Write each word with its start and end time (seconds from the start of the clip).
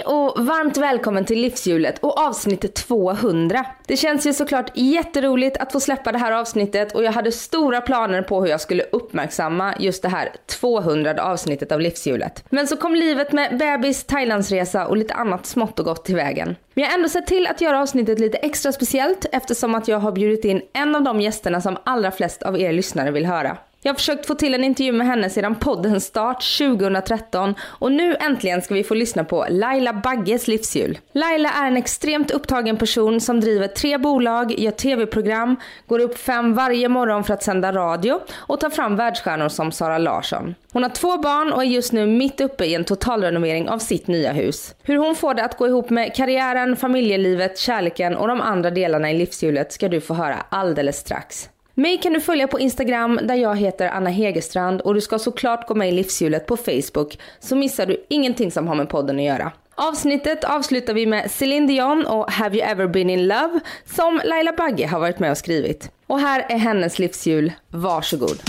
Hej 0.00 0.06
och 0.06 0.46
varmt 0.46 0.76
välkommen 0.76 1.24
till 1.24 1.40
Livshjulet 1.40 1.98
och 1.98 2.18
avsnitt 2.18 2.74
200. 2.74 3.64
Det 3.86 3.96
känns 3.96 4.26
ju 4.26 4.32
såklart 4.32 4.70
jätteroligt 4.74 5.56
att 5.56 5.72
få 5.72 5.80
släppa 5.80 6.12
det 6.12 6.18
här 6.18 6.32
avsnittet 6.32 6.94
och 6.94 7.04
jag 7.04 7.12
hade 7.12 7.32
stora 7.32 7.80
planer 7.80 8.22
på 8.22 8.40
hur 8.40 8.50
jag 8.50 8.60
skulle 8.60 8.82
uppmärksamma 8.92 9.74
just 9.78 10.02
det 10.02 10.08
här 10.08 10.32
200 10.46 11.22
avsnittet 11.22 11.72
av 11.72 11.80
Livshjulet. 11.80 12.44
Men 12.50 12.66
så 12.66 12.76
kom 12.76 12.94
livet 12.94 13.32
med 13.32 13.58
bebis, 13.58 14.04
Thailandsresa 14.04 14.86
och 14.86 14.96
lite 14.96 15.14
annat 15.14 15.46
smått 15.46 15.78
och 15.78 15.84
gott 15.84 16.04
till 16.04 16.16
vägen. 16.16 16.56
Men 16.74 16.84
jag 16.84 16.90
har 16.90 16.94
ändå 16.94 17.08
sett 17.08 17.26
till 17.26 17.46
att 17.46 17.60
göra 17.60 17.80
avsnittet 17.80 18.18
lite 18.18 18.38
extra 18.38 18.72
speciellt 18.72 19.26
eftersom 19.32 19.74
att 19.74 19.88
jag 19.88 19.98
har 19.98 20.12
bjudit 20.12 20.44
in 20.44 20.62
en 20.72 20.96
av 20.96 21.02
de 21.02 21.20
gästerna 21.20 21.60
som 21.60 21.76
allra 21.84 22.10
flest 22.10 22.42
av 22.42 22.60
er 22.60 22.72
lyssnare 22.72 23.10
vill 23.10 23.26
höra. 23.26 23.56
Jag 23.82 23.92
har 23.92 23.96
försökt 23.96 24.26
få 24.26 24.34
till 24.34 24.54
en 24.54 24.64
intervju 24.64 24.92
med 24.92 25.06
henne 25.06 25.30
sedan 25.30 25.54
poddens 25.54 26.04
start 26.04 26.58
2013 26.58 27.54
och 27.62 27.92
nu 27.92 28.16
äntligen 28.20 28.62
ska 28.62 28.74
vi 28.74 28.84
få 28.84 28.94
lyssna 28.94 29.24
på 29.24 29.46
Laila 29.50 29.92
Bagges 29.92 30.48
livshjul. 30.48 30.98
Laila 31.12 31.50
är 31.50 31.66
en 31.66 31.76
extremt 31.76 32.30
upptagen 32.30 32.76
person 32.76 33.20
som 33.20 33.40
driver 33.40 33.66
tre 33.66 33.98
bolag, 33.98 34.58
gör 34.58 34.70
tv-program, 34.70 35.56
går 35.86 35.98
upp 35.98 36.18
fem 36.18 36.54
varje 36.54 36.88
morgon 36.88 37.24
för 37.24 37.34
att 37.34 37.42
sända 37.42 37.72
radio 37.72 38.20
och 38.34 38.60
tar 38.60 38.70
fram 38.70 38.96
världsstjärnor 38.96 39.48
som 39.48 39.72
Sara 39.72 39.98
Larsson. 39.98 40.54
Hon 40.72 40.82
har 40.82 40.90
två 40.90 41.18
barn 41.18 41.52
och 41.52 41.62
är 41.62 41.68
just 41.68 41.92
nu 41.92 42.06
mitt 42.06 42.40
uppe 42.40 42.64
i 42.64 42.74
en 42.74 42.84
totalrenovering 42.84 43.68
av 43.68 43.78
sitt 43.78 44.06
nya 44.06 44.32
hus. 44.32 44.74
Hur 44.82 44.96
hon 44.96 45.14
får 45.14 45.34
det 45.34 45.44
att 45.44 45.56
gå 45.56 45.66
ihop 45.66 45.90
med 45.90 46.14
karriären, 46.14 46.76
familjelivet, 46.76 47.58
kärleken 47.58 48.16
och 48.16 48.28
de 48.28 48.40
andra 48.40 48.70
delarna 48.70 49.10
i 49.10 49.18
livshjulet 49.18 49.72
ska 49.72 49.88
du 49.88 50.00
få 50.00 50.14
höra 50.14 50.36
alldeles 50.48 50.96
strax. 50.96 51.48
Mig 51.80 51.98
kan 51.98 52.12
du 52.12 52.20
följa 52.20 52.48
på 52.48 52.60
Instagram 52.60 53.20
där 53.22 53.34
jag 53.34 53.56
heter 53.56 53.88
Anna 53.88 54.10
Hegerstrand 54.10 54.80
och 54.80 54.94
du 54.94 55.00
ska 55.00 55.18
såklart 55.18 55.68
gå 55.68 55.74
med 55.74 55.88
i 55.88 55.92
livshjulet 55.92 56.46
på 56.46 56.56
Facebook 56.56 57.18
så 57.38 57.56
missar 57.56 57.86
du 57.86 58.06
ingenting 58.08 58.50
som 58.50 58.68
har 58.68 58.74
med 58.74 58.88
podden 58.88 59.18
att 59.18 59.24
göra. 59.24 59.52
Avsnittet 59.74 60.44
avslutar 60.44 60.94
vi 60.94 61.06
med 61.06 61.30
Celine 61.30 61.66
Dion 61.66 62.06
och 62.06 62.30
Have 62.30 62.56
You 62.56 62.70
Ever 62.70 62.86
Been 62.86 63.10
In 63.10 63.26
Love 63.26 63.60
som 63.96 64.20
Laila 64.24 64.52
Bagge 64.52 64.86
har 64.86 65.00
varit 65.00 65.18
med 65.18 65.30
och 65.30 65.38
skrivit. 65.38 65.90
Och 66.06 66.20
här 66.20 66.46
är 66.48 66.58
hennes 66.58 66.98
livshjul. 66.98 67.52
Varsågod. 67.68 68.42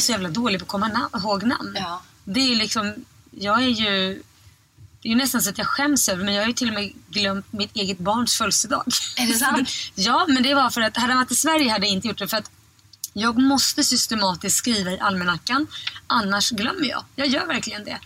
Är 0.00 0.04
så 0.06 0.12
jävla 0.12 0.28
dålig 0.28 0.60
på 0.60 0.64
att 0.64 0.68
komma 0.68 0.88
na- 0.88 1.20
ihåg 1.20 1.42
namn. 1.42 1.72
Ja. 1.74 2.02
Det 2.24 2.40
är 2.40 2.48
ju 2.48 2.54
liksom, 2.54 2.94
jag 3.30 3.62
är 3.62 3.68
ju, 3.68 4.22
det 5.02 5.08
är 5.08 5.10
ju 5.10 5.16
nästan 5.16 5.42
så 5.42 5.50
att 5.50 5.58
jag 5.58 5.66
skäms 5.66 6.08
över 6.08 6.24
men 6.24 6.34
jag 6.34 6.42
har 6.42 6.48
ju 6.48 6.52
till 6.52 6.68
och 6.68 6.74
med 6.74 6.92
glömt 7.08 7.52
mitt 7.52 7.76
eget 7.76 7.98
barns 7.98 8.36
födelsedag. 8.38 8.84
Är 9.16 9.26
det 9.26 9.34
sant? 9.34 9.70
ja, 9.94 10.26
men 10.28 10.42
det 10.42 10.54
var 10.54 10.70
för 10.70 10.80
att 10.80 10.96
hade 10.96 11.12
han 11.12 11.18
varit 11.22 11.32
i 11.32 11.34
Sverige 11.34 11.70
hade 11.70 11.86
jag 11.86 11.94
inte 11.94 12.08
gjort 12.08 12.18
det 12.18 12.28
för 12.28 12.36
att 12.36 12.50
jag 13.12 13.38
måste 13.38 13.84
systematiskt 13.84 14.56
skriva 14.56 14.90
i 14.90 14.98
almanackan, 15.00 15.66
annars 16.06 16.50
glömmer 16.50 16.86
jag. 16.86 17.04
Jag 17.16 17.26
gör 17.26 17.46
verkligen 17.46 17.84
det. 17.84 17.98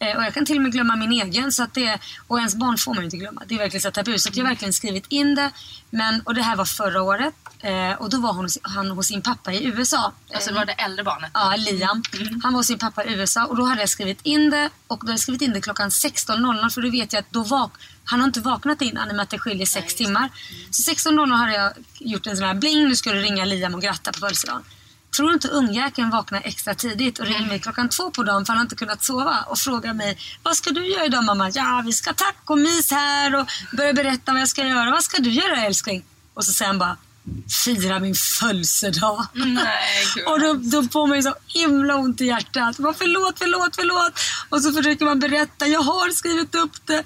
Eh, 0.00 0.16
och 0.16 0.22
jag 0.22 0.34
kan 0.34 0.44
till 0.44 0.56
och 0.56 0.62
med 0.62 0.72
glömma 0.72 0.96
min 0.96 1.12
egen. 1.12 1.52
Så 1.52 1.62
att 1.62 1.74
det, 1.74 1.98
och 2.26 2.38
ens 2.38 2.54
barn 2.54 2.78
får 2.78 2.94
man 2.94 3.02
ju 3.02 3.04
inte 3.04 3.16
glömma. 3.16 3.42
Det 3.46 3.54
är 3.54 3.58
verkligen 3.58 3.82
så 3.82 3.90
tabu. 3.90 4.18
Så 4.18 4.28
att 4.28 4.36
jag 4.36 4.44
har 4.44 4.50
verkligen 4.50 4.72
skrivit 4.72 5.04
in 5.08 5.34
det. 5.34 5.50
Men, 5.90 6.20
och 6.20 6.34
det 6.34 6.42
här 6.42 6.56
var 6.56 6.64
förra 6.64 7.02
året. 7.02 7.34
Eh, 7.60 7.92
och 7.92 8.10
då 8.10 8.20
var 8.20 8.32
hon, 8.32 8.48
han 8.62 8.90
hos 8.90 9.06
sin 9.06 9.22
pappa 9.22 9.52
i 9.52 9.64
USA. 9.64 10.12
Alltså 10.34 10.50
det 10.50 10.56
var 10.56 10.64
det 10.64 10.72
äldre 10.72 11.04
barnet? 11.04 11.30
Ja, 11.34 11.56
Liam. 11.58 12.02
Han 12.42 12.52
var 12.52 12.58
hos 12.58 12.66
sin 12.66 12.78
pappa 12.78 13.04
i 13.04 13.12
USA 13.14 13.46
och 13.46 13.56
då 13.56 13.64
hade 13.64 13.80
jag 13.80 13.88
skrivit 13.88 14.20
in 14.22 14.50
det 14.50 14.70
och 14.86 14.98
då 14.98 15.06
hade 15.06 15.12
jag 15.12 15.20
skrivit 15.20 15.42
in 15.42 15.52
det 15.52 15.60
klockan 15.60 15.88
16.00 15.88 16.70
för 16.70 16.82
då 16.82 16.90
vet 16.90 17.12
jag 17.12 17.20
att 17.20 17.32
då 17.32 17.42
vak 17.42 17.72
han 18.04 18.20
har 18.20 18.26
inte 18.26 18.40
vaknat 18.40 18.82
innan 18.82 19.08
i 19.08 19.10
och 19.10 19.16
med 19.16 19.22
att 19.22 19.30
det 19.30 19.38
skiljer 19.38 19.66
sex 19.66 19.94
det. 19.94 20.04
timmar. 20.04 20.28
Så 20.70 20.92
16.00 20.92 21.36
hade 21.36 21.52
jag 21.52 21.72
gjort 21.98 22.26
en 22.26 22.36
sån 22.36 22.46
här 22.46 22.54
bling, 22.54 22.88
nu 22.88 22.96
ska 22.96 23.12
du 23.12 23.20
ringa 23.20 23.44
Liam 23.44 23.74
och 23.74 23.82
gratta 23.82 24.12
på 24.12 24.18
födelsedagen. 24.18 24.62
Tror 25.16 25.32
inte 25.32 25.48
ungjäkeln 25.48 26.10
vaknar 26.10 26.42
extra 26.44 26.74
tidigt 26.74 27.18
och 27.18 27.26
ringer 27.26 27.46
mig 27.46 27.60
klockan 27.60 27.88
två 27.88 28.10
på 28.10 28.22
dagen 28.22 28.46
för 28.46 28.52
han 28.52 28.58
har 28.58 28.64
inte 28.64 28.76
kunnat 28.76 29.04
sova 29.04 29.44
och 29.48 29.58
frågar 29.58 29.94
mig 29.94 30.18
Vad 30.42 30.56
ska 30.56 30.70
du 30.70 30.86
göra 30.86 31.04
idag 31.04 31.24
mamma? 31.24 31.50
Ja, 31.54 31.82
vi 31.86 31.92
ska 31.92 32.12
tacomys 32.12 32.90
här 32.90 33.34
och 33.34 33.46
börja 33.76 33.92
berätta 33.92 34.32
vad 34.32 34.40
jag 34.40 34.48
ska 34.48 34.66
göra. 34.66 34.90
Vad 34.90 35.02
ska 35.02 35.22
du 35.22 35.30
göra 35.30 35.66
älskling? 35.66 36.04
Och 36.34 36.44
så 36.44 36.52
säger 36.52 36.68
han 36.68 36.78
bara 36.78 36.96
Fira 37.64 37.98
min 37.98 38.14
födelsedag. 38.14 39.26
Nej. 39.34 40.04
Och 40.26 40.40
då, 40.40 40.54
då 40.54 40.82
får 40.82 41.06
man 41.06 41.16
ju 41.16 41.22
så 41.22 41.34
himla 41.46 41.96
ont 41.96 42.20
i 42.20 42.26
hjärtat. 42.26 42.78
Man, 42.78 42.94
förlåt, 42.94 43.34
förlåt, 43.38 43.76
förlåt. 43.76 44.12
Och 44.48 44.62
så 44.62 44.72
försöker 44.72 45.04
man 45.04 45.20
berätta. 45.20 45.66
Jag 45.66 45.80
har 45.80 46.10
skrivit 46.10 46.54
upp 46.54 46.86
det. 46.86 47.02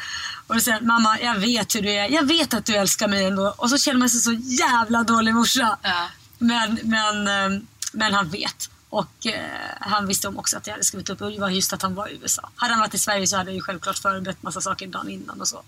Och 0.47 0.55
då 0.55 0.61
säger 0.61 0.81
mamma, 0.81 1.21
jag 1.21 1.35
vet 1.35 1.75
hur 1.75 1.83
du 1.83 1.91
är. 1.91 2.09
Jag 2.09 2.27
vet 2.27 2.55
att 2.55 2.65
du 2.65 2.77
älskar 2.77 3.09
mig 3.09 3.25
ändå. 3.25 3.55
Och 3.57 3.71
så 3.71 3.79
känner 3.79 3.99
man 3.99 4.11
sig 4.11 4.21
så 4.21 4.33
jävla 4.33 5.03
dålig 5.03 5.35
morsa. 5.35 5.79
Ja. 5.83 6.09
Men, 6.39 6.79
men, 6.83 7.29
eh, 7.29 7.61
men 7.95 8.15
han 8.15 8.29
vet. 8.29 8.71
Och 8.89 9.27
eh, 9.27 9.41
han 9.81 10.07
visste 10.07 10.29
om 10.29 10.39
också 10.39 10.57
att 10.57 10.67
jag 10.67 10.75
hade 10.75 10.85
skrivit 10.85 11.11
upp. 11.11 11.21
Och 11.21 11.33
var 11.33 11.49
just 11.49 11.73
att 11.73 11.83
han 11.83 11.95
var 11.95 12.09
i 12.09 12.19
USA. 12.23 12.51
Hade 12.57 12.73
han 12.73 12.81
varit 12.81 12.95
i 12.95 12.99
Sverige 12.99 13.27
så 13.27 13.37
hade 13.37 13.51
jag 13.51 13.55
ju 13.55 13.61
självklart 13.61 13.99
förberett 13.99 14.43
massa 14.43 14.61
saker 14.61 14.87
dagen 14.87 15.11
innan 15.11 15.41
och 15.41 15.49
så. 15.49 15.63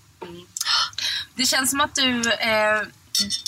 Det 1.35 1.45
känns 1.45 1.69
som 1.69 1.81
att 1.81 1.95
du, 1.95 2.31
eh, 2.31 2.81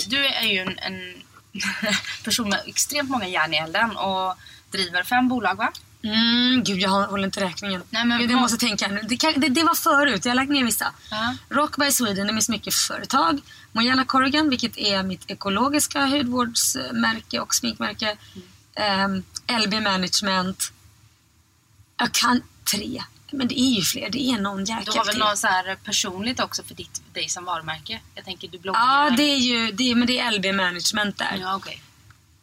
du 0.07 0.25
är 0.25 0.43
ju 0.43 0.59
en, 0.59 0.79
en 0.79 1.21
person 2.23 2.49
med 2.49 2.61
extremt 2.65 3.09
många 3.09 3.27
järn 3.27 3.53
i 3.53 3.57
elden 3.57 3.97
och 3.97 4.35
driver 4.71 5.03
fem 5.03 5.27
bolag 5.27 5.55
va? 5.55 5.71
Mm, 6.03 6.63
gud, 6.63 6.79
jag 6.79 6.89
håller 6.89 7.25
inte 7.25 7.41
räkningen. 7.41 7.83
Nej, 7.89 8.05
men 8.05 8.19
gud, 8.19 8.31
jag 8.31 8.41
måste 8.41 8.57
tänka 8.57 8.87
nu. 8.87 9.01
Det, 9.01 9.17
kan, 9.17 9.33
det, 9.37 9.49
det 9.49 9.63
var 9.63 9.75
förut, 9.75 10.25
jag 10.25 10.31
har 10.31 10.35
lagt 10.35 10.51
ner 10.51 10.63
vissa. 10.63 10.93
Ja. 11.11 11.35
Rock 11.49 11.77
by 11.77 11.91
Sweden 11.91 12.29
är 12.29 12.33
mitt 12.33 12.43
smyckeföretag. 12.43 13.41
Mojana 13.71 14.05
Corrigan, 14.05 14.49
vilket 14.49 14.77
är 14.77 15.03
mitt 15.03 15.31
ekologiska 15.31 16.05
hudvårdsmärke 16.05 17.39
och 17.39 17.55
sminkmärke. 17.55 18.17
Ehm, 18.79 19.23
LB 19.65 19.73
Management. 19.73 20.71
Jag 21.97 22.13
kan 22.13 22.41
tre. 22.71 23.03
Men 23.31 23.47
det 23.47 23.59
är 23.59 23.75
ju 23.75 23.81
fler, 23.81 24.09
det 24.09 24.31
är 24.31 24.37
någon 24.39 24.65
jäkel 24.65 24.85
Du 24.85 24.91
har 24.91 25.05
väl 25.05 25.13
till. 25.13 25.23
något 25.23 25.37
så 25.37 25.47
här 25.47 25.75
personligt 25.83 26.39
också 26.39 26.63
för 26.63 26.75
ditt, 26.75 27.01
dig 27.13 27.29
som 27.29 27.45
varumärke? 27.45 27.99
Jag 28.15 28.25
tänker 28.25 28.47
du 28.47 28.59
bloggar. 28.59 28.79
Ja, 28.79 29.09
det 29.17 29.23
är 29.23 29.37
ju 29.37 29.71
det 29.71 29.91
är, 29.91 29.95
men 29.95 30.07
det 30.07 30.19
är 30.19 30.31
LB 30.31 30.45
Management 30.55 31.17
där. 31.17 31.37
Ja, 31.41 31.55
okej. 31.55 31.81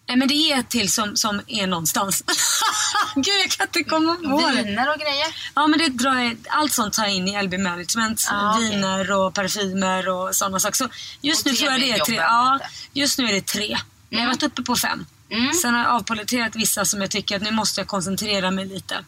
Nej, 0.08 0.16
men 0.16 0.28
det 0.28 0.34
är 0.34 0.58
ett 0.58 0.68
till 0.68 0.92
som, 0.92 1.16
som 1.16 1.40
är 1.46 1.66
någonstans. 1.66 2.24
Gud, 3.14 3.34
jag 3.44 3.50
kan 3.50 3.66
inte 3.66 3.84
komma 3.84 4.14
på 4.14 4.48
det. 4.48 4.62
Viner 4.62 4.92
och 4.94 5.00
grejer. 5.00 5.26
Ja, 5.54 5.66
men 5.66 5.78
det 5.78 5.88
drar 5.88 6.14
jag, 6.14 6.36
allt 6.48 6.72
sånt 6.72 6.94
tar 6.94 7.02
jag 7.02 7.14
in 7.14 7.28
i 7.28 7.42
LB 7.42 7.58
Management. 7.60 8.28
Ah. 8.30 8.58
Viner 8.58 9.12
och 9.12 9.34
parfymer 9.34 10.08
och 10.08 10.34
sådana 10.36 10.60
saker. 10.60 10.76
Så 10.76 10.88
just 11.20 11.46
Och 11.46 11.52
nu 11.52 11.56
tror 11.58 11.70
jag 11.72 11.80
det 11.80 11.90
är 11.92 11.98
tre. 11.98 12.16
Ja, 12.16 12.58
just 12.92 13.18
nu 13.18 13.28
är 13.28 13.32
det 13.32 13.46
tre. 13.46 13.78
Men 14.08 14.18
jag 14.18 14.26
har 14.26 14.34
varit 14.34 14.42
uppe 14.42 14.62
på 14.62 14.76
fem. 14.76 15.06
Mm. 15.30 15.54
Sen 15.54 15.74
har 15.74 15.80
jag 15.82 15.90
avpoliterat 15.90 16.56
vissa 16.56 16.84
som 16.84 17.00
jag 17.00 17.10
tycker 17.10 17.36
att 17.36 17.42
nu 17.42 17.50
måste 17.50 17.80
jag 17.80 17.88
koncentrera 17.88 18.50
mig 18.50 18.66
lite. 18.66 19.04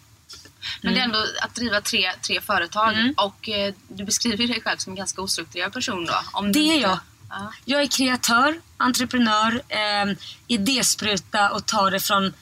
Men 0.82 0.94
det 0.94 1.00
är 1.00 1.04
ändå 1.04 1.24
att 1.42 1.54
driva 1.54 1.80
tre, 1.80 2.12
tre 2.22 2.40
företag 2.40 2.92
Mm. 2.92 3.14
och 3.16 3.48
eh, 3.48 3.74
du 3.88 4.04
beskriver 4.04 4.46
dig 4.48 4.60
själv 4.62 4.76
som 4.78 4.92
en 4.92 4.96
ganska 4.96 5.22
ostrukturerad 5.22 5.72
person 5.72 6.04
då. 6.06 6.14
Om 6.32 6.52
Det 6.52 6.58
är 6.58 6.62
inte- 6.62 6.78
jag. 6.88 6.98
Ja. 7.30 7.52
Jag 7.64 7.82
är 7.82 7.86
kreatör, 7.86 8.60
entreprenör, 8.76 9.62
eh, 9.68 10.14
idéspruta 10.46 11.50
och 11.50 11.66
tar 11.66 11.90
det 11.90 12.00
från, 12.00 12.32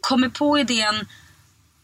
kommer 0.00 0.28
på 0.28 0.58
idén 0.58 1.06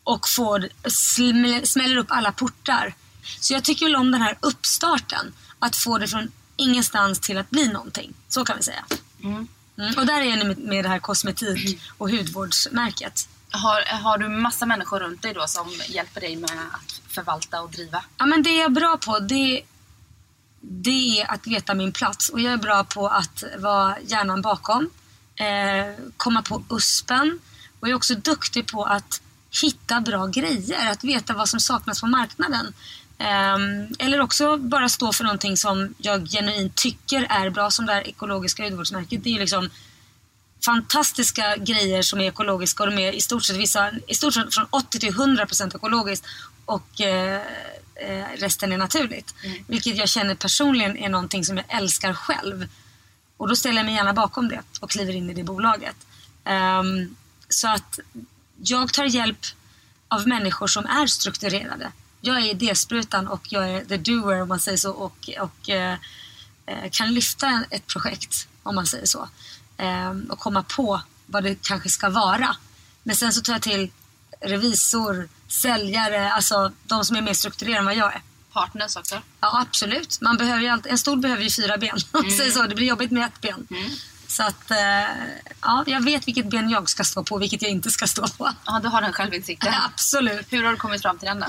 och 0.04 0.28
får, 0.28 0.69
smäller, 0.91 1.65
smäller 1.66 1.97
upp 1.97 2.06
alla 2.10 2.33
portar. 2.33 2.94
Så 3.41 3.53
jag 3.54 3.65
tycker 3.65 3.87
väl 3.87 3.97
om 3.97 4.10
den 4.12 4.22
här 4.22 4.38
uppstarten. 4.41 5.33
Att 5.59 5.77
få 5.77 5.99
det 5.99 6.09
från 6.09 6.31
ingenstans 6.56 7.21
till 7.21 7.38
att 7.38 7.50
bli 7.50 7.69
någonting. 7.69 8.15
Så 8.28 8.44
kan 8.44 8.56
vi 8.56 8.62
säga. 8.62 8.84
Mm. 9.22 9.49
Mm. 9.79 9.95
Och 9.99 10.07
där 10.07 10.21
är 10.21 10.45
med, 10.45 10.59
med 10.59 10.85
det 10.85 10.89
här 10.89 10.99
kosmetik 10.99 11.81
och 11.99 12.11
hudvårdsmärket. 12.11 13.29
Har, 13.51 13.83
har 14.03 14.19
du 14.19 14.29
massa 14.29 14.67
människor 14.67 15.01
runt 15.01 15.23
dig 15.23 15.35
då 15.35 15.47
som 15.47 15.71
hjälper 15.89 16.21
dig 16.21 16.37
med 16.37 16.51
att 16.73 17.01
förvalta 17.09 17.63
och 17.63 17.71
driva? 17.71 18.04
Ja, 18.16 18.27
men 18.27 18.43
det 18.43 18.57
jag 18.57 18.65
är 18.65 18.69
bra 18.69 18.97
på 18.97 19.19
det, 19.19 19.63
det 20.60 21.21
är 21.21 21.31
att 21.31 21.47
veta 21.47 21.75
min 21.75 21.93
plats. 21.93 22.28
Och 22.28 22.41
jag 22.41 22.53
är 22.53 22.57
bra 22.57 22.84
på 22.84 23.09
att 23.09 23.45
vara 23.59 23.97
hjärnan 24.01 24.43
bakom. 24.43 24.91
Eh, 25.37 26.04
komma 26.16 26.43
på 26.43 26.63
USPen. 26.71 27.41
Och 27.81 27.89
jag 27.89 27.93
är 27.93 27.97
också 27.97 28.15
duktig 28.15 28.66
på 28.66 28.84
att 28.84 29.21
hitta 29.63 30.01
bra 30.01 30.27
grejer. 30.27 30.91
Att 30.91 31.04
veta 31.04 31.34
vad 31.34 31.48
som 31.48 31.60
saknas 31.60 32.01
på 32.01 32.07
marknaden. 32.07 32.75
Eh, 33.24 33.59
eller 33.98 34.21
också 34.21 34.56
bara 34.56 34.88
stå 34.88 35.12
för 35.12 35.24
någonting 35.24 35.56
som 35.56 35.94
jag 35.98 36.26
genuint 36.26 36.74
tycker 36.74 37.26
är 37.30 37.50
bra. 37.50 37.71
Som 37.71 37.86
det 37.86 37.92
här 37.92 38.09
ekologiska 38.09 38.65
hudvårdsmärket. 38.65 39.24
Det 39.24 39.30
är 39.30 39.34
ju 39.34 39.41
liksom 39.41 39.71
fantastiska 40.65 41.56
grejer 41.56 42.03
som 42.03 42.21
är 42.21 42.24
ekologiska 42.24 42.82
och 42.82 42.91
de 42.91 42.98
är 42.98 43.12
i 43.12 43.21
stort 43.21 43.44
sett, 43.44 43.56
vissa, 43.56 43.91
i 44.06 44.15
stort 44.15 44.34
sett 44.34 44.54
från 44.54 44.66
80 44.71 44.98
till 44.98 45.09
100 45.09 45.47
procent 45.47 45.74
ekologiskt 45.74 46.26
och 46.65 47.00
eh, 47.00 47.42
eh, 47.94 48.24
resten 48.36 48.72
är 48.72 48.78
naturligt. 48.78 49.34
Vilket 49.66 49.97
jag 49.97 50.09
känner 50.09 50.34
personligen 50.34 50.97
är 50.97 51.09
någonting 51.09 51.44
som 51.44 51.56
jag 51.56 51.66
älskar 51.68 52.15
själv. 52.15 52.68
Och 53.36 53.48
då 53.48 53.56
ställer 53.56 53.76
jag 53.76 53.86
mig 53.86 53.94
gärna 53.94 54.12
bakom 54.12 54.48
det 54.48 54.60
och 54.80 54.91
kliver 54.91 55.12
in 55.12 55.30
i 55.30 55.34
det 55.34 55.44
bolaget. 55.44 55.97
Ehm, 56.44 57.16
så 57.48 57.68
att 57.68 57.98
jag 58.62 58.92
tar 58.92 59.04
hjälp 59.04 59.47
av 60.09 60.28
människor 60.28 60.66
som 60.66 60.86
är 60.86 61.06
strukturerade. 61.06 61.92
Jag 62.26 62.36
är 62.36 62.50
idésprutan 62.50 63.28
och 63.28 63.53
jag 63.53 63.71
är 63.71 63.84
the 63.84 63.97
doer 63.97 64.42
om 64.42 64.48
man 64.48 64.60
säger 64.60 64.78
så 64.78 64.91
och, 64.91 65.30
och 65.41 65.71
eh, 65.71 65.97
eh, 66.66 66.91
kan 66.91 67.15
lyfta 67.15 67.65
ett 67.71 67.86
projekt 67.86 68.48
om 68.62 68.74
man 68.74 68.86
säger 68.86 69.06
så. 69.06 69.28
Eh, 69.76 70.10
och 70.30 70.38
komma 70.38 70.62
på 70.62 71.00
vad 71.26 71.44
det 71.44 71.62
kanske 71.62 71.88
ska 71.88 72.09
vara. 72.09 72.56
Men 73.03 73.16
sen 73.16 73.32
så 73.32 73.41
tar 73.41 73.53
jag 73.53 73.62
till 73.62 73.91
revisor, 74.41 75.28
säljare, 75.48 76.32
alltså 76.32 76.72
de 76.84 77.04
som 77.04 77.16
är 77.16 77.22
mer 77.22 77.34
strukturerade 77.34 77.78
än 77.78 77.84
vad 77.84 77.97
jag 77.97 78.15
är. 78.15 78.22
Partners 78.53 78.97
också. 78.97 79.15
Ja, 79.41 79.60
absolut. 79.60 80.21
Man 80.21 80.36
behöver 80.36 80.62
ju 80.62 80.68
alltid, 80.68 80.92
en 80.92 80.98
stol 80.98 81.18
behöver 81.18 81.42
ju 81.42 81.50
fyra 81.50 81.78
ben. 81.78 82.00
Säger 82.38 82.50
så. 82.50 82.62
Det 82.62 82.74
blir 82.74 82.86
jobbigt 82.86 83.10
med 83.10 83.26
ett 83.26 83.41
ben. 83.41 83.66
Så 84.36 84.42
att, 84.42 84.71
eh, 84.71 84.77
ja, 85.60 85.84
jag 85.86 86.04
vet 86.04 86.28
vilket 86.28 86.47
ben 86.47 86.71
jag 86.71 86.89
ska 86.89 87.04
stå 87.04 87.25
på 87.25 87.34
och 87.34 87.42
vilket 87.42 87.63
jag 87.63 87.71
inte 87.71 87.91
ska 87.91 88.07
stå 88.07 88.28
på. 88.28 88.51
Ja, 88.66 88.81
du 88.83 88.89
har 88.89 89.01
den 89.01 89.13
självinsikten. 89.13 89.75
Absolut. 89.92 90.53
Hur 90.53 90.65
har 90.65 90.71
du 90.71 90.77
kommit 90.77 91.03
fram 91.03 91.19
till 91.19 91.28
den 91.28 91.41
då? 91.41 91.47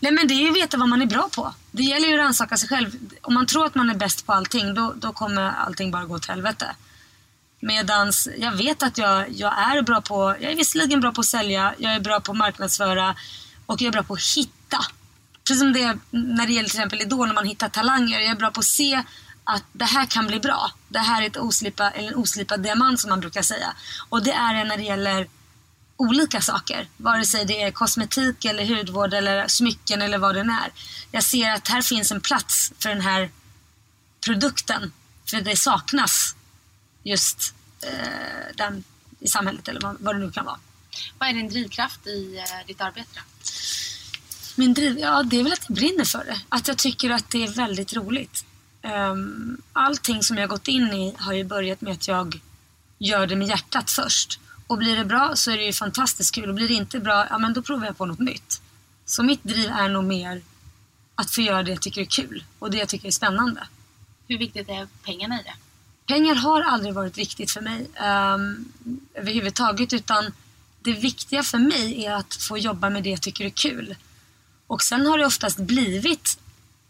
Nej, 0.00 0.12
men 0.12 0.28
det 0.28 0.34
är 0.34 0.42
ju 0.42 0.50
att 0.50 0.56
veta 0.56 0.76
vad 0.76 0.88
man 0.88 1.02
är 1.02 1.06
bra 1.06 1.28
på. 1.32 1.54
Det 1.70 1.82
gäller 1.82 2.08
ju 2.08 2.14
att 2.14 2.20
rannsaka 2.20 2.56
sig 2.56 2.68
själv. 2.68 2.90
Om 3.22 3.34
man 3.34 3.46
tror 3.46 3.66
att 3.66 3.74
man 3.74 3.90
är 3.90 3.94
bäst 3.94 4.26
på 4.26 4.32
allting, 4.32 4.74
då, 4.74 4.92
då 4.96 5.12
kommer 5.12 5.42
allting 5.42 5.90
bara 5.90 6.04
gå 6.04 6.14
åt 6.14 6.26
helvete. 6.26 6.76
Medans 7.60 8.28
jag 8.38 8.52
vet 8.52 8.82
att 8.82 8.98
jag, 8.98 9.30
jag 9.30 9.58
är 9.58 9.82
bra 9.82 10.00
på, 10.00 10.36
jag 10.40 10.52
är 10.52 10.56
visserligen 10.56 11.00
bra 11.00 11.12
på 11.12 11.20
att 11.20 11.26
sälja, 11.26 11.74
jag 11.78 11.94
är 11.94 12.00
bra 12.00 12.20
på 12.20 12.32
att 12.32 12.38
marknadsföra 12.38 13.14
och 13.66 13.80
jag 13.80 13.88
är 13.88 13.92
bra 13.92 14.02
på 14.02 14.14
att 14.14 14.36
hitta. 14.36 14.78
Precis 15.46 15.60
som 15.60 15.72
det 15.72 15.82
är 15.82 15.98
när 16.10 16.46
det 16.46 16.52
gäller 16.52 16.68
till 16.68 16.78
exempel 16.78 17.00
Idol, 17.00 17.26
när 17.26 17.34
man 17.34 17.46
hittar 17.46 17.68
talanger. 17.68 18.20
Jag 18.20 18.30
är 18.30 18.34
bra 18.34 18.50
på 18.50 18.60
att 18.60 18.66
se 18.66 19.02
att 19.46 19.64
det 19.72 19.84
här 19.84 20.06
kan 20.06 20.26
bli 20.26 20.40
bra. 20.40 20.70
Det 20.88 20.98
här 20.98 21.22
är 21.22 21.26
ett 21.26 21.36
oslipa, 21.36 21.90
eller 21.90 22.08
en 22.08 22.14
oslipad 22.14 22.62
diamant 22.62 23.00
som 23.00 23.10
man 23.10 23.20
brukar 23.20 23.42
säga. 23.42 23.74
Och 24.08 24.22
det 24.22 24.32
är 24.32 24.54
det 24.54 24.64
när 24.64 24.76
det 24.76 24.82
gäller 24.82 25.28
olika 25.96 26.40
saker. 26.40 26.88
Vare 26.96 27.24
sig 27.24 27.44
det 27.44 27.62
är 27.62 27.70
kosmetik 27.70 28.44
eller 28.44 28.76
hudvård 28.76 29.14
eller 29.14 29.48
smycken 29.48 30.02
eller 30.02 30.18
vad 30.18 30.34
det 30.34 30.40
är. 30.40 30.72
Jag 31.10 31.22
ser 31.22 31.50
att 31.50 31.68
här 31.68 31.82
finns 31.82 32.12
en 32.12 32.20
plats 32.20 32.72
för 32.78 32.88
den 32.88 33.00
här 33.00 33.30
produkten. 34.24 34.92
För 35.30 35.40
det 35.40 35.56
saknas 35.56 36.36
just 37.02 37.54
eh, 37.82 38.56
den 38.56 38.84
i 39.20 39.28
samhället 39.28 39.68
eller 39.68 39.80
vad, 39.80 39.96
vad 40.00 40.14
det 40.14 40.18
nu 40.18 40.30
kan 40.30 40.44
vara. 40.44 40.58
Vad 41.18 41.28
är 41.28 41.32
din 41.32 41.48
drivkraft 41.48 42.06
i 42.06 42.36
eh, 42.36 42.66
ditt 42.66 42.80
arbete 42.80 43.08
då? 43.14 43.20
Min 44.58 44.74
driv, 44.74 44.98
ja 44.98 45.22
det 45.22 45.40
är 45.40 45.42
väl 45.42 45.52
att 45.52 45.64
jag 45.68 45.76
brinner 45.76 46.04
för 46.04 46.24
det. 46.24 46.40
Att 46.48 46.68
jag 46.68 46.78
tycker 46.78 47.10
att 47.10 47.30
det 47.30 47.44
är 47.44 47.48
väldigt 47.48 47.94
roligt. 47.94 48.44
Um, 48.94 49.62
allting 49.72 50.22
som 50.22 50.36
jag 50.36 50.48
gått 50.48 50.68
in 50.68 50.92
i 50.92 51.14
har 51.18 51.32
ju 51.32 51.44
börjat 51.44 51.80
med 51.80 51.92
att 51.92 52.08
jag 52.08 52.40
gör 52.98 53.26
det 53.26 53.36
med 53.36 53.48
hjärtat 53.48 53.90
först. 53.90 54.40
Och 54.66 54.78
blir 54.78 54.96
det 54.96 55.04
bra 55.04 55.36
så 55.36 55.50
är 55.50 55.56
det 55.56 55.64
ju 55.64 55.72
fantastiskt 55.72 56.34
kul. 56.34 56.48
Och 56.48 56.54
blir 56.54 56.68
det 56.68 56.74
inte 56.74 57.00
bra, 57.00 57.26
ja 57.30 57.38
men 57.38 57.52
då 57.52 57.62
provar 57.62 57.86
jag 57.86 57.98
på 57.98 58.06
något 58.06 58.18
nytt. 58.18 58.60
Så 59.04 59.22
mitt 59.22 59.44
driv 59.44 59.70
är 59.70 59.88
nog 59.88 60.04
mer 60.04 60.42
att 61.14 61.30
få 61.30 61.40
göra 61.40 61.62
det 61.62 61.70
jag 61.70 61.82
tycker 61.82 62.00
är 62.00 62.04
kul 62.04 62.44
och 62.58 62.70
det 62.70 62.78
jag 62.78 62.88
tycker 62.88 63.06
är 63.06 63.12
spännande. 63.12 63.66
Hur 64.28 64.38
viktigt 64.38 64.68
är 64.68 64.88
pengarna 65.02 65.40
i 65.40 65.42
det? 65.42 65.54
Pengar 66.06 66.34
har 66.34 66.62
aldrig 66.62 66.94
varit 66.94 67.18
viktigt 67.18 67.50
för 67.50 67.60
mig 67.60 67.80
um, 67.82 68.72
överhuvudtaget 69.14 69.92
utan 69.92 70.32
det 70.80 70.92
viktiga 70.92 71.42
för 71.42 71.58
mig 71.58 72.04
är 72.04 72.14
att 72.14 72.34
få 72.34 72.58
jobba 72.58 72.90
med 72.90 73.02
det 73.02 73.10
jag 73.10 73.22
tycker 73.22 73.44
är 73.44 73.50
kul. 73.50 73.96
Och 74.66 74.82
sen 74.82 75.06
har 75.06 75.18
det 75.18 75.26
oftast 75.26 75.58
blivit 75.58 76.38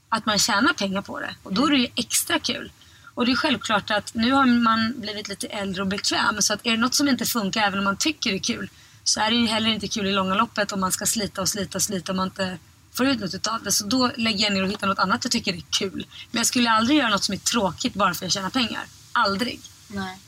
att 0.09 0.27
man 0.27 0.39
tjänar 0.39 0.73
pengar 0.73 1.03
på 1.03 1.21
det 1.21 1.35
och 1.43 1.55
då 1.55 1.67
är 1.67 1.71
det 1.71 1.77
ju 1.77 1.89
extra 1.97 2.39
kul. 2.39 2.73
Och 3.15 3.27
det 3.27 3.33
är 3.33 3.37
självklart 3.37 3.91
att 3.91 4.15
nu 4.15 4.33
har 4.33 4.47
man 4.47 4.95
blivit 4.97 5.29
lite 5.29 5.47
äldre 5.47 5.83
och 5.83 5.89
bekväm 5.89 6.43
så 6.43 6.53
att 6.55 6.67
är 6.67 6.71
det 6.71 6.77
något 6.77 6.95
som 6.95 7.09
inte 7.09 7.27
funkar 7.27 7.63
även 7.63 7.79
om 7.79 7.85
man 7.85 7.97
tycker 7.97 8.31
det 8.31 8.37
är 8.37 8.43
kul 8.55 8.71
så 9.05 9.21
är 9.21 9.31
det 9.31 9.37
ju 9.37 9.47
heller 9.47 9.71
inte 9.71 9.89
kul 9.89 10.07
i 10.07 10.13
långa 10.13 10.35
loppet 10.35 10.73
om 10.73 10.81
man 10.81 10.93
ska 10.93 11.07
slita 11.07 11.41
och 11.41 11.49
slita 11.49 11.79
och 11.79 11.83
slita 11.83 12.13
och 12.13 12.17
man 12.17 12.27
inte 12.27 12.59
får 12.93 13.07
ut 13.07 13.21
något 13.21 13.35
utav 13.35 13.63
det. 13.63 13.73
Så 13.73 13.87
då 13.87 14.11
lägger 14.17 14.45
jag 14.45 14.53
ner 14.53 14.63
och 14.63 14.69
hittar 14.69 14.87
något 14.87 14.99
annat 14.99 15.25
jag 15.25 15.33
tycker 15.33 15.55
är 15.55 15.63
kul. 15.71 16.07
Men 16.31 16.39
jag 16.39 16.47
skulle 16.47 16.71
aldrig 16.71 16.99
göra 16.99 17.09
något 17.09 17.25
som 17.25 17.33
är 17.33 17.39
tråkigt 17.39 17.95
bara 17.95 18.15
för 18.15 18.19
att 18.19 18.23
jag 18.23 18.33
tjänar 18.33 18.51
pengar. 18.51 18.85
Aldrig. 19.13 19.61
Nej. 19.89 20.19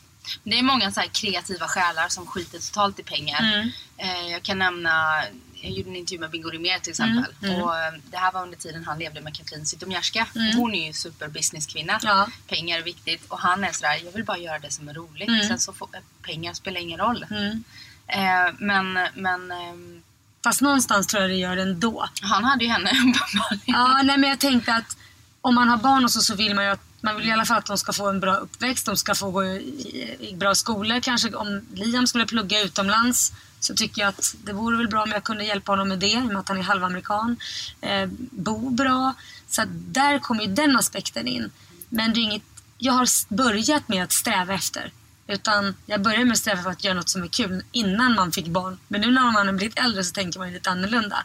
Men 0.42 0.50
Det 0.50 0.58
är 0.58 0.62
många 0.62 0.92
så 0.92 1.00
kreativa 1.12 1.68
själar 1.68 2.08
som 2.08 2.26
skiter 2.26 2.58
totalt 2.58 2.98
i 2.98 3.02
pengar. 3.02 3.40
Mm. 3.40 3.70
Eh, 3.96 4.32
jag 4.32 4.42
kan 4.42 4.58
nämna, 4.58 5.24
jag 5.60 5.72
gjorde 5.72 5.90
en 5.90 5.96
intervju 5.96 6.20
med 6.20 6.30
Bingo 6.30 6.50
Rimér 6.50 6.78
till 6.78 6.90
exempel. 6.90 7.34
Mm, 7.42 7.62
Och 7.62 7.76
eh, 7.78 7.92
det 8.10 8.16
här 8.16 8.32
var 8.32 8.42
under 8.42 8.56
tiden 8.56 8.84
han 8.84 8.98
levde 8.98 9.20
med 9.20 9.36
Katrin 9.36 9.66
Zytomierska. 9.66 10.26
Hon 10.56 10.74
är 10.74 10.86
ju 10.86 10.92
superbusinesskvinna. 10.92 11.98
Ja. 12.02 12.28
Pengar 12.48 12.78
är 12.78 12.82
viktigt. 12.82 13.24
Och 13.28 13.38
han 13.38 13.64
är 13.64 13.72
sådär, 13.72 14.00
jag 14.04 14.12
vill 14.12 14.24
bara 14.24 14.38
göra 14.38 14.58
det 14.58 14.70
som 14.70 14.88
är 14.88 14.94
roligt. 14.94 15.28
Mm. 15.28 15.48
Sen 15.48 15.58
så 15.58 15.72
får, 15.72 15.88
eh, 15.92 16.00
pengar 16.22 16.52
spelar 16.54 16.80
ingen 16.80 16.98
roll. 16.98 17.26
Mm. 17.30 17.64
Eh, 18.06 18.54
men 18.58 18.92
men 19.14 19.52
ehm, 19.52 20.02
Fast 20.44 20.60
någonstans 20.60 21.06
tror 21.06 21.22
jag 21.22 21.30
det 21.30 21.36
gör 21.36 21.56
det 21.56 21.62
ändå. 21.62 22.08
han 22.22 22.44
hade 22.44 22.64
ju 22.64 22.70
henne 22.70 22.90
uppenbarligen. 22.92 23.60
Ja, 23.66 24.02
nej, 24.04 24.18
men 24.18 24.30
jag 24.30 24.38
tänkte 24.38 24.74
att 24.74 24.96
om 25.40 25.54
man 25.54 25.68
har 25.68 25.76
barn 25.76 26.04
och 26.04 26.10
så, 26.10 26.20
så 26.20 26.34
vill 26.34 26.54
man 26.54 26.64
ju 26.64 26.70
att 26.70 26.80
man 27.00 27.16
vill 27.16 27.28
i 27.28 27.32
alla 27.32 27.44
fall 27.44 27.58
att 27.58 27.66
de 27.66 27.78
ska 27.78 27.92
få 27.92 28.08
en 28.08 28.20
bra 28.20 28.34
uppväxt, 28.36 28.86
de 28.86 28.96
ska 28.96 29.14
få 29.14 29.30
gå 29.30 29.44
i, 29.44 30.16
i 30.20 30.36
bra 30.36 30.54
skolor. 30.54 31.00
Kanske 31.00 31.34
om 31.34 31.66
Liam 31.74 32.06
skulle 32.06 32.26
plugga 32.26 32.60
utomlands 32.62 33.32
så 33.60 33.74
tycker 33.74 34.02
jag 34.02 34.08
att 34.08 34.34
det 34.44 34.52
vore 34.52 34.76
väl 34.76 34.88
bra 34.88 35.02
om 35.02 35.10
jag 35.10 35.24
kunde 35.24 35.44
hjälpa 35.44 35.72
honom 35.72 35.88
med 35.88 35.98
det 35.98 36.12
i 36.12 36.16
och 36.16 36.22
med 36.22 36.36
att 36.36 36.48
han 36.48 36.58
är 36.58 36.62
halvamerikan. 36.62 37.36
Eh, 37.80 38.08
bo 38.30 38.70
bra. 38.70 39.14
Så 39.48 39.62
att 39.62 39.68
där 39.70 40.18
kommer 40.18 40.44
ju 40.44 40.54
den 40.54 40.76
aspekten 40.76 41.26
in. 41.26 41.50
Men 41.88 42.12
det 42.12 42.20
är 42.20 42.22
inget 42.22 42.42
jag 42.78 42.92
har 42.92 43.34
börjat 43.34 43.88
med 43.88 44.04
att 44.04 44.12
sträva 44.12 44.54
efter. 44.54 44.92
Utan 45.26 45.74
jag 45.86 46.02
började 46.02 46.24
med 46.24 46.32
att 46.32 46.38
sträva 46.38 46.62
för 46.62 46.70
att 46.70 46.84
göra 46.84 46.94
något 46.94 47.08
som 47.08 47.22
är 47.22 47.28
kul 47.28 47.62
innan 47.72 48.14
man 48.14 48.32
fick 48.32 48.46
barn. 48.46 48.78
Men 48.88 49.00
nu 49.00 49.10
när 49.10 49.32
man 49.32 49.46
har 49.46 49.54
blivit 49.54 49.78
äldre 49.78 50.04
så 50.04 50.12
tänker 50.12 50.38
man 50.38 50.48
ju 50.48 50.54
lite 50.54 50.70
annorlunda. 50.70 51.16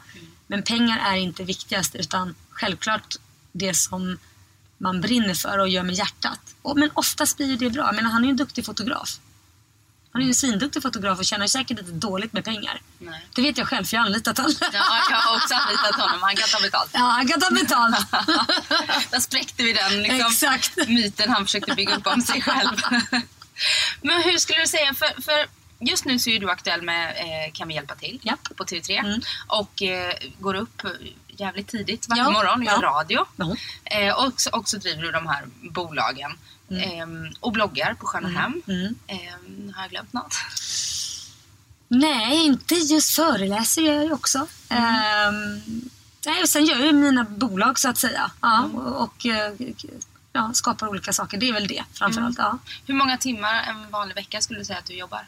Men 0.47 0.63
pengar 0.63 0.99
är 1.13 1.15
inte 1.15 1.43
viktigast 1.43 1.95
utan 1.95 2.35
självklart 2.49 3.15
det 3.51 3.73
som 3.73 4.17
man 4.77 5.01
brinner 5.01 5.33
för 5.33 5.57
och 5.59 5.69
gör 5.69 5.83
med 5.83 5.95
hjärtat. 5.95 6.39
Och, 6.61 6.77
men 6.77 6.89
oftast 6.93 7.37
blir 7.37 7.47
ju 7.47 7.55
det 7.55 7.69
bra. 7.69 7.85
Jag 7.85 7.95
menar, 7.95 8.09
han 8.09 8.21
är 8.23 8.27
ju 8.27 8.31
en 8.31 8.37
duktig 8.37 8.65
fotograf. 8.65 9.19
Han 10.13 10.21
är 10.21 10.25
ju 10.25 10.29
en 10.29 10.35
svinduktig 10.35 10.81
fotograf 10.81 11.19
och 11.19 11.25
tjänar 11.25 11.47
säkert 11.47 11.79
inte 11.79 11.91
dåligt 11.91 12.33
med 12.33 12.45
pengar. 12.45 12.81
Nej. 12.99 13.25
Det 13.35 13.41
vet 13.41 13.57
jag 13.57 13.67
själv 13.67 13.85
för 13.85 13.95
jag 13.95 14.01
har 14.01 14.07
anlitat 14.07 14.37
honom. 14.37 14.55
Ja, 14.59 15.01
jag 15.09 15.17
har 15.17 15.35
också 15.35 15.53
anlitat 15.53 15.95
honom. 15.95 16.21
Han 16.21 16.35
kan 16.35 16.47
ta 16.49 16.61
betalt. 16.61 16.91
Ja, 16.93 16.99
han 16.99 17.27
kan 17.27 17.39
ta 17.41 17.49
betalt. 17.49 18.11
Där 19.11 19.19
spräckte 19.19 19.63
vi 19.63 19.73
den 19.73 20.03
liksom, 20.03 20.27
Exakt. 20.27 20.87
myten 20.87 21.29
han 21.29 21.45
försökte 21.45 21.75
bygga 21.75 21.95
upp 21.95 22.07
om 22.07 22.21
sig 22.21 22.41
själv. 22.41 22.77
Men 24.01 24.21
hur 24.23 24.37
skulle 24.37 24.59
du 24.59 24.67
säga, 24.67 24.93
för, 24.93 25.21
för 25.21 25.45
just 25.79 26.05
nu 26.05 26.19
så 26.19 26.29
är 26.29 26.39
du 26.39 26.49
aktuell 26.49 26.81
med 26.81 27.09
eh, 27.09 27.51
Kan 27.53 27.67
vi 27.67 27.73
hjälpa 27.73 27.95
till? 27.95 28.19
Japp. 28.23 28.55
På 28.55 28.63
TV3. 28.63 28.99
Mm. 28.99 29.21
Och 29.47 29.81
eh, 29.81 30.13
går 30.39 30.53
upp 30.53 30.81
jävligt 31.27 31.67
tidigt 31.67 32.09
varje 32.09 32.23
Ja, 32.23 32.31
morgon 32.31 32.59
och 32.59 32.65
gör 32.65 32.81
ja. 32.81 32.87
radio. 32.87 33.25
Ja. 33.35 33.55
Eh, 33.85 34.13
och 34.13 34.27
också, 34.27 34.49
också 34.53 34.77
driver 34.77 35.01
du 35.01 35.11
de 35.11 35.27
här 35.27 35.43
bolagen. 35.61 36.37
Eh, 36.77 37.07
och 37.39 37.51
bloggar 37.51 37.93
på 37.93 38.05
Sköna 38.05 38.29
Hem. 38.29 38.61
Mm. 38.67 38.95
Eh, 39.07 39.75
har 39.75 39.83
jag 39.83 39.91
glömt 39.91 40.13
något? 40.13 40.35
Nej, 41.87 42.45
inte 42.45 42.75
just 42.75 43.15
föreläser 43.15 43.81
jag 43.81 44.03
ju 44.03 44.11
också. 44.11 44.47
Ehm, 44.69 45.61
nej, 46.25 46.41
och 46.41 46.49
sen 46.49 46.65
gör 46.65 46.75
jag 46.75 46.85
ju 46.85 46.93
mina 46.93 47.23
bolag 47.23 47.79
så 47.79 47.89
att 47.89 47.97
säga. 47.97 48.31
Ja, 48.41 48.69
och 48.73 49.01
och 49.01 49.25
eh, 49.25 49.53
ja, 50.33 50.51
skapar 50.53 50.87
olika 50.87 51.13
saker. 51.13 51.37
Det 51.37 51.49
är 51.49 51.53
väl 51.53 51.67
det 51.67 51.83
framförallt. 51.93 52.37
Ja. 52.37 52.57
Hur 52.85 52.93
många 52.93 53.17
timmar 53.17 53.63
en 53.63 53.91
vanlig 53.91 54.15
vecka 54.15 54.41
skulle 54.41 54.59
du 54.59 54.65
säga 54.65 54.79
att 54.79 54.85
du 54.85 54.93
jobbar? 54.93 55.27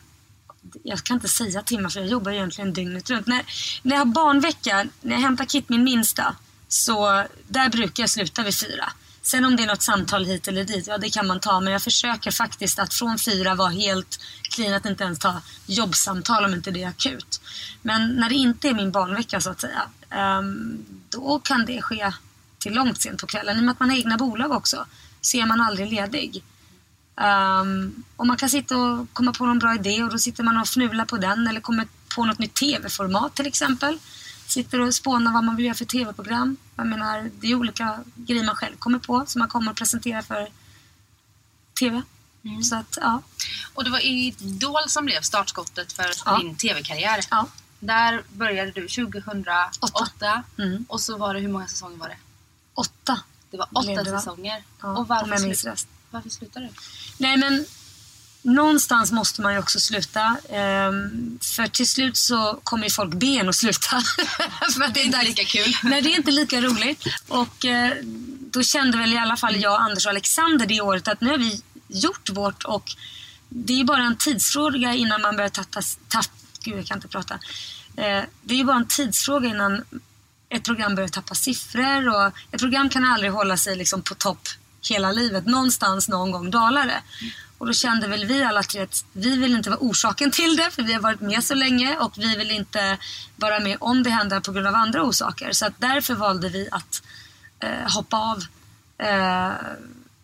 jag 0.84 1.04
kan 1.04 1.16
inte 1.16 1.28
säga 1.28 1.62
timmar 1.62 1.90
för 1.90 2.00
jag 2.00 2.10
jobbar 2.10 2.32
egentligen 2.32 2.74
dygnet 2.74 3.10
runt. 3.10 3.28
När, 3.28 3.46
när 3.82 3.96
jag 3.96 4.02
har 4.02 4.06
barnvecka, 4.06 4.86
när 5.02 5.14
jag 5.14 5.22
hämtar 5.22 5.46
Kit, 5.46 5.70
min 5.70 5.84
minsta, 5.84 6.36
så 6.68 7.26
där 7.48 7.70
brukar 7.70 8.04
jag 8.04 8.10
sluta 8.10 8.44
vid 8.44 8.56
fyra. 8.56 8.92
Sen 9.26 9.46
om 9.46 9.56
det 9.56 9.64
är 9.64 9.68
något 9.68 9.84
samtal 9.84 10.26
hit 10.26 10.48
eller 10.48 10.64
dit, 10.64 10.88
ja 10.88 10.98
det 10.98 11.10
kan 11.10 11.28
man 11.28 11.40
ta. 11.40 11.60
Men 11.60 11.74
jag 11.74 11.82
försöker 11.82 12.32
faktiskt 12.32 12.80
att 12.80 12.94
från 12.94 13.20
fyra 13.20 13.56
vara 13.56 13.70
helt 13.70 14.20
clean, 14.42 14.74
att 14.74 14.86
inte 14.86 15.04
ens 15.04 15.20
ta 15.20 15.42
jobbsamtal 15.66 16.46
om 16.46 16.54
inte 16.54 16.72
det 16.72 16.84
är 16.84 16.88
akut. 16.88 17.42
Men 17.82 18.10
när 18.10 18.30
det 18.30 18.36
inte 18.36 18.70
är 18.70 18.74
min 18.74 18.92
barnvecka 18.92 19.42
så 19.42 19.50
att 19.50 19.62
säga, 19.62 19.82
ehm, 20.10 20.86
då 21.10 21.40
kan 21.40 21.66
det 21.66 21.82
ske 21.82 22.12
till 22.60 22.74
långt 22.74 23.02
sent 23.02 23.22
på 23.22 23.28
kvällen. 23.28 23.58
I 23.58 23.60
och 23.60 23.64
med 23.64 23.72
att 23.72 23.80
man 23.80 23.90
har 23.90 23.98
egna 23.98 24.18
bolag 24.18 24.52
också, 24.52 24.86
så 25.22 25.38
är 25.38 25.46
man 25.46 25.62
aldrig 25.62 25.92
ledig. 25.92 26.44
Um, 27.62 28.04
och 28.16 28.28
man 28.28 28.38
kan 28.38 28.50
sitta 28.50 28.78
och 28.78 29.14
komma 29.14 29.34
på 29.34 29.46
någon 29.46 29.60
bra 29.60 29.76
idé 29.76 30.04
och 30.04 30.10
då 30.10 30.18
sitter 30.18 30.44
man 30.44 30.58
och 30.58 30.68
fnular 30.68 31.06
på 31.06 31.18
den 31.18 31.48
eller 31.48 31.62
kommer 31.62 31.88
på 32.16 32.26
något 32.26 32.40
nytt 32.40 32.54
tv-format 32.54 33.36
till 33.36 33.48
exempel. 33.48 34.00
Sitter 34.48 34.82
och 34.82 34.94
spånar 34.94 35.34
vad 35.34 35.44
man 35.44 35.56
vill 35.56 35.66
göra 35.66 35.76
för 35.76 35.86
tv-program. 35.86 36.58
Jag 36.76 36.88
menar, 36.88 37.30
det 37.40 37.48
är 37.48 37.56
olika 37.56 38.04
grejer 38.16 38.44
man 38.46 38.56
själv 38.56 38.76
kommer 38.76 39.00
på 39.00 39.26
som 39.28 39.40
man 39.40 39.50
kommer 39.50 39.72
att 39.72 39.78
presentera 39.78 40.22
för 40.24 40.50
tv. 41.80 42.02
Så 42.64 42.76
att, 42.76 42.98
ja. 43.02 43.22
Och 43.74 43.84
det 43.84 43.90
var 43.90 44.00
Idol 44.06 44.76
som 44.88 45.06
blev 45.06 45.22
startskottet 45.22 45.94
för 45.94 46.12
Ja. 46.26 46.38
din 46.38 46.56
tv-karriär. 46.56 47.20
ja. 47.32 47.48
Där 47.80 48.24
började 48.34 48.72
du 48.72 48.88
2008. 48.88 50.44
Mm. 50.58 50.86
Och 50.90 51.02
så 51.02 51.18
var 51.18 51.34
det, 51.34 51.40
hur 51.40 51.48
många 51.48 51.68
säsonger 51.68 51.98
var 51.98 52.10
det? 52.10 52.18
Åtta. 52.74 53.20
Det 53.52 53.58
var 53.58 53.68
åtta 53.72 54.06
säsonger. 54.06 54.64
Ja, 54.82 54.98
och 54.98 55.08
varför, 55.08 55.36
slu- 55.36 55.88
varför 56.12 56.30
slutade 56.30 56.66
du? 56.66 56.72
Nej 57.18 57.38
men 57.38 57.66
någonstans 58.46 59.12
måste 59.12 59.42
man 59.42 59.54
ju 59.54 59.60
också 59.60 59.80
sluta. 59.80 60.38
Ehm, 60.50 61.40
för 61.42 61.68
till 61.68 61.90
slut 61.90 62.18
så 62.18 62.60
kommer 62.64 62.84
ju 62.84 62.90
folk 62.90 63.14
be 63.14 63.26
en 63.28 63.50
att 63.50 63.56
sluta. 63.56 64.02
för 64.74 64.94
Det 64.94 65.00
är 65.00 65.06
inte 65.06 65.24
lika 65.24 65.44
kul. 65.44 65.78
Nej, 65.84 66.02
det 66.02 66.14
är 66.14 66.18
inte 66.18 66.32
lika 66.32 66.62
roligt. 66.62 67.04
Och 67.28 67.66
eh, 67.66 67.94
då 68.52 68.64
kände 68.64 68.98
väl 68.98 69.14
i 69.14 69.18
alla 69.18 69.38
fall 69.38 69.56
jag, 69.62 69.82
Anders 69.82 70.06
och 70.06 70.10
Alexander 70.10 70.66
det 70.66 70.82
året 70.82 71.08
att 71.08 71.22
nu 71.22 71.30
har 71.30 71.38
vi 71.38 71.62
gjort 71.88 72.30
vårt 72.30 72.64
och 72.64 72.96
det 73.50 73.80
är 73.80 73.84
bara 73.84 74.04
en 74.04 74.18
tidsfråga 74.18 74.94
innan 74.94 75.22
man 75.22 75.36
börjar 75.36 75.50
tappa... 75.50 75.82
Tapp, 76.08 76.30
gud, 76.64 76.78
jag 76.78 76.86
kan 76.86 76.98
inte 76.98 77.08
prata. 77.08 77.34
Eh, 77.98 78.24
det 78.42 78.60
är 78.60 78.64
bara 78.64 78.78
en 78.78 78.88
tidsfråga 78.88 79.50
innan 79.50 79.84
ett 80.50 80.64
program 80.64 80.96
börjar 80.96 81.10
tappa 81.10 81.36
siffror 81.36 82.10
och 82.10 82.32
ett 82.52 82.60
program 82.60 82.90
kan 82.90 83.06
aldrig 83.06 83.32
hålla 83.32 83.58
sig 83.58 83.76
liksom 83.76 84.02
på 84.02 84.16
topp 84.16 84.48
hela 84.90 85.12
livet. 85.12 85.46
Någonstans 85.46 86.10
någon 86.10 86.32
gång 86.32 86.52
dalar 86.52 86.86
det. 86.86 87.02
Och 87.58 87.66
då 87.66 87.74
kände 87.74 88.08
väl 88.08 88.26
vi 88.26 88.44
alla 88.44 88.64
tre 88.64 88.82
att 88.82 89.06
vi 89.14 89.38
vill 89.38 89.56
inte 89.56 89.70
vara 89.70 89.80
orsaken 89.80 90.32
till 90.32 90.56
det 90.56 90.72
för 90.72 90.84
vi 90.84 90.94
har 90.94 91.02
varit 91.02 91.22
med 91.22 91.44
så 91.44 91.54
länge 91.54 91.98
och 91.98 92.18
vi 92.18 92.36
vill 92.36 92.52
inte 92.52 92.98
vara 93.36 93.60
med 93.60 93.78
om 93.80 94.04
det 94.04 94.10
händer 94.10 94.40
på 94.40 94.52
grund 94.52 94.68
av 94.68 94.76
andra 94.76 95.04
orsaker. 95.04 95.52
Så 95.52 95.66
att 95.66 95.74
därför 95.78 96.14
valde 96.16 96.50
vi 96.50 96.68
att 96.72 97.04
eh, 97.60 97.94
hoppa 97.94 98.18
av. 98.18 98.44
Eh, 98.98 99.54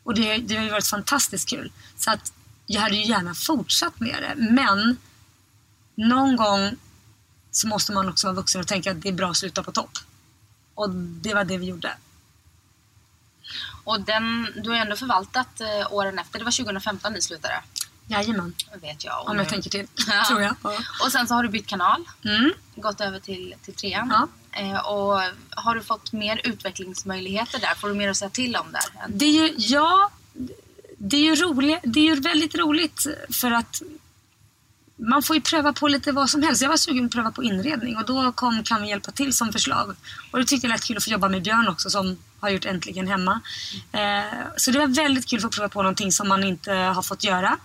och 0.03 0.13
det, 0.13 0.37
det 0.37 0.55
har 0.55 0.63
ju 0.63 0.69
varit 0.69 0.87
fantastiskt 0.87 1.49
kul. 1.49 1.71
Så 1.97 2.11
att 2.11 2.33
jag 2.65 2.81
hade 2.81 2.95
ju 2.95 3.05
gärna 3.05 3.33
fortsatt 3.33 3.99
med 3.99 4.23
det 4.23 4.35
men 4.35 4.97
någon 5.95 6.35
gång 6.35 6.75
så 7.51 7.67
måste 7.67 7.91
man 7.91 8.09
också 8.09 8.27
vara 8.27 8.35
vuxen 8.35 8.61
och 8.61 8.67
tänka 8.67 8.91
att 8.91 9.01
det 9.01 9.09
är 9.09 9.13
bra 9.13 9.29
att 9.29 9.37
sluta 9.37 9.63
på 9.63 9.71
topp. 9.71 9.97
Och 10.75 10.89
det 10.89 11.33
var 11.33 11.43
det 11.43 11.57
vi 11.57 11.65
gjorde. 11.65 11.93
Och 13.83 14.01
den, 14.01 14.47
du 14.63 14.69
har 14.69 14.75
ju 14.75 14.81
ändå 14.81 14.95
förvaltat 14.95 15.61
eh, 15.61 15.93
åren 15.93 16.19
efter. 16.19 16.39
Det 16.39 16.45
var 16.45 16.51
2015 16.51 17.13
ni 17.13 17.21
slutade. 17.21 17.61
Jajamän, 18.07 18.53
Det 18.73 18.87
vet 18.87 19.03
jag. 19.03 19.29
Om 19.29 19.37
jag 19.37 19.49
tänker 19.49 19.69
till. 19.69 19.87
Ja. 20.07 20.25
Tror 20.27 20.41
jag. 20.41 20.55
Ja. 20.63 20.77
Och 21.05 21.11
sen 21.11 21.27
så 21.27 21.33
har 21.33 21.43
du 21.43 21.49
bytt 21.49 21.67
kanal. 21.67 22.05
Mm. 22.25 22.51
Gått 22.75 23.01
över 23.01 23.19
till, 23.19 23.55
till 23.61 23.73
trean. 23.73 24.13
Ja. 24.13 24.27
Eh, 24.59 24.79
och 24.79 25.21
har 25.49 25.75
du 25.75 25.81
fått 25.81 26.13
mer 26.13 26.41
utvecklingsmöjligheter 26.43 27.59
där? 27.59 27.75
Får 27.75 27.87
du 27.87 27.93
mer 27.93 28.09
att 28.09 28.17
säga 28.17 28.29
till 28.29 28.55
om 28.55 28.71
där? 28.71 29.07
Det 29.07 29.25
är 29.25 29.31
ju, 29.31 29.53
ja, 29.57 30.11
det 30.97 31.17
är 31.17 31.21
ju 31.21 31.35
roligt. 31.35 31.79
Det 31.83 31.99
är 31.99 32.15
ju 32.15 32.21
väldigt 32.21 32.55
roligt 32.55 33.07
för 33.29 33.51
att 33.51 33.81
man 34.95 35.23
får 35.23 35.35
ju 35.35 35.41
pröva 35.41 35.73
på 35.73 35.87
lite 35.87 36.11
vad 36.11 36.29
som 36.29 36.43
helst. 36.43 36.61
Jag 36.61 36.69
var 36.69 36.77
sugen 36.77 37.03
på 37.03 37.05
att 37.05 37.11
pröva 37.11 37.31
på 37.31 37.43
inredning 37.43 37.97
och 37.97 38.05
då 38.05 38.31
kom 38.31 38.63
Kan 38.63 38.81
vi 38.81 38.89
hjälpa 38.89 39.11
till 39.11 39.33
som 39.33 39.51
förslag. 39.51 39.95
Och 40.31 40.39
det 40.39 40.45
tyckte 40.45 40.67
jag 40.67 40.71
lät 40.71 40.83
kul 40.83 40.97
att 40.97 41.03
få 41.03 41.09
jobba 41.09 41.29
med 41.29 41.43
Björn 41.43 41.67
också 41.67 41.89
som 41.89 42.17
har 42.41 42.49
gjort 42.49 42.65
Äntligen 42.65 43.07
hemma. 43.07 43.41
Eh, 43.91 44.39
så 44.57 44.71
det 44.71 44.79
var 44.79 44.87
väldigt 44.87 45.29
kul 45.29 45.37
att 45.37 45.43
få 45.43 45.49
prova 45.49 45.69
på 45.69 45.81
någonting 45.81 46.11
som 46.11 46.27
man 46.27 46.43
inte 46.43 46.71
har 46.71 47.01
fått 47.01 47.23
göra. 47.23 47.57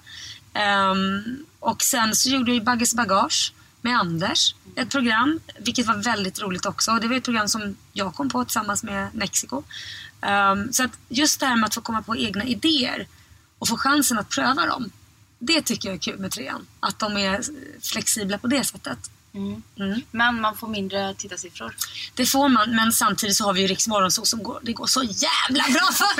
Ehm, 0.55 1.45
och 1.61 1.83
sen 1.83 2.17
så 2.17 2.29
gjorde 2.29 2.51
jag 2.51 2.55
ju 2.55 2.65
Bagges 2.65 2.95
bagage 2.95 3.53
med 3.81 3.99
Anders. 3.99 4.55
Ett 4.77 4.91
program, 4.91 5.41
vilket 5.59 5.87
var 5.87 5.95
väldigt 5.95 6.43
roligt 6.43 6.67
också. 6.67 6.91
Och 6.91 7.01
det 7.01 7.09
var 7.09 7.17
ett 7.17 7.25
program 7.25 7.49
som 7.49 7.77
jag 7.93 8.15
kom 8.15 8.29
på 8.29 8.45
tillsammans 8.45 8.83
med 8.83 9.15
Mexiko. 9.15 9.63
Um, 10.23 10.73
så 10.73 10.85
att 10.85 10.91
just 11.09 11.41
det 11.41 11.47
här 11.47 11.57
med 11.57 11.67
att 11.67 11.75
få 11.75 11.81
komma 11.81 12.03
på 12.03 12.17
egna 12.17 12.45
idéer 12.45 13.07
och 13.59 13.69
få 13.69 13.77
chansen 13.77 14.19
att 14.19 14.29
pröva 14.29 14.67
dem. 14.67 14.91
Det 15.39 15.63
tycker 15.63 15.89
jag 15.89 15.95
är 15.95 16.01
kul 16.01 16.19
med 16.19 16.31
trean. 16.31 16.67
Att 16.81 16.99
de 16.99 17.17
är 17.17 17.41
flexibla 17.83 18.39
på 18.39 18.47
det 18.47 18.65
sättet. 18.65 19.11
Mm. 19.37 19.63
Mm. 19.79 20.01
Men 20.11 20.41
man 20.41 20.57
får 20.57 20.69
mindre 20.69 21.15
tittarsiffror. 21.15 21.77
Det 22.15 22.27
får 22.27 22.49
man, 22.49 22.77
men 22.77 22.93
samtidigt 22.93 23.37
så 23.37 23.45
har 23.45 23.53
vi 23.53 23.61
ju 23.67 23.77
Morgonzoo 23.89 24.25
som 24.25 24.43
går, 24.43 24.61
det 24.63 24.73
går 24.73 24.87
så 24.87 25.03
jävla 25.03 25.65
bra 25.73 25.93
för. 25.93 26.07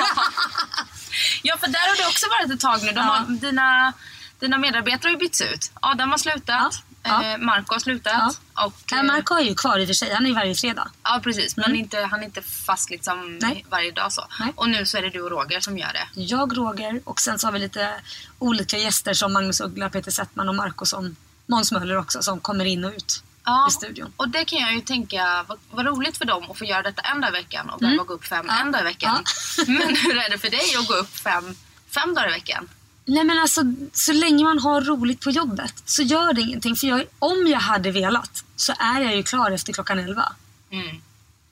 Ja, 1.43 1.57
för 1.57 1.67
där 1.67 1.79
har 1.89 1.97
det 1.97 2.07
också 2.07 2.25
varit 2.29 2.51
ett 2.53 2.59
tag 2.59 2.79
nu. 2.83 2.87
De 2.91 2.95
Ja. 2.95 3.01
har, 3.03 3.25
dina, 3.39 3.93
dina 4.39 4.57
medarbetare 4.57 5.07
har 5.09 5.11
ju 5.11 5.17
bytts 5.17 5.41
ut. 5.41 5.71
Adam 5.79 6.11
har 6.11 6.17
slutat. 6.17 6.83
Ja. 7.03 7.23
Ja. 7.23 7.23
Eh, 7.23 7.37
Marco 7.37 7.73
har 7.73 7.79
slutat. 7.79 8.39
Och, 8.65 8.73
Nej, 8.91 8.99
eh, 8.99 9.05
Marco 9.05 9.33
är 9.35 9.41
ju 9.43 9.55
kvar 9.55 9.79
i 9.79 9.83
och 9.83 9.87
för 9.87 9.93
sig, 9.93 10.13
han 10.13 10.25
är 10.25 10.29
ju 10.29 10.35
varje 10.35 10.55
fredag. 10.55 10.91
Ja, 11.03 11.19
precis. 11.23 11.57
Men 11.57 11.65
Mm. 11.65 11.77
inte, 11.79 11.97
han 12.11 12.19
är 12.19 12.23
inte 12.25 12.41
fast 12.41 12.89
liksom 12.89 13.37
Nej. 13.41 13.65
varje 13.69 13.91
dag 13.91 14.11
så. 14.13 14.27
Nej. 14.39 14.53
Och 14.55 14.69
nu 14.69 14.85
så 14.85 14.97
är 14.97 15.01
det 15.01 15.09
du 15.09 15.21
och 15.21 15.31
Roger 15.31 15.59
som 15.59 15.77
gör 15.77 15.93
det. 15.93 16.21
Jag, 16.21 16.57
Roger 16.57 17.01
och 17.03 17.19
sen 17.19 17.39
så 17.39 17.47
har 17.47 17.51
vi 17.51 17.59
lite 17.59 17.93
olika 18.39 18.77
gäster 18.77 19.13
som 19.13 19.33
Magnus 19.33 19.61
Uggla, 19.61 19.89
Peter 19.89 20.11
Settman 20.11 20.49
och 20.49 20.55
Marco 20.55 20.85
som 20.85 21.15
Måns 21.47 21.71
Möller 21.71 21.97
också 21.97 22.21
som 22.21 22.39
kommer 22.39 22.65
in 22.65 22.85
och 22.85 22.91
ut 22.91 23.23
Ja, 23.45 23.67
i 23.69 23.71
studion. 23.71 24.13
och 24.17 24.29
det 24.29 24.45
kan 24.45 24.59
jag 24.59 24.73
ju 24.73 24.81
tänka, 24.81 25.45
vad, 25.47 25.57
vad 25.71 25.85
roligt 25.85 26.17
för 26.17 26.25
dem 26.25 26.51
att 26.51 26.57
få 26.57 26.65
göra 26.65 26.81
detta 26.81 27.01
en 27.01 27.21
dag 27.21 27.29
i 27.29 27.33
veckan 27.33 27.69
och 27.69 27.79
behöva 27.79 28.03
gå 28.03 28.13
upp 28.13 28.25
fem 28.25 28.49
en 28.49 28.71
dag 28.71 28.81
i 28.81 28.83
veckan. 28.83 29.23
Men 29.67 29.95
hur 29.95 30.17
är 30.17 30.29
det 30.29 30.37
för 30.37 30.49
dig 30.49 30.75
att 30.79 30.87
gå 30.87 30.93
upp 30.93 31.17
fem, 31.17 31.55
fem 31.89 32.13
dagar 32.13 32.29
i 32.29 32.31
veckan? 32.31 32.69
Nej 33.09 33.23
men 33.23 33.39
alltså, 33.39 33.61
så 33.93 34.13
länge 34.13 34.43
man 34.43 34.59
har 34.59 34.81
roligt 34.81 35.21
på 35.21 35.31
jobbet 35.31 35.73
så 35.85 36.01
gör 36.01 36.33
det 36.33 36.41
ingenting. 36.41 36.75
För 36.75 36.87
jag, 36.87 37.03
om 37.19 37.47
jag 37.47 37.59
hade 37.59 37.91
velat 37.91 38.43
så 38.55 38.73
är 38.79 39.01
jag 39.01 39.15
ju 39.15 39.23
klar 39.23 39.51
efter 39.51 39.73
klockan 39.73 39.99
11. 39.99 40.33
Mm. 40.71 41.01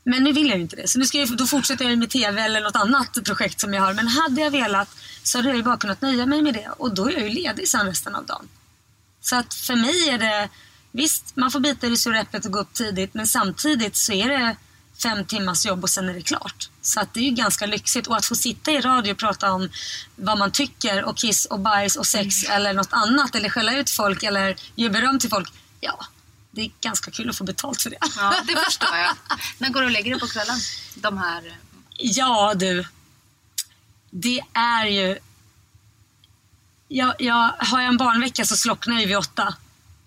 Men 0.04 0.24
nu 0.24 0.32
vill 0.32 0.48
jag 0.48 0.56
ju 0.56 0.62
inte 0.62 0.76
det. 0.76 0.88
Så 0.88 1.00
nu 1.00 1.06
ska 1.06 1.18
jag, 1.18 1.38
då 1.38 1.46
fortsätter 1.46 1.90
jag 1.90 1.98
med 1.98 2.10
TV 2.10 2.42
eller 2.42 2.62
något 2.62 2.76
annat 2.76 3.18
projekt 3.26 3.60
som 3.60 3.74
jag 3.74 3.82
har. 3.82 3.94
Men 3.94 4.08
hade 4.08 4.42
jag 4.42 4.52
velat 4.52 4.96
så 5.24 5.38
hade 5.38 5.48
jag 5.48 5.58
ju 5.58 5.64
bara 5.64 5.78
kunnat 5.78 6.02
nöja 6.02 6.26
mig 6.26 6.42
med 6.42 6.54
det. 6.54 6.70
Och 6.78 6.96
då 6.96 7.10
är 7.10 7.12
jag 7.14 7.24
ju 7.24 7.30
ledig 7.30 7.68
sen 7.68 7.86
resten 7.86 8.16
av 8.16 8.26
dagen. 8.26 8.48
Så 9.26 9.36
att 9.36 9.54
för 9.54 9.76
mig 9.76 10.10
är 10.10 10.18
det, 10.18 10.50
visst 10.92 11.36
man 11.36 11.52
får 11.52 11.60
bita 11.60 11.88
i 11.88 11.90
det 11.90 11.98
sura 11.98 12.20
äpplet 12.20 12.46
och 12.46 12.52
gå 12.52 12.60
upp 12.60 12.74
tidigt. 12.74 13.14
Men 13.14 13.28
samtidigt 13.28 13.96
så 13.96 14.12
är 14.12 14.30
det 14.30 14.56
fem 15.04 15.26
timmars 15.26 15.66
jobb 15.66 15.84
och 15.84 15.90
sen 15.90 16.10
är 16.10 16.14
det 16.14 16.22
klart. 16.22 16.70
Så 16.82 17.00
att 17.00 17.14
det 17.14 17.20
är 17.20 17.24
ju 17.24 17.32
ganska 17.32 17.66
lyxigt. 17.66 18.08
Och 18.08 18.18
att 18.18 18.26
få 18.26 18.36
sitta 18.36 18.72
i 18.72 18.82
radio 18.82 19.12
och 19.12 19.18
prata 19.18 19.52
om 19.52 19.70
vad 20.16 20.38
man 20.38 20.52
tycker 20.52 21.04
och 21.04 21.18
kiss 21.18 21.46
och 21.46 21.60
bajs 21.60 21.96
och 21.96 22.08
sex 22.08 22.44
eller 22.44 22.74
något 22.74 22.94
annat. 22.94 23.36
Eller 23.36 23.50
skälla 23.50 23.78
ut 23.78 23.90
folk 23.90 24.24
eller 24.24 24.56
ge 24.76 24.90
beröm 24.90 25.20
till 25.20 25.30
folk. 25.30 25.54
Ja, 25.80 26.06
det 26.52 26.62
är 26.62 26.72
ganska 26.82 27.12
kul 27.12 27.30
att 27.30 27.36
få 27.36 27.44
betalt 27.44 27.82
för 27.82 27.90
det. 27.90 27.98
Ja, 28.18 28.36
det 28.48 28.56
förstår 28.66 28.98
jag. 28.98 29.16
När 29.58 29.70
går 29.70 29.82
du 29.82 29.86
och 29.86 29.92
lägger 29.92 30.12
dig 30.12 30.20
på 30.20 30.28
kvällen? 30.28 30.58
De 30.96 31.18
här... 31.18 31.58
Ja 31.98 32.54
du. 32.56 32.86
Det 34.12 34.42
är 34.54 34.86
ju... 34.86 35.20
Jag, 36.88 37.14
jag, 37.20 37.52
har 37.58 37.82
jag 37.82 37.88
en 37.88 37.98
barnvecka 37.98 38.46
så 38.46 38.56
slocknar 38.56 39.00
jag 39.00 39.08
vid 39.08 39.18
åtta. 39.18 39.56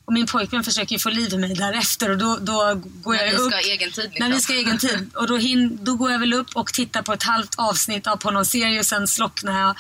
Och 0.05 0.13
min 0.13 0.27
pojkvän 0.27 0.65
försöker 0.65 0.99
få 0.99 1.11
liv 1.11 1.35
i 1.35 1.39
mig 1.39 1.55
därefter 1.55 2.11
och 2.11 2.19
då, 2.19 2.37
då 2.37 2.81
går 2.85 3.15
När 3.15 3.25
jag 3.25 3.35
upp. 3.35 3.47
ska 3.47 3.57
ha 3.57 3.61
egen 3.63 3.93
tid 3.93 4.05
liksom. 4.05 4.29
När 4.29 4.37
vi 4.37 4.41
ska 4.41 4.53
ha 4.53 4.59
egen 4.61 4.79
tid. 4.79 5.11
Och 5.15 5.27
då, 5.27 5.37
hin, 5.37 5.79
då 5.83 5.95
går 5.95 6.11
jag 6.11 6.19
väl 6.19 6.35
upp 6.35 6.57
och 6.57 6.73
tittar 6.73 7.03
på 7.03 7.13
ett 7.13 7.23
halvt 7.23 7.55
avsnitt 7.59 8.07
av 8.07 8.17
på 8.17 8.31
någon 8.31 8.45
serie 8.47 8.79
och 8.79 8.87
sen 8.87 9.09
slocknar 9.09 9.61
jag. 9.61 9.77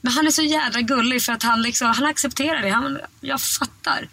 Men 0.00 0.12
han 0.12 0.26
är 0.26 0.30
så 0.30 0.42
jädra 0.42 0.80
gullig 0.80 1.22
för 1.22 1.32
att 1.32 1.42
han, 1.42 1.62
liksom, 1.62 1.88
han 1.88 2.06
accepterar 2.06 2.62
det. 2.62 2.70
Han, 2.70 2.98
jag 3.20 3.40
fattar. 3.40 4.08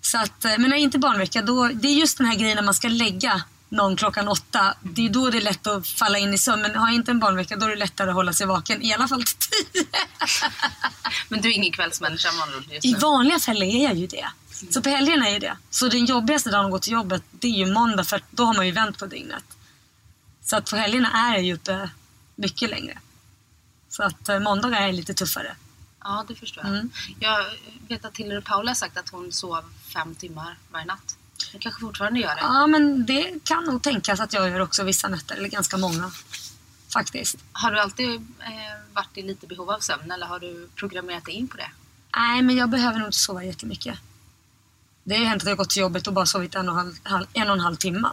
Så 0.00 0.18
att, 0.18 0.44
eh, 0.44 0.58
men 0.58 0.70
när 0.70 0.76
inte 0.76 0.98
barnvecka, 0.98 1.42
då, 1.42 1.68
det 1.68 1.88
är 1.88 1.92
just 1.94 2.18
den 2.18 2.26
här 2.26 2.34
grejen 2.34 2.56
när 2.56 2.62
man 2.62 2.74
ska 2.74 2.88
lägga 2.88 3.42
någon 3.70 3.96
klockan 3.96 4.28
åtta. 4.28 4.74
Det 4.82 5.06
är 5.06 5.08
då 5.08 5.30
det 5.30 5.38
är 5.38 5.42
lätt 5.42 5.66
att 5.66 5.88
falla 5.88 6.18
in 6.18 6.34
i 6.34 6.38
sömn. 6.38 6.62
Men 6.62 6.76
har 6.76 6.88
jag 6.88 6.94
inte 6.94 7.10
en 7.10 7.20
barnvecka 7.20 7.56
då 7.56 7.66
är 7.66 7.70
det 7.70 7.76
lättare 7.76 8.08
att 8.08 8.14
hålla 8.14 8.32
sig 8.32 8.46
vaken. 8.46 8.82
I 8.82 8.94
alla 8.94 9.08
fall 9.08 9.22
till 9.24 9.36
tio. 9.36 9.86
Men 11.28 11.40
du 11.40 11.48
är 11.48 11.52
ingen 11.52 11.72
kvällsmänniska 11.72 12.28
med 12.32 12.84
I 12.84 12.94
vanliga 12.94 13.38
fall 13.38 13.62
är 13.62 13.84
jag 13.84 13.94
ju 13.94 14.06
det. 14.06 14.26
Så 14.70 14.82
på 14.82 14.88
helgerna 14.88 15.28
är 15.28 15.40
det. 15.40 15.56
Så 15.70 15.88
den 15.88 16.04
jobbigaste 16.06 16.50
dagen 16.50 16.64
att 16.64 16.70
gå 16.70 16.78
till 16.78 16.92
jobbet 16.92 17.22
det 17.30 17.48
är 17.48 17.66
ju 17.66 17.72
måndag 17.72 18.04
för 18.04 18.22
då 18.30 18.44
har 18.44 18.54
man 18.54 18.66
ju 18.66 18.72
vänt 18.72 18.98
på 18.98 19.06
dygnet. 19.06 19.44
Så 20.44 20.56
att 20.56 20.70
på 20.70 20.76
helgerna 20.76 21.12
är 21.12 21.34
jag 21.34 21.42
ju 21.42 21.54
uppe 21.54 21.90
mycket 22.36 22.70
längre. 22.70 22.98
Så 23.88 24.02
att 24.02 24.28
eh, 24.28 24.38
måndagar 24.38 24.88
är 24.88 24.92
lite 24.92 25.14
tuffare. 25.14 25.56
Ja, 26.04 26.24
det 26.28 26.34
förstår 26.34 26.64
jag. 26.64 26.72
Mm. 26.72 26.90
Jag 27.20 27.44
vet 27.88 28.04
att 28.04 28.16
Hillary 28.16 28.40
Paula 28.40 28.70
har 28.70 28.74
sagt 28.74 28.96
att 28.96 29.08
hon 29.08 29.32
sov 29.32 29.64
fem 29.94 30.14
timmar 30.14 30.58
varje 30.70 30.86
natt. 30.86 31.16
Hon 31.52 31.60
kanske 31.60 31.80
fortfarande 31.80 32.20
gör 32.20 32.34
det. 32.34 32.40
Ja, 32.40 32.66
men 32.66 33.06
det 33.06 33.44
kan 33.44 33.64
nog 33.64 33.82
tänkas 33.82 34.20
att 34.20 34.32
jag 34.32 34.50
gör 34.50 34.60
också 34.60 34.84
vissa 34.84 35.08
nätter, 35.08 35.36
eller 35.36 35.48
ganska 35.48 35.76
många. 35.76 36.10
Faktiskt. 36.92 37.36
Har 37.52 37.70
du 37.70 37.80
alltid 37.80 38.14
eh, 38.40 38.92
varit 38.92 39.18
i 39.18 39.22
lite 39.22 39.46
behov 39.46 39.70
av 39.70 39.78
sömn 39.78 40.10
eller 40.10 40.26
har 40.26 40.40
du 40.40 40.68
programmerat 40.74 41.24
dig 41.24 41.34
in 41.34 41.48
på 41.48 41.56
det? 41.56 41.70
Nej, 42.16 42.42
men 42.42 42.56
jag 42.56 42.70
behöver 42.70 42.98
nog 42.98 43.08
inte 43.08 43.18
sova 43.18 43.44
jättemycket. 43.44 43.98
Det 45.04 45.16
har 45.16 45.24
hänt 45.24 45.42
att 45.42 45.48
jag 45.48 45.58
gått 45.58 45.70
till 45.70 45.82
jobbet 45.82 46.06
och 46.06 46.12
bara 46.12 46.26
sovit 46.26 46.54
en 46.54 46.68
och 46.68 46.74
en 46.74 46.78
halv, 46.78 46.94
halv, 47.02 47.26
en 47.32 47.48
och 47.48 47.54
en 47.54 47.60
halv 47.60 47.76
timme. 47.76 48.08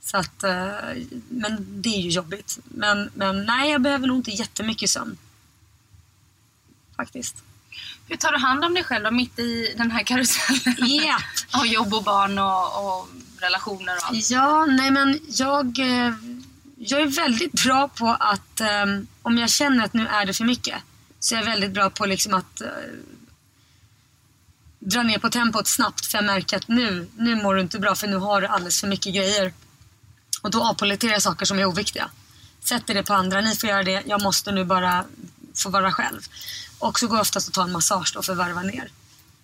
Så 0.00 0.16
att, 0.16 0.44
eh, 0.44 0.68
men 1.28 1.82
det 1.82 1.88
är 1.88 2.00
ju 2.00 2.10
jobbigt. 2.10 2.58
Men, 2.64 3.10
men 3.14 3.44
nej, 3.44 3.72
jag 3.72 3.82
behöver 3.82 4.06
nog 4.06 4.16
inte 4.16 4.30
jättemycket 4.30 4.90
sömn. 4.90 5.18
Faktiskt. 6.96 7.44
Hur 8.08 8.16
tar 8.16 8.32
du 8.32 8.38
hand 8.38 8.64
om 8.64 8.74
dig 8.74 8.84
själv 8.84 9.04
då, 9.04 9.10
mitt 9.10 9.38
i 9.38 9.74
den 9.76 9.90
här 9.90 10.02
karusellen? 10.02 10.88
Japp. 10.88 11.22
av 11.50 11.66
jobb 11.66 11.94
och 11.94 12.04
barn 12.04 12.38
och, 12.38 12.98
och 12.98 13.08
relationer 13.40 13.96
och 13.96 14.08
allt. 14.08 14.30
Ja, 14.30 14.66
nej 14.66 14.90
men 14.90 15.20
jag, 15.28 15.78
eh, 15.78 16.14
jag 16.76 17.00
är 17.00 17.06
väldigt 17.06 17.52
bra 17.52 17.88
på 17.88 18.08
att 18.08 18.60
eh, 18.60 18.84
om 19.22 19.38
jag 19.38 19.50
känner 19.50 19.84
att 19.84 19.94
nu 19.94 20.06
är 20.06 20.26
det 20.26 20.34
för 20.34 20.44
mycket 20.44 20.74
så 21.20 21.34
är 21.34 21.38
jag 21.38 21.46
väldigt 21.46 21.70
bra 21.70 21.90
på 21.90 22.06
liksom 22.06 22.34
att 22.34 22.60
eh, 22.60 22.68
dra 24.78 25.02
ner 25.02 25.18
på 25.18 25.30
tempot 25.30 25.68
snabbt 25.68 26.06
för 26.06 26.18
jag 26.18 26.24
märker 26.24 26.56
att 26.56 26.68
nu, 26.68 27.08
nu 27.16 27.34
mår 27.34 27.54
du 27.54 27.60
inte 27.60 27.78
bra 27.78 27.94
för 27.94 28.08
nu 28.08 28.16
har 28.16 28.40
du 28.40 28.46
alldeles 28.46 28.80
för 28.80 28.88
mycket 28.88 29.14
grejer. 29.14 29.52
Och 30.42 30.50
då 30.50 30.62
avpoliterar 30.62 31.12
jag 31.12 31.22
saker 31.22 31.46
som 31.46 31.58
är 31.58 31.64
oviktiga. 31.64 32.10
Sätter 32.60 32.94
det 32.94 33.02
på 33.02 33.14
andra, 33.14 33.40
ni 33.40 33.56
får 33.56 33.68
göra 33.68 33.82
det, 33.82 34.02
jag 34.06 34.22
måste 34.22 34.52
nu 34.52 34.64
bara 34.64 35.04
få 35.54 35.70
vara 35.70 35.92
själv. 35.92 36.20
Och 36.84 36.98
så 36.98 37.06
går 37.06 37.16
jag 37.16 37.22
oftast 37.22 37.48
och 37.48 37.54
tar 37.54 37.62
en 37.62 37.72
massage 37.72 38.12
då 38.14 38.22
för 38.22 38.32
att 38.32 38.38
varva 38.38 38.62
ner. 38.62 38.88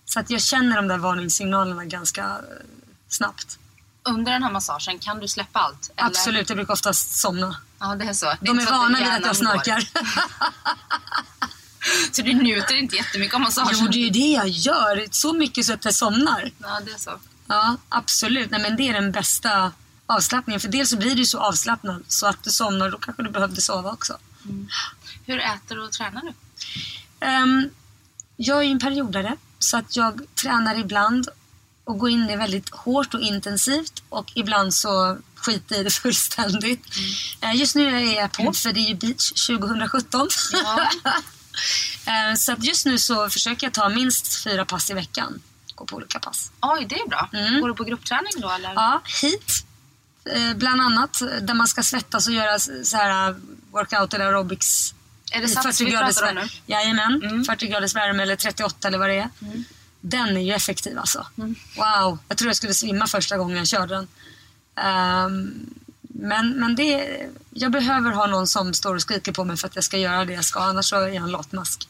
Så 0.05 0.21
att 0.21 0.31
jag 0.31 0.43
känner 0.43 0.77
de 0.77 0.89
där 0.89 0.99
varningssignalerna 0.99 1.85
ganska 1.85 2.23
eh, 2.23 2.39
snabbt. 3.09 3.59
Under 4.03 4.33
den 4.33 4.43
här 4.43 4.51
massagen, 4.51 4.99
kan 4.99 5.21
du 5.21 5.29
släppa 5.29 5.59
allt? 5.59 5.91
eller? 5.97 6.09
Absolut, 6.09 6.49
jag 6.49 6.57
brukar 6.57 6.73
oftast 6.73 7.21
somna. 7.21 7.57
Ja, 7.79 7.95
det 7.95 8.05
är 8.05 8.13
så. 8.13 8.27
Det 8.27 8.37
De 8.41 8.59
är 8.59 8.67
så 8.67 8.75
att 8.75 8.81
vana 8.81 8.99
vid 8.99 9.09
att 9.09 9.27
jag 9.27 9.37
snarkar. 9.37 9.89
Så 12.13 12.23
du 12.23 12.35
njuter 12.35 12.75
inte 12.75 12.97
jättemycket 12.97 13.35
av 13.35 13.41
massagen? 13.41 13.77
jo, 13.81 13.89
det 13.89 13.99
är 13.99 14.05
ju 14.05 14.11
det 14.11 14.33
jag 14.33 14.49
gör. 14.49 15.07
Så 15.11 15.33
mycket 15.33 15.67
så 15.67 15.73
att 15.73 15.85
jag 15.85 15.95
somnar. 15.95 16.51
Ja, 16.59 16.81
det 16.85 16.93
är 16.93 16.99
så. 16.99 17.11
Ja, 17.47 17.77
absolut. 17.89 18.51
Nej, 18.51 18.61
men 18.61 18.77
det 18.77 18.89
är 18.89 18.93
den 18.93 19.13
bästa 19.13 19.73
avslappningen. 20.07 20.61
För 20.61 20.69
dels 20.69 20.91
så 20.91 20.97
blir 20.97 21.15
du 21.15 21.27
så 21.27 21.39
avslappnad 21.39 22.05
så 22.09 22.27
att 22.27 22.45
du 22.45 22.51
somnar. 22.51 22.91
Då 22.91 22.99
kanske 22.99 23.23
du 23.23 23.31
behövde 23.31 23.61
sova 23.61 23.93
också. 23.93 24.19
Hur 25.27 25.39
äter 25.39 25.77
du 25.77 25.83
och 25.83 25.93
tränar 25.93 26.23
du? 26.23 26.33
Ehm, 27.21 27.71
jag 28.37 28.59
är 28.59 28.62
ju 28.62 28.71
en 28.71 28.79
periodare. 28.79 29.37
Så 29.59 29.77
att 29.77 29.97
jag 29.97 30.21
tränar 30.35 30.79
ibland 30.79 31.29
och 31.85 31.99
går 31.99 32.11
in 32.11 32.31
i 32.31 32.37
väldigt 32.37 32.71
hårt 32.71 33.15
och 33.15 33.21
intensivt. 33.21 34.03
Och 34.09 34.33
ibland 34.35 34.75
så 34.75 35.19
skiter 35.35 35.75
jag 35.75 35.81
i 35.81 35.85
det 35.85 35.91
fullständigt. 36.03 36.85
Eh, 37.41 37.57
just 37.57 37.75
nu 37.75 37.97
är 37.97 38.21
jag 38.21 38.33
på, 38.33 38.53
för 38.53 38.73
det 38.73 38.81
är 38.81 38.89
ju 38.89 38.95
beach 38.95 39.33
2017. 39.47 40.29
Ja. 40.53 40.91
Eh, 42.07 42.35
så 42.35 42.53
att 42.53 42.65
just 42.65 42.87
nu 42.87 42.99
så 42.99 43.31
försöker 43.31 43.67
jag 43.67 43.75
ta 43.75 43.89
minst 43.89 44.43
fyra 44.45 44.65
pass 44.65 44.91
i 44.91 44.95
veckan. 44.95 45.43
Gå 45.75 45.87
på 45.87 45.97
olika 45.97 46.19
pass. 46.19 46.53
Oj, 46.61 46.87
det 46.89 46.95
är 46.95 47.09
bra. 47.09 47.29
Mm. 47.33 47.61
Går 47.61 47.69
du 47.69 47.75
på 47.75 47.85
gruppträning 47.85 48.33
då 48.37 48.50
eller? 48.50 48.73
Ja, 48.75 49.03
hit. 49.23 49.65
Eh, 50.25 50.57
bland 50.57 50.81
annat 50.81 51.23
där 51.41 51.55
man 51.55 51.69
ska 51.69 51.83
svettas 51.83 52.27
och 52.27 52.33
göra 52.33 52.59
så 52.59 52.97
här 52.97 53.31
uh, 53.31 53.37
workout 53.71 54.15
eller 54.15 54.25
aerobics. 54.25 54.95
Är 55.31 55.41
det 55.41 55.47
i 55.47 55.49
sats 55.49 55.81
vi 55.81 55.91
pratar 55.97 56.29
om 56.29 56.35
nu? 56.35 56.49
Jajamän, 56.67 57.21
Mm. 57.25 57.45
40 57.45 57.67
graders 57.67 57.95
värme 57.95 58.23
eller 58.23 58.37
38 58.37 58.89
eller 58.89 58.99
vad 58.99 59.09
det 59.09 59.15
är. 59.19 59.29
Den 60.01 60.37
är 60.37 60.41
ju 60.41 60.53
effektiv 60.53 60.99
alltså. 60.99 61.27
Mm. 61.39 61.55
Wow, 61.77 62.19
jag 62.29 62.39
tror 62.39 62.49
jag 62.49 62.57
skulle 62.57 62.75
svimma 62.75 63.07
första 63.07 63.37
gången 63.39 63.57
jag 63.57 63.67
körde 63.69 63.95
den. 63.95 64.09
Ehm, 64.77 65.67
men 66.01 66.51
men 66.61 66.75
det, 66.77 67.21
jag 67.51 67.73
behöver 67.73 68.11
ha 68.11 68.27
någon 68.27 68.47
som 68.47 68.75
står 68.75 68.95
och 68.95 69.03
skriker 69.03 69.33
på 69.33 69.45
mig 69.45 69.57
för 69.57 69.67
att 69.69 69.75
jag 69.75 69.85
ska 69.85 69.97
göra 69.97 70.25
det 70.25 70.33
jag 70.33 70.45
ska. 70.45 70.61
Annars 70.61 70.87
så 70.89 70.97
är 70.97 71.07
jag 71.07 71.17
en 71.17 71.31
latmask. 71.31 71.89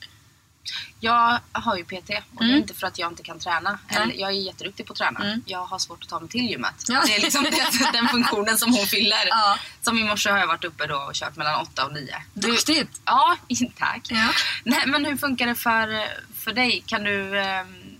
Jag 1.00 1.40
har 1.52 1.76
ju 1.76 1.84
PT 1.84 1.92
och 1.92 2.00
det 2.08 2.44
är 2.44 2.44
Mm. 2.44 2.56
inte 2.56 2.74
för 2.74 2.86
att 2.86 2.98
jag 2.98 3.12
inte 3.12 3.22
kan 3.22 3.38
träna. 3.38 3.78
Eller, 3.88 4.14
jag 4.14 4.30
är 4.30 4.34
jätteduktig 4.34 4.86
på 4.86 4.92
att 4.92 4.98
träna. 4.98 5.20
Mm. 5.24 5.42
Jag 5.46 5.64
har 5.66 5.78
svårt 5.78 6.02
att 6.02 6.08
ta 6.08 6.20
mig 6.20 6.28
till 6.28 6.50
gymmet. 6.50 6.74
Ja. 6.88 7.02
Det 7.06 7.16
är 7.16 7.20
liksom 7.20 7.44
det, 7.44 7.90
den 7.92 8.08
funktionen 8.08 8.58
som 8.58 8.72
hon 8.72 8.86
fyller. 8.86 9.26
Ja. 9.28 9.58
Som 9.82 9.98
i 9.98 10.04
morse 10.04 10.30
har 10.30 10.38
jag 10.38 10.46
varit 10.46 10.64
uppe 10.64 10.86
då 10.86 10.96
och 10.96 11.14
kört 11.14 11.36
mellan 11.36 11.60
8 11.62 11.86
och 11.86 11.92
9. 11.92 12.22
Duktigt! 12.34 13.00
Ja, 13.04 13.36
tack. 13.78 14.06
Ja. 14.10 14.28
Nej, 14.64 14.82
men 14.86 15.04
hur 15.04 15.16
funkar 15.16 15.46
det 15.46 15.54
för, 15.54 16.08
för 16.34 16.52
dig? 16.52 16.82
Kan 16.86 17.04
du... 17.04 17.40
ehm, 17.40 17.96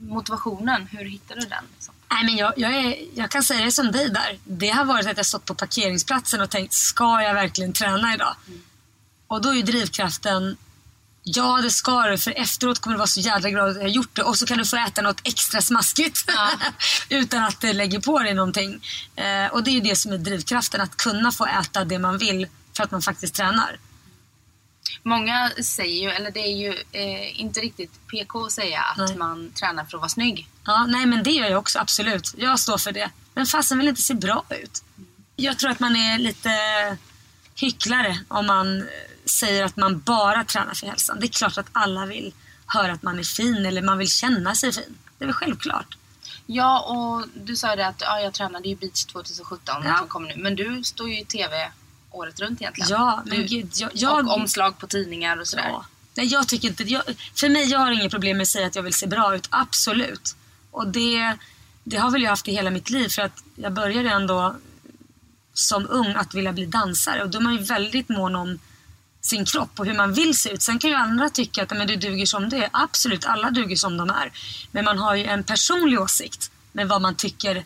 motivationen, 0.00 0.86
hur 0.92 1.04
hittar 1.04 1.34
du 1.34 1.40
den? 1.40 1.64
Liksom? 1.74 1.94
Nej, 2.12 2.24
men 2.24 2.36
jag, 2.36 2.52
jag, 2.56 2.74
är, 2.74 2.96
jag 3.14 3.30
kan 3.30 3.42
säga 3.42 3.64
det 3.64 3.72
som 3.72 3.92
dig 3.92 4.10
där. 4.10 4.38
Det 4.44 4.68
har 4.68 4.84
varit 4.84 5.06
att 5.06 5.16
jag 5.16 5.26
stått 5.26 5.44
på 5.44 5.54
parkeringsplatsen 5.54 6.40
och 6.40 6.50
tänkt, 6.50 6.72
ska 6.74 7.22
jag 7.22 7.34
verkligen 7.34 7.72
träna 7.72 8.14
idag? 8.14 8.34
Och 9.26 9.42
då 9.42 9.54
är 9.54 9.62
drivkraften, 9.62 10.56
ja 11.22 11.60
det 11.62 11.70
ska 11.70 12.02
du 12.02 12.18
för 12.18 12.30
efteråt 12.36 12.78
kommer 12.78 12.94
du 12.94 12.98
vara 12.98 13.06
så 13.06 13.20
jävla 13.20 13.50
glad 13.50 13.70
att 13.70 13.76
jag 13.76 13.82
har 13.82 13.88
gjort 13.88 14.16
det 14.16 14.22
och 14.22 14.38
så 14.38 14.46
kan 14.46 14.58
du 14.58 14.64
få 14.64 14.76
äta 14.76 15.02
något 15.02 15.20
extra 15.24 15.60
smaskigt 15.60 16.24
Ja. 16.26 16.50
utan 17.08 17.44
att 17.44 17.60
det 17.60 17.72
lägger 17.72 18.00
på 18.00 18.18
dig 18.18 18.34
någonting. 18.34 18.80
Eh, 19.16 19.46
och 19.52 19.64
det 19.64 19.70
är 19.70 19.72
ju 19.72 19.80
det 19.80 19.96
som 19.96 20.12
är 20.12 20.18
drivkraften, 20.18 20.80
att 20.80 20.96
kunna 20.96 21.32
få 21.32 21.46
äta 21.46 21.84
det 21.84 21.98
man 21.98 22.18
vill 22.18 22.48
för 22.76 22.84
att 22.84 22.90
man 22.90 23.02
faktiskt 23.02 23.34
tränar. 23.34 23.78
Många 25.02 25.50
säger 25.62 26.02
ju, 26.02 26.10
eller 26.10 26.30
det 26.30 26.40
är 26.40 26.56
ju 26.56 26.68
eh, 26.92 27.40
inte 27.40 27.60
riktigt 27.60 28.06
PK 28.06 28.44
att 28.44 28.52
säga 28.52 28.80
att 28.80 28.98
Nej. 28.98 29.16
man 29.16 29.52
tränar 29.52 29.84
för 29.84 29.96
att 29.96 30.00
vara 30.00 30.08
snygg. 30.08 30.48
Ja, 30.64 30.86
nej 30.86 31.06
men 31.06 31.22
det 31.22 31.30
gör 31.30 31.46
jag 31.46 31.58
också, 31.58 31.78
absolut. 31.78 32.34
Jag 32.36 32.58
står 32.58 32.78
för 32.78 32.92
det. 32.92 33.10
Men 33.34 33.46
fasen 33.46 33.78
vill 33.78 33.88
inte 33.88 34.02
se 34.02 34.14
bra 34.14 34.44
ut. 34.50 34.84
Jag 35.36 35.58
tror 35.58 35.70
att 35.70 35.80
man 35.80 35.96
är 35.96 36.18
lite 36.18 36.50
hycklare 37.54 38.20
om 38.28 38.46
man 38.46 38.88
säger 39.24 39.64
att 39.64 39.76
man 39.76 40.00
bara 40.00 40.44
tränar 40.44 40.74
för 40.74 40.86
hälsan. 40.86 41.20
Det 41.20 41.26
är 41.26 41.28
klart 41.28 41.58
att 41.58 41.68
alla 41.72 42.06
vill 42.06 42.32
höra 42.66 42.92
att 42.92 43.02
man 43.02 43.18
är 43.18 43.22
fin 43.22 43.66
eller 43.66 43.82
man 43.82 43.98
vill 43.98 44.08
känna 44.10 44.54
sig 44.54 44.72
fin. 44.72 44.98
Det 45.18 45.24
är 45.24 45.26
väl 45.26 45.34
självklart. 45.34 45.98
Ja, 46.46 46.80
och 46.80 47.28
du 47.34 47.56
sa 47.56 47.70
ju 47.70 47.76
det 47.76 47.86
att 47.86 48.00
ja, 48.00 48.20
jag 48.20 48.32
tränade 48.34 48.68
ju 48.68 48.76
beach 48.76 49.04
2017 49.04 49.82
Ja. 49.84 49.98
som 49.98 50.08
kommer 50.08 50.28
nu. 50.28 50.42
Men 50.42 50.56
du 50.56 50.84
står 50.84 51.08
ju 51.08 51.20
i 51.20 51.24
TV 51.24 51.70
året 52.10 52.40
runt 52.40 52.60
egentligen. 52.60 52.90
Ja, 52.90 53.22
men 53.26 53.38
du, 53.38 53.44
gud. 53.44 53.70
Jag, 53.74 53.90
jag, 53.94 54.28
Och 54.28 54.34
omslag 54.34 54.78
på 54.78 54.86
tidningar 54.86 55.36
och 55.36 55.48
sådär. 55.48 55.68
Ja. 55.68 55.84
Nej, 56.14 56.26
jag 56.26 56.48
tycker 56.48 56.68
inte... 56.68 56.82
Jag, 56.82 57.02
för 57.34 57.48
mig, 57.48 57.64
jag 57.70 57.78
har 57.78 57.90
inget 57.90 58.10
problem 58.10 58.36
med 58.36 58.42
att 58.42 58.48
säga 58.48 58.66
att 58.66 58.76
jag 58.76 58.82
vill 58.82 58.94
se 58.94 59.06
bra 59.06 59.34
ut. 59.36 59.48
Absolut. 59.50 60.36
Och 60.70 60.86
det, 60.88 61.36
det 61.84 61.96
har 61.96 62.10
väl 62.10 62.22
jag 62.22 62.30
haft 62.30 62.48
i 62.48 62.52
hela 62.52 62.70
mitt 62.70 62.90
liv. 62.90 63.08
För 63.08 63.22
att 63.22 63.44
jag 63.54 63.72
började 63.72 64.10
ändå 64.10 64.56
som 65.54 65.86
ung 65.90 66.14
att 66.16 66.34
vilja 66.34 66.52
bli 66.52 66.66
dansare. 66.66 67.22
Och 67.22 67.30
då 67.30 67.38
är 67.38 67.42
man 67.42 67.56
ju 67.56 67.62
väldigt 67.62 68.08
mån 68.08 68.36
om 68.36 68.58
sin 69.22 69.44
kropp 69.44 69.80
och 69.80 69.86
hur 69.86 69.94
man 69.94 70.12
vill 70.14 70.38
se 70.38 70.50
ut. 70.50 70.62
Sen 70.62 70.78
kan 70.78 70.90
ju 70.90 70.96
andra 70.96 71.28
tycka 71.28 71.62
att 71.62 71.70
men 71.70 71.86
du 71.86 71.96
duger 71.96 72.26
som 72.26 72.48
du 72.48 72.56
är. 72.56 72.68
Absolut, 72.72 73.24
alla 73.24 73.50
duger 73.50 73.76
som 73.76 73.96
de 73.96 74.10
är. 74.10 74.32
Men 74.72 74.84
man 74.84 74.98
har 74.98 75.14
ju 75.14 75.24
en 75.24 75.44
personlig 75.44 76.00
åsikt 76.00 76.50
med 76.72 76.88
vad 76.88 77.02
man 77.02 77.14
tycker 77.14 77.64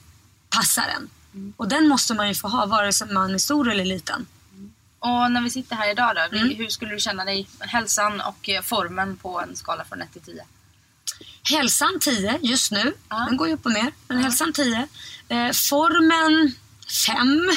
passar 0.51 0.85
en. 0.97 1.11
Och 1.57 1.69
den 1.69 1.89
måste 1.89 2.15
man 2.15 2.29
ju 2.29 2.35
få 2.35 2.49
ha 2.49 2.67
vare 2.67 2.93
sig 2.93 3.13
man 3.13 3.35
är 3.35 3.39
stor 3.39 3.71
eller 3.71 3.85
liten. 3.85 4.27
Och 4.99 5.31
när 5.33 5.41
vi 5.43 5.51
sitter 5.51 5.77
här 5.77 5.91
idag 5.91 6.13
då, 6.17 6.37
Mm. 6.39 6.57
hur 6.57 6.69
skulle 6.69 6.91
du 6.95 7.01
känna 7.01 7.25
dig? 7.25 7.49
Hälsan 7.61 8.21
och 8.21 8.49
eh, 8.49 8.63
formen 8.63 9.17
på 9.17 9.41
en 9.41 9.57
skala 9.57 9.85
från 9.85 10.03
1 10.03 10.13
till 10.13 10.23
10? 10.23 10.45
Hälsan 11.51 11.99
10 12.01 12.39
just 12.43 12.73
nu. 12.73 12.95
Den 13.29 13.37
går 13.37 13.49
ju 13.49 13.55
upp 13.55 13.67
och 13.67 13.73
ner. 13.73 13.93
Men 14.09 14.19
hälsan 14.19 14.53
10. 14.53 14.89
Eh, 15.29 15.51
formen 15.53 16.55
Fem? 17.07 17.51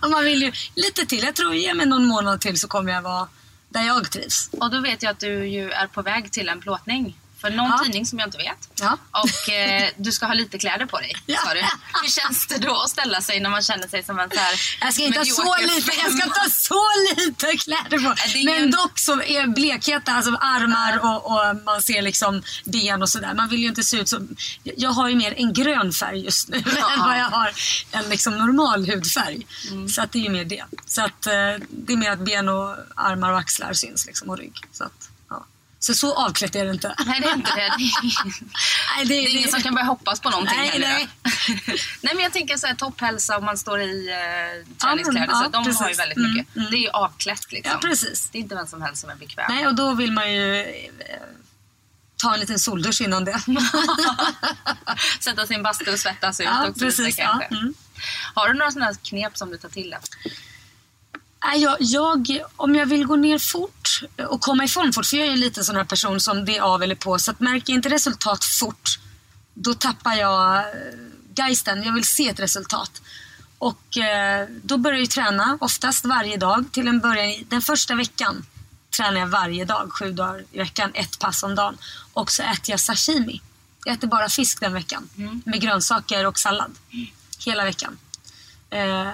Man 0.10 0.24
vill 0.24 0.42
ju 0.42 0.52
lite 0.74 1.06
till. 1.06 1.22
Jag 1.22 1.34
tror 1.34 1.54
ge 1.54 1.74
mig 1.74 1.86
någon 1.86 2.06
månad 2.06 2.40
till 2.40 2.60
så 2.60 2.68
kommer 2.68 2.92
jag 2.92 3.02
vara 3.02 3.28
där 3.68 3.86
jag 3.86 4.10
trivs. 4.10 4.50
Och 4.52 4.70
då 4.70 4.80
vet 4.80 5.02
jag 5.02 5.10
att 5.10 5.20
du 5.20 5.46
ju 5.46 5.70
är 5.70 5.86
på 5.86 6.02
väg 6.02 6.32
till 6.32 6.48
en 6.48 6.60
plåtning. 6.60 7.18
För 7.46 7.56
någon 7.56 7.70
Ja. 7.70 7.78
tidning 7.84 8.06
som 8.06 8.18
jag 8.18 8.26
inte 8.28 8.38
vet. 8.38 8.68
Ja. 8.80 8.98
Och 9.10 9.50
eh, 9.52 9.88
du 9.96 10.12
ska 10.12 10.26
ha 10.26 10.34
lite 10.34 10.58
kläder 10.58 10.86
på 10.86 10.98
dig, 10.98 11.12
Ja. 11.26 11.38
sa 11.44 11.54
du. 11.54 11.60
Hur 12.02 12.10
känns 12.10 12.46
det 12.46 12.58
då 12.58 12.80
att 12.82 12.90
ställa 12.90 13.20
sig 13.22 13.40
när 13.40 13.50
man 13.50 13.62
känner 13.62 13.88
sig 13.88 14.04
som 14.04 14.18
en 14.18 14.30
så 14.30 14.36
här 14.36 14.60
Jag 14.80 14.94
ska 14.94 15.02
inte 15.02 15.18
ha 15.18 15.24
så 15.24 15.56
lite, 15.60 15.92
jag 16.02 16.12
ska 16.12 16.24
inte 16.24 16.50
så 16.50 16.82
lite 17.16 17.56
kläder 17.56 17.98
på. 18.08 18.14
det 18.32 18.38
är 18.40 18.44
Men 18.44 18.54
ingen- 18.54 18.70
dock 18.70 18.98
så 18.98 19.22
är 19.22 19.46
blekheten, 19.46 20.16
alltså 20.16 20.30
armar 20.40 20.98
och, 20.98 21.26
och 21.26 21.56
man 21.64 21.82
ser 21.82 22.02
liksom 22.02 22.42
ben 22.64 23.02
och 23.02 23.08
sådär. 23.08 23.34
Man 23.34 23.48
vill 23.48 23.60
ju 23.60 23.68
inte 23.68 23.82
se 23.82 23.96
ut 23.96 24.08
som... 24.08 24.36
Jag 24.62 24.90
har 24.90 25.08
ju 25.08 25.14
mer 25.16 25.34
en 25.36 25.52
grön 25.52 25.92
färg 25.92 26.24
just 26.24 26.48
nu 26.48 26.56
än 26.92 26.98
vad 27.00 27.18
jag 27.18 27.30
har 27.30 27.52
en 27.92 28.08
liksom 28.08 28.38
normal 28.38 28.86
hudfärg. 28.90 29.46
Mm. 29.70 29.88
Så 29.88 30.02
att 30.02 30.12
det 30.12 30.18
är 30.18 30.22
ju 30.22 30.30
mer 30.30 30.44
det. 30.44 30.64
Så 30.86 31.02
att 31.04 31.26
eh, 31.26 31.32
det 31.70 31.92
är 31.92 31.96
mer 31.96 32.10
att 32.10 32.18
ben 32.24 32.48
och 32.48 32.76
armar 32.94 33.32
och 33.32 33.38
axlar 33.38 33.72
syns 33.72 34.06
liksom 34.06 34.30
och 34.30 34.38
rygg. 34.38 34.60
Så 34.72 34.84
att. 34.84 35.08
Så 35.86 35.94
så 35.94 36.14
avklätt 36.14 36.54
är 36.56 36.64
det 36.64 36.70
inte. 36.70 36.94
Nej, 37.06 37.20
det 37.20 37.26
är 37.28 37.34
inte 37.34 37.50
det. 37.56 37.72
Det 37.78 37.84
är, 37.84 38.96
Nej, 38.96 39.04
det, 39.06 39.14
det 39.14 39.14
är 39.14 39.36
ingen 39.36 39.50
som 39.50 39.62
kan 39.62 39.74
börja 39.74 39.84
hoppas 39.86 40.20
på 40.20 40.30
någonting 40.30 40.58
Nej, 40.58 40.68
heller. 40.68 40.88
nej. 40.88 41.08
nej, 42.00 42.14
men 42.14 42.22
jag 42.22 42.32
tänker 42.32 42.56
så 42.56 42.66
här 42.66 42.74
topphälsa 42.74 43.36
om 43.38 43.44
man 43.44 43.58
står 43.58 43.80
i 43.80 44.08
eh, 44.10 44.76
träningskläder. 44.76 45.26
Ja, 45.30 45.42
så 45.44 45.48
de 45.50 45.56
har 45.56 45.64
ju 45.64 45.78
precis. 45.78 45.98
väldigt 46.00 46.18
Mm, 46.18 46.32
mycket. 46.34 46.56
mm. 46.56 46.70
Det 46.70 46.76
är 46.76 46.80
ju 46.80 46.88
avklätt 46.90 47.52
liksom. 47.52 47.72
Ja, 47.82 47.88
precis. 47.88 48.28
Det 48.32 48.38
är 48.38 48.42
inte 48.42 48.54
vem 48.54 48.66
som 48.66 48.82
helst 48.82 49.00
som 49.00 49.10
är 49.10 49.14
bekväm. 49.16 49.46
Nej, 49.48 49.66
och 49.66 49.74
då 49.74 49.94
vill 49.94 50.12
man 50.12 50.32
ju 50.32 50.60
eh, 50.60 50.66
ta 52.16 52.34
en 52.34 52.40
liten 52.40 52.58
soldusch 52.58 53.00
innan 53.00 53.24
det. 53.24 53.40
Sätta 55.20 55.46
sin 55.46 55.62
bastu 55.62 55.92
och 55.92 55.98
svettas 55.98 56.40
ut 56.40 56.46
Ja, 56.46 56.68
också 56.68 56.80
precis, 56.84 57.06
lite 57.06 57.22
ja, 57.22 57.28
kanske. 57.40 57.54
mm. 57.56 57.74
Har 58.34 58.48
du 58.48 58.54
några 58.54 58.70
sådana 58.70 58.94
knep 58.94 59.36
som 59.38 59.50
du 59.50 59.58
tar 59.58 59.68
till? 59.68 59.90
Då? 59.90 60.30
Jag, 61.54 61.76
jag, 61.80 62.40
om 62.56 62.74
jag 62.74 62.86
vill 62.86 63.06
gå 63.06 63.16
ner 63.16 63.38
fort 63.38 64.00
och 64.28 64.40
komma 64.40 64.64
i 64.64 64.68
form 64.68 64.92
fort, 64.92 65.06
för 65.06 65.16
jag 65.16 65.26
är 65.26 65.36
lite 65.36 65.64
sån 65.64 65.76
här 65.76 65.84
person 65.84 66.20
som 66.20 66.44
det 66.44 66.56
är 66.56 66.60
av 66.60 66.82
eller 66.82 66.94
på, 66.94 67.18
så 67.18 67.30
att 67.30 67.40
märker 67.40 67.72
jag 67.72 67.78
inte 67.78 67.88
resultat 67.88 68.44
fort, 68.44 68.98
då 69.54 69.74
tappar 69.74 70.14
jag 70.14 70.56
eh, 70.56 70.64
geisten. 71.36 71.82
Jag 71.82 71.92
vill 71.92 72.04
se 72.04 72.28
ett 72.28 72.40
resultat. 72.40 73.02
Och 73.58 73.98
eh, 73.98 74.48
då 74.62 74.78
börjar 74.78 75.00
jag 75.00 75.10
träna, 75.10 75.58
oftast 75.60 76.04
varje 76.04 76.36
dag. 76.36 76.64
Till 76.72 76.88
en 76.88 77.00
början, 77.00 77.44
den 77.48 77.62
första 77.62 77.94
veckan 77.94 78.46
tränar 78.96 79.20
jag 79.20 79.26
varje 79.26 79.64
dag, 79.64 79.92
sju 79.92 80.12
dagar 80.12 80.44
i 80.52 80.58
veckan, 80.58 80.90
ett 80.94 81.18
pass 81.18 81.42
om 81.42 81.54
dagen. 81.54 81.78
Och 82.12 82.30
så 82.32 82.42
äter 82.42 82.70
jag 82.70 82.80
sashimi. 82.80 83.40
Jag 83.84 83.94
äter 83.94 84.08
bara 84.08 84.28
fisk 84.28 84.60
den 84.60 84.72
veckan, 84.72 85.08
med 85.44 85.60
grönsaker 85.60 86.26
och 86.26 86.38
sallad. 86.38 86.70
Hela 87.38 87.64
veckan. 87.64 87.98
Eh, 88.70 89.08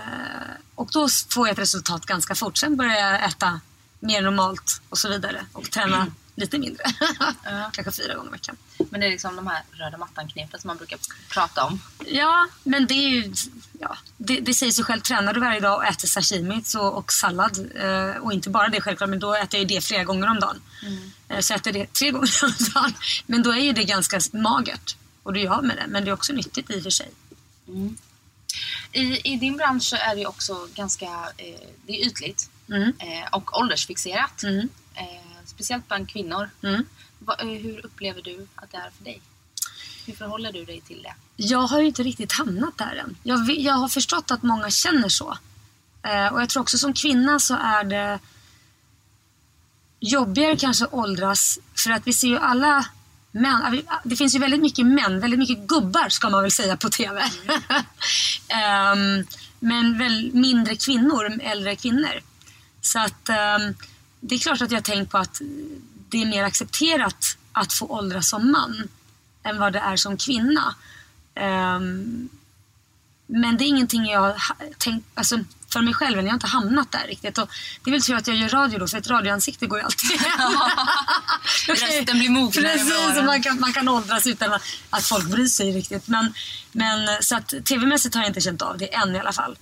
och 0.74 0.88
då 0.92 1.08
får 1.28 1.48
jag 1.48 1.52
ett 1.52 1.58
resultat 1.58 2.06
ganska 2.06 2.34
fort. 2.34 2.58
Sen 2.58 2.76
börjar 2.76 2.96
jag 2.96 3.24
äta 3.24 3.60
mer 4.00 4.22
normalt 4.22 4.80
och 4.88 4.98
så 4.98 5.08
vidare. 5.08 5.46
Och 5.52 5.70
träna 5.70 6.06
lite 6.34 6.58
mindre. 6.58 6.84
Kanske 7.72 8.02
fyra 8.02 8.14
gånger 8.14 8.28
i 8.28 8.32
veckan. 8.32 8.56
Men 8.90 9.00
det 9.00 9.06
är 9.06 9.10
liksom 9.10 9.36
de 9.36 9.46
här 9.46 9.62
röda 9.72 9.98
mattan-knepen 9.98 10.60
som 10.60 10.68
man 10.68 10.76
brukar 10.76 10.98
prata 11.28 11.64
om. 11.64 11.80
Ja, 12.06 12.48
men 12.64 12.86
det 12.86 12.94
är 12.94 13.08
ju... 13.08 13.34
Ja, 13.80 13.96
det, 14.16 14.40
det 14.40 14.54
säger 14.54 14.72
sig 14.72 14.84
själv. 14.84 15.00
Tränar 15.00 15.34
du 15.34 15.40
varje 15.40 15.60
dag 15.60 15.76
och 15.76 15.84
äter 15.84 16.08
sashimi 16.08 16.62
så, 16.64 16.82
och 16.82 17.12
sallad 17.12 17.70
eh, 17.74 18.22
och 18.22 18.32
inte 18.32 18.50
bara 18.50 18.68
det 18.68 18.80
självklart, 18.80 19.10
men 19.10 19.18
då 19.18 19.34
äter 19.34 19.60
jag 19.60 19.70
ju 19.70 19.76
det 19.76 19.84
flera 19.84 20.04
gånger 20.04 20.30
om 20.30 20.40
dagen. 20.40 20.60
Eh, 21.28 21.40
så 21.40 21.54
äter 21.54 21.76
jag 21.76 21.86
det 21.86 21.92
tre 21.92 22.10
gånger 22.10 22.44
om 22.44 22.54
dagen. 22.74 22.94
Men 23.26 23.42
då 23.42 23.50
är 23.50 23.60
ju 23.60 23.72
det 23.72 23.84
ganska 23.84 24.20
magert. 24.32 24.96
Och 25.22 25.32
du 25.32 25.40
gör 25.40 25.62
med 25.62 25.76
det. 25.76 25.86
Men 25.88 26.04
det 26.04 26.10
är 26.10 26.14
också 26.14 26.32
nyttigt 26.32 26.70
i 26.70 26.78
och 26.78 26.82
för 26.82 26.90
sig. 26.90 27.10
I, 28.92 29.32
I 29.32 29.36
din 29.36 29.56
bransch 29.56 29.82
så 29.82 29.96
är 29.96 30.16
det 30.16 30.26
också 30.26 30.68
ganska 30.74 31.06
eh, 31.36 31.60
det 31.86 31.92
är 32.02 32.06
ytligt 32.06 32.48
Mm. 32.68 32.92
eh, 32.98 33.28
och 33.32 33.58
åldersfixerat. 33.58 34.42
Mm. 34.42 34.68
Eh, 34.94 35.04
speciellt 35.46 35.88
bland 35.88 36.08
kvinnor. 36.08 36.50
Mm. 36.62 36.84
Va, 37.18 37.36
eh, 37.38 37.46
hur 37.46 37.86
upplever 37.86 38.22
du 38.22 38.46
att 38.54 38.70
det 38.72 38.76
är 38.76 38.90
för 38.96 39.04
dig? 39.04 39.22
Hur 40.06 40.14
förhåller 40.14 40.52
du 40.52 40.64
dig 40.64 40.80
till 40.80 41.02
det? 41.02 41.14
Jag 41.36 41.58
har 41.58 41.80
ju 41.80 41.86
inte 41.86 42.02
riktigt 42.02 42.32
hamnat 42.32 42.78
där 42.78 42.94
än. 43.04 43.16
Jag, 43.22 43.50
jag 43.50 43.74
har 43.74 43.88
förstått 43.88 44.30
att 44.30 44.42
många 44.42 44.70
känner 44.70 45.08
så. 45.08 45.38
Eh, 46.02 46.26
och 46.26 46.40
jag 46.40 46.48
tror 46.48 46.60
också 46.62 46.78
som 46.78 46.92
kvinna 46.92 47.38
så 47.38 47.54
är 47.54 47.84
det 47.84 48.18
jobbigare 50.00 50.56
kanske 50.56 50.84
att 50.84 50.92
åldras. 50.92 51.58
För 51.84 51.90
att 51.90 52.06
vi 52.06 52.12
ser 52.12 52.28
ju 52.28 52.38
alla 52.38 52.86
ah, 53.64 53.70
vi- 53.70 53.84
Det 54.04 54.16
finns 54.16 54.34
ju 54.34 54.38
väldigt 54.38 54.60
mycket 54.60 54.86
män, 54.86 55.20
väldigt 55.20 55.38
mycket 55.38 55.58
gubbar 55.58 56.08
ska 56.08 56.30
man 56.30 56.42
väl 56.42 56.52
säga 56.52 56.76
på 56.76 56.88
TV. 56.88 57.22
Ehm, 58.48 59.24
men 59.60 59.98
väl 59.98 60.30
mindre 60.34 60.76
kvinnor, 60.76 61.38
äldre 61.42 61.76
kvinnor. 61.76 62.20
Så 62.80 62.98
att 62.98 63.28
ehm, 63.28 63.74
det 64.20 64.34
är 64.34 64.38
klart 64.38 64.60
att 64.62 64.70
jag 64.70 64.84
tänkt 64.84 65.10
på 65.12 65.18
att 65.18 65.40
det 66.08 66.22
är 66.22 66.26
mer 66.26 66.44
accepterat 66.44 67.36
att 67.52 67.72
få 67.72 67.86
åldras 67.86 68.28
som 68.28 68.52
man 68.52 68.88
än 69.42 69.58
vad 69.58 69.72
det 69.72 69.78
är 69.78 69.96
som 69.96 70.16
kvinna. 70.16 70.74
Ehm, 71.34 72.28
men 73.26 73.56
det 73.56 73.64
är 73.64 73.66
ingenting 73.68 74.06
jag 74.06 74.20
har 74.20 74.28
ha- 74.28 74.56
tänkt, 74.78 75.06
alltså 75.14 75.38
för 75.72 75.82
mig 75.82 75.94
själv, 75.94 76.18
än. 76.18 76.24
jag 76.24 76.32
har 76.32 76.36
inte 76.36 76.46
hamnat 76.46 76.92
där 76.92 77.06
riktigt. 77.06 77.38
Och 77.38 77.48
det 77.84 77.90
är 77.90 77.92
väl 77.92 78.02
tur 78.02 78.14
att 78.14 78.26
jag 78.26 78.36
gör 78.36 78.48
radio 78.48 78.78
då, 78.78 78.88
för 78.88 78.98
ett 78.98 79.06
radioansikte 79.06 79.66
går 79.66 79.78
ju 79.78 79.84
alltid. 79.84 80.10
Rösten 81.68 82.18
blir 82.18 82.30
mognare 82.30 82.72
Precis, 82.72 83.24
man 83.24 83.42
kan, 83.42 83.60
man 83.60 83.72
kan 83.72 83.88
åldras 83.88 84.26
utan 84.26 84.52
att, 84.90 85.04
folk 85.04 85.26
bryr 85.26 85.46
sig 85.46 85.72
riktigt. 85.72 86.08
Men, 86.08 86.34
men 86.72 87.22
så 87.22 87.36
att 87.36 87.54
tv-mässigt 87.64 88.14
har 88.14 88.22
jag 88.22 88.30
inte 88.30 88.40
känt 88.40 88.62
av 88.62 88.78
det 88.78 88.94
än 88.94 89.16
i 89.16 89.18
alla 89.18 89.32
fall. 89.32 89.56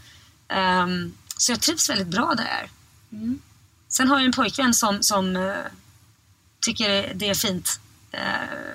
Ehm, 0.48 1.12
så 1.36 1.52
jag 1.52 1.60
trivs 1.60 1.90
väldigt 1.90 2.08
bra 2.08 2.34
där 2.34 2.44
jag 2.44 2.58
är. 2.58 2.70
Mm. 3.12 3.38
Sen 3.88 4.08
har 4.08 4.16
jag 4.16 4.24
en 4.24 4.32
pojkvän 4.32 4.74
som, 4.74 5.02
som 5.02 5.36
eh, 5.36 5.54
tycker 6.60 7.14
det 7.14 7.28
är 7.28 7.34
fint 7.34 7.80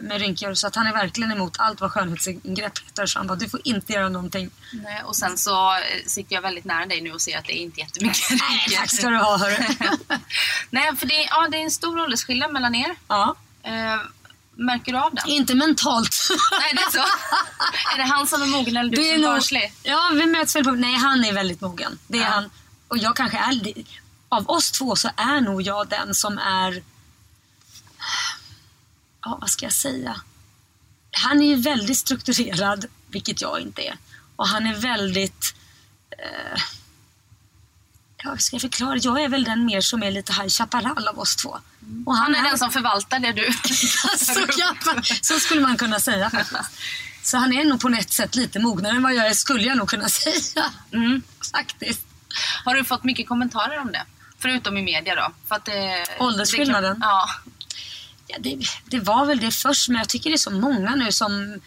med 0.01 0.19
rynkor. 0.19 0.53
Så 0.53 0.67
att 0.67 0.75
han 0.75 0.87
är 0.87 0.93
verkligen 0.93 1.31
emot 1.31 1.55
allt 1.59 1.81
vad 1.81 1.91
skönhetsingrepp 1.91 2.79
heter. 2.79 3.05
Så 3.05 3.19
han 3.19 3.27
bara, 3.27 3.35
du 3.35 3.49
får 3.49 3.61
inte 3.63 3.93
göra 3.93 4.09
någonting. 4.09 4.49
Nej, 4.73 5.01
och 5.03 5.15
sen 5.15 5.37
så 5.37 5.73
eh, 5.75 5.81
sitter 6.05 6.35
jag 6.35 6.41
väldigt 6.41 6.65
nära 6.65 6.85
dig 6.85 7.01
nu 7.01 7.11
och 7.11 7.21
ser 7.21 7.37
att 7.37 7.45
det 7.45 7.57
är 7.57 7.61
inte 7.61 7.79
jättemycket 7.79 8.29
rynkor. 8.29 8.75
Tack 8.77 8.89
ska 8.91 9.09
du 9.09 9.17
ha 9.17 9.37
hörru. 9.37 9.57
Nej, 10.69 10.95
för 10.95 11.05
det, 11.07 11.23
är- 11.23 11.27
ja, 11.29 11.47
det 11.51 11.57
är 11.57 11.61
en 11.63 11.71
stor 11.71 11.99
åldersskillnad 12.01 12.53
mellan 12.53 12.75
er. 12.75 12.95
ja, 13.07 13.35
Eh, 13.63 13.99
märker 14.55 14.91
du 14.91 14.97
av 14.97 15.15
den? 15.15 15.27
inte 15.29 15.55
mentalt. 15.55 16.15
Nej, 16.59 16.73
det 16.73 16.81
är 16.81 16.91
så. 16.91 16.97
är 17.93 17.97
det 17.97 18.03
han 18.03 18.27
som 18.27 18.41
är 18.41 18.45
mogen 18.45 18.77
eller 18.77 18.89
du 18.89 18.95
Det 18.95 19.09
är 19.09 19.13
som 19.13 19.23
är 19.23 19.27
nog, 19.27 19.35
barnslig? 19.35 19.73
ja, 19.83 20.11
vi 20.13 20.25
möts 20.25 20.55
väl 20.55 20.63
på... 20.63 20.71
Nej, 20.71 20.93
han 20.95 21.25
är 21.25 21.33
väldigt 21.33 21.61
mogen. 21.61 21.99
Det 22.07 22.17
är 22.17 22.21
Ja. 22.21 22.27
han. 22.27 22.49
Och 22.87 22.97
jag 22.97 23.15
kanske 23.15 23.37
är... 23.37 23.73
Av 24.29 24.49
oss 24.49 24.71
två 24.71 24.95
så 24.95 25.09
är 25.17 25.41
nog 25.41 25.61
jag 25.61 25.87
den 25.89 26.15
som 26.15 26.37
är... 26.37 26.83
Ja, 29.25 29.37
vad 29.41 29.49
ska 29.49 29.65
jag 29.65 29.73
säga? 29.73 30.21
Han 31.11 31.41
är 31.41 31.47
ju 31.47 31.55
väldigt 31.55 31.97
strukturerad, 31.97 32.85
vilket 33.07 33.41
jag 33.41 33.59
inte 33.61 33.81
är. 33.81 33.97
Och 34.35 34.47
han 34.47 34.67
är 34.67 34.75
väldigt... 34.75 35.55
Eh, 36.11 36.61
ja, 38.23 38.29
hur 38.31 38.37
ska 38.37 38.55
jag 38.55 38.61
förklara? 38.61 38.97
Jag 38.97 39.23
är 39.23 39.29
väl 39.29 39.43
den 39.43 39.65
mer 39.65 39.81
som 39.81 40.03
är 40.03 40.11
lite 40.11 40.33
High 40.33 40.47
Chaparral 40.47 41.07
av 41.07 41.19
oss 41.19 41.35
två. 41.35 41.57
Och 42.05 42.17
Han 42.17 42.35
är 42.35 42.43
den 42.43 42.57
som 42.57 42.71
förvaltar 42.71 43.19
det 43.19 43.31
du... 43.31 43.53
så, 44.17 45.01
så 45.21 45.39
skulle 45.39 45.61
man 45.61 45.77
kunna 45.77 45.99
säga 45.99 46.29
faktiskt. 46.29 46.71
Så 47.23 47.37
han 47.37 47.53
är 47.53 47.63
nog 47.63 47.81
på 47.81 47.89
ett 47.89 48.11
sätt 48.11 48.35
lite 48.35 48.59
mognare 48.59 48.95
än 48.95 49.03
vad 49.03 49.13
jag 49.15 49.27
är, 49.27 49.33
skulle 49.33 49.63
jag 49.63 49.77
nog 49.77 49.89
kunna 49.89 50.09
säga. 50.09 50.71
Mm. 50.93 51.21
Faktiskt. 51.51 52.05
Har 52.65 52.75
du 52.75 52.83
fått 52.83 53.03
mycket 53.03 53.27
kommentarer 53.27 53.79
om 53.79 53.91
det? 53.91 54.03
Förutom 54.39 54.77
i 54.77 54.81
media 54.81 55.15
då? 55.15 55.31
För 55.47 55.55
att 55.55 55.65
det, 55.65 56.05
Åldersskillnaden? 56.19 56.99
Det, 56.99 57.05
är 57.05 57.09
klart- 57.09 57.39
Ja, 58.27 58.37
det, 58.39 58.57
det 58.85 58.99
var 58.99 59.25
väl 59.25 59.39
det 59.39 59.51
först, 59.51 59.89
men 59.89 59.97
jag 59.97 60.09
tycker 60.09 60.29
det 60.29 60.35
är 60.35 60.37
så 60.37 60.51
många 60.51 60.95
nu 60.95 61.11
som... 61.11 61.61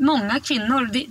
Många 0.00 0.40
kvinnor... 0.40 0.86
Det, 0.92 1.06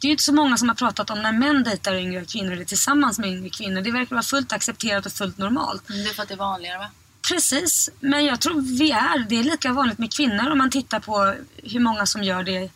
det 0.00 0.06
är 0.06 0.08
ju 0.08 0.10
inte 0.10 0.22
så 0.24 0.32
många 0.32 0.56
som 0.56 0.68
har 0.68 0.76
pratat 0.76 1.10
om 1.10 1.22
när 1.22 1.32
män 1.32 1.64
dejtar 1.64 1.94
yngre 1.94 2.24
kvinnor 2.24 2.52
eller 2.52 2.64
tillsammans 2.64 3.18
med 3.18 3.30
yngre 3.30 3.50
kvinnor. 3.50 3.80
Det 3.80 3.90
verkar 3.90 4.16
vara 4.16 4.22
fullt 4.22 4.52
accepterat 4.52 5.06
och 5.06 5.12
fullt 5.12 5.38
normalt. 5.38 5.82
ja. 5.86 5.94
Det 5.94 6.10
är 6.10 6.14
för 6.14 6.22
att 6.22 6.28
det 6.28 6.34
är 6.34 6.38
vanligare 6.38 6.78
va? 6.78 6.90
Precis, 7.28 7.90
men 8.00 8.24
jag 8.24 8.40
tror 8.40 8.60
vi 8.78 8.90
är, 8.90 9.18
det 9.28 9.36
är 9.36 9.44
lika 9.44 9.72
vanligt 9.72 9.98
med 9.98 10.12
kvinnor 10.14 10.50
om 10.50 10.58
man 10.58 10.70
tittar 10.70 11.00
på 11.00 11.34
hur 11.56 11.80
många 11.80 12.06
som 12.06 12.22
gör 12.24 12.42
det 12.42 12.70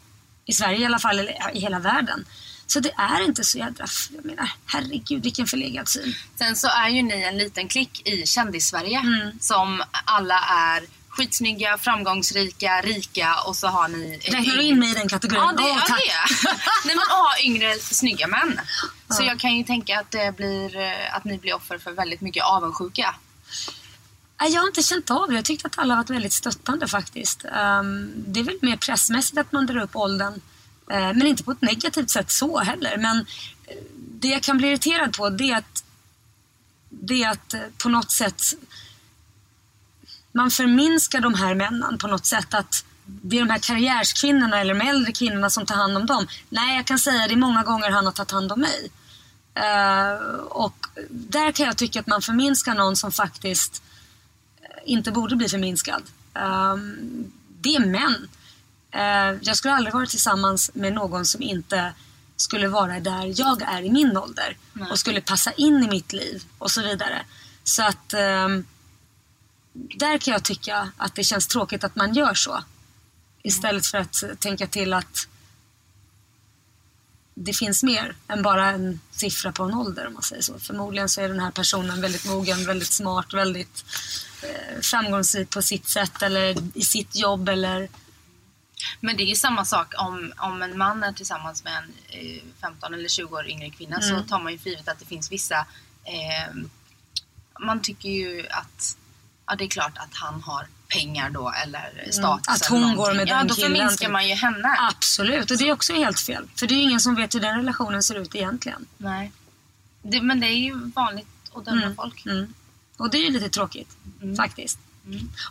i 0.45 0.53
Sverige 0.53 0.79
i 0.79 0.85
alla 0.87 0.99
fall, 0.99 1.19
eller 1.19 1.57
i 1.57 1.61
hela 1.61 1.79
världen. 1.79 2.25
Så 2.67 2.81
det 2.81 2.91
är 2.97 3.25
inte 3.25 3.45
så 3.45 3.59
jädra, 3.59 3.87
jag 4.17 4.25
menar, 4.25 4.51
herregud 4.67 5.23
vilken 5.23 5.47
förlegad 5.47 5.89
syn. 5.89 6.15
Sen 6.39 6.57
så 6.57 6.69
är 6.69 6.89
ju 6.89 7.03
ni 7.03 7.23
en 7.23 7.39
liten 7.39 7.69
klick 7.69 8.09
i 8.09 8.27
kändis-Sverige 8.27 8.99
Mm. 8.99 9.39
som 9.41 9.83
alla 10.05 10.39
är 10.41 10.83
skitsnygga, 11.19 11.79
framgångsrika, 11.79 12.81
rika 12.81 13.35
och 13.47 13.57
så 13.57 13.67
har 13.67 13.89
ni... 13.89 14.19
Räknar 14.25 14.57
du 14.57 14.63
in 14.63 14.79
mig 14.79 14.91
i 14.91 14.95
den 14.95 15.09
kategorin? 15.09 15.43
Ja, 15.43 15.53
det 15.53 15.71
är 15.71 15.81
tack. 15.81 15.99
det. 15.99 16.49
Nej, 16.85 16.97
men 16.97 17.05
har 17.09 17.45
yngre 17.47 17.79
snygga 17.79 18.27
män. 18.27 18.61
Så 19.09 19.23
jag 19.23 19.41
kan 19.41 19.57
ju 19.57 19.65
tänka 19.65 20.01
att, 20.01 20.11
det 20.11 20.37
blir, 20.37 20.77
eh, 20.77 21.17
att 21.17 21.25
ni 21.25 21.39
blir 21.39 21.55
offer 21.55 21.79
för 21.79 21.93
väldigt 21.93 22.21
mycket 22.21 22.45
avundsjuka. 22.45 23.15
Jag 24.41 24.61
har 24.61 24.67
inte 24.67 24.83
känt 24.83 25.11
av 25.11 25.29
det. 25.29 25.35
Jag 25.35 25.45
tyckte 25.45 25.67
att 25.67 25.79
alla 25.79 25.95
har 25.95 26.03
varit 26.03 26.11
väldigt 26.11 26.33
stöttande 26.33 26.89
faktiskt. 26.89 27.45
Ehm, 27.45 28.13
det 28.17 28.41
är 28.41 28.45
väl 28.45 28.59
mer 28.63 28.77
pressmässigt 28.77 29.39
att 29.39 29.53
man 29.53 29.67
drar 29.67 29.83
upp 29.83 29.97
åldern. 29.97 30.41
Eh, 30.91 30.99
men 30.99 31.27
inte 31.27 31.45
på 31.45 31.51
ett 31.51 31.63
negativt 31.63 32.11
sätt 32.11 32.31
så 32.31 32.59
heller. 32.59 32.97
Men 32.97 33.19
eh, 33.67 33.77
det 33.95 34.29
jag 34.29 34.43
kan 34.43 34.59
bli 34.59 34.69
irriterad 34.69 35.17
på 35.17 35.31
det 35.31 35.51
är 35.51 35.57
att, 35.57 35.85
det 36.89 37.23
är 37.23 37.31
att 37.31 37.55
på 37.79 37.89
något 37.89 38.11
sätt 38.11 38.43
man 40.39 40.51
förminskar 40.51 41.21
de 41.21 41.35
här 41.35 41.55
männen 41.55 41.99
på 41.99 42.07
något 42.07 42.27
sätt. 42.27 42.55
Att 42.55 42.85
det 43.05 43.37
är 43.37 43.41
de 43.41 43.51
här 43.51 43.59
karriärskvinnorna 43.59 44.61
eller 44.61 44.75
de 44.75 44.89
äldre 44.89 45.13
kvinnorna 45.13 45.51
som 45.51 45.67
tar 45.67 45.75
hand 45.75 45.97
om 45.97 46.07
dem. 46.07 46.27
Nej, 46.49 46.77
jag 46.77 46.87
kan 46.87 46.99
säga 46.99 47.27
det 47.27 47.35
är 47.35 47.37
många 47.37 47.63
gånger 47.63 47.91
han 47.91 48.07
har 48.07 48.13
tagit 48.13 48.31
hand 48.31 48.53
om 48.53 48.61
mig. 48.61 48.91
Eh, 49.55 50.15
och 50.41 50.87
där 51.11 51.53
kan 51.53 51.67
jag 51.67 51.77
tycka 51.77 52.01
att 52.01 52.07
man 52.07 52.23
förminskar 52.23 52.75
någon 52.75 52.97
som 52.97 53.13
faktiskt 53.13 53.83
eh, 54.63 54.69
inte 54.85 55.13
borde 55.13 55.37
bli 55.37 55.49
förminskad. 55.49 56.03
Um, 56.35 57.33
det 57.61 57.77
är 57.77 57.87
män. 57.87 58.29
Eh, 58.91 59.39
jag 59.43 59.57
skulle 59.57 59.75
aldrig 59.75 59.95
vara 59.95 60.07
tillsammans 60.07 60.71
med 60.75 60.93
någon 60.93 61.25
som 61.25 61.43
inte 61.43 61.93
skulle 62.37 62.69
vara 62.69 63.01
där 63.01 63.41
jag 63.41 63.63
är 63.63 63.83
i 63.83 63.91
min 63.91 64.17
ålder 64.17 64.57
Nej. 64.73 64.91
och 64.91 64.99
skulle 64.99 65.21
passa 65.21 65.53
in 65.53 65.83
i 65.83 65.89
mitt 65.89 66.13
liv 66.13 66.43
och 66.59 66.71
så 66.71 66.83
vidare. 66.83 67.23
Så 67.65 67.83
att 67.83 68.15
ehm, 68.15 68.65
där 69.79 70.19
kan 70.19 70.33
jag 70.33 70.45
tycka 70.45 70.93
att 70.97 71.15
det 71.15 71.25
känns 71.25 71.47
tråkigt 71.47 71.85
att 71.85 71.97
man 71.97 72.15
gör 72.15 72.35
så. 72.35 72.63
Istället 73.43 73.87
för 73.87 73.99
att 73.99 74.25
tänka 74.39 74.67
till 74.67 74.93
att 74.93 75.29
det 77.35 77.53
finns 77.53 77.83
mer 77.83 78.17
än 78.29 78.43
bara 78.43 78.67
en 78.67 79.01
siffra 79.11 79.53
på 79.53 79.63
en 79.65 79.75
ålder 79.75 80.07
om 80.07 80.15
man 80.15 80.23
säger 80.23 80.43
så. 80.43 80.59
Förmodligen 80.59 81.09
så 81.09 81.21
är 81.21 81.29
den 81.29 81.41
här 81.41 81.51
personen 81.51 82.01
väldigt 82.01 82.25
mogen, 82.25 82.67
väldigt 82.67 82.93
smart, 82.93 83.35
väldigt 83.35 83.85
eh, 84.43 84.81
framgångsrik 84.81 85.51
på 85.51 85.63
sitt 85.63 85.89
sätt 85.89 86.23
eller 86.23 86.57
i 86.75 86.83
sitt 86.83 87.17
jobb 87.17 87.49
eller 87.49 87.89
Men 89.01 89.17
det 89.17 89.23
är 89.23 89.27
ju 89.27 89.35
samma 89.35 89.65
sak 89.65 89.95
om, 89.99 90.33
om 90.37 90.63
en 90.63 90.79
man 90.79 91.05
är 91.05 91.13
tillsammans 91.13 91.65
med 91.65 91.73
en 91.77 91.93
eh, 92.09 92.43
15 92.61 92.95
eller 92.95 93.09
20 93.09 93.37
år 93.37 93.49
yngre 93.49 93.71
kvinna 93.71 94.01
så 94.01 94.21
tar 94.21 94.41
man 94.41 94.53
ju 94.53 94.59
för 94.59 94.71
givet 94.71 94.89
att 94.89 94.99
det 94.99 95.07
finns 95.07 95.33
vissa... 95.33 95.67
Eh, 96.05 96.55
man 97.61 97.83
tycker 97.83 98.09
ju 98.09 98.47
att 98.49 98.97
ja, 99.49 99.55
det 99.57 99.65
är 99.65 99.69
klart 99.69 99.99
att 99.99 100.09
han 100.15 100.43
har 100.43 100.67
pengar 100.89 101.31
då 101.31 101.53
eller 101.65 102.09
status. 102.13 102.49
Att 102.49 102.71
eller 102.71 102.81
hon 102.81 102.97
går 102.97 103.15
med 103.15 103.29
Ja, 103.29 103.37
den 103.37 103.47
då 103.47 103.55
killen, 103.55 103.71
förminskar 103.71 104.07
typ. 104.07 104.13
man 104.13 104.29
ju 104.29 104.35
henne. 104.35 104.77
Absolut, 104.91 105.51
och 105.51 105.59
det 105.59 105.69
är 105.69 105.73
också 105.73 105.93
helt 105.95 106.21
fel. 106.21 106.49
För 106.57 106.67
det 106.67 106.75
är 106.75 106.77
ju 106.77 106.83
ingen 106.83 107.01
som 107.01 107.15
vet 107.15 107.35
hur 107.35 107.41
den 107.41 107.57
relationen 107.57 108.03
ser 108.03 108.15
ut 108.15 108.35
egentligen. 108.35 108.87
Nej. 108.99 109.33
Det, 110.03 110.23
men 110.23 110.41
det 110.41 110.47
är 110.47 110.59
ju 110.59 110.75
vanligt 110.95 111.27
att 111.55 111.65
döma 111.65 111.95
folk. 111.97 112.27
Mm. 112.27 112.55
Och 112.97 113.11
det 113.11 113.19
är 113.19 113.23
ju 113.23 113.31
lite 113.31 113.49
tråkigt, 113.49 113.97
Mm. 114.23 114.37
faktiskt. 114.37 114.79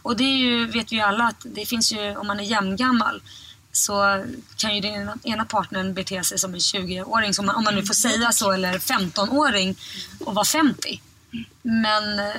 Och 0.01 0.17
det 0.17 0.23
är 0.23 0.37
ju, 0.37 0.65
vet 0.65 0.91
vi 0.91 0.95
ju 0.95 1.01
alla 1.01 1.23
att 1.27 1.45
det 1.45 1.65
finns 1.65 1.91
ju, 1.93 2.15
om 2.15 2.27
man 2.27 2.39
är 2.39 2.43
jämngammal 2.43 3.21
så 3.71 4.25
kan 4.57 4.75
ju 4.75 4.81
den 4.81 5.19
ena, 5.23 5.45
partnern 5.45 5.93
bete 5.93 6.23
sig 6.23 6.39
som 6.39 6.53
en 6.53 6.59
20-åring, 6.59 7.33
som 7.33 7.45
man, 7.45 7.55
om 7.55 7.63
man 7.63 7.75
nu 7.75 7.85
får 7.85 7.93
säga 7.93 8.31
så, 8.31 8.51
eller 8.51 8.79
15-åring 8.79 9.75
och 10.25 10.35
vara 10.35 10.45
50. 10.45 11.01
Men 11.61 12.19
eh, 12.19 12.35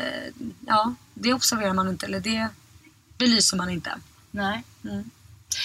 ja, 0.67 0.95
det 1.21 1.33
observerar 1.35 1.73
man 1.75 1.89
inte. 1.89 2.07
Eller 2.07 2.21
det, 2.21 2.49
belyser 3.19 3.57
man 3.57 3.71
inte. 3.71 3.95
Nej. 4.31 4.65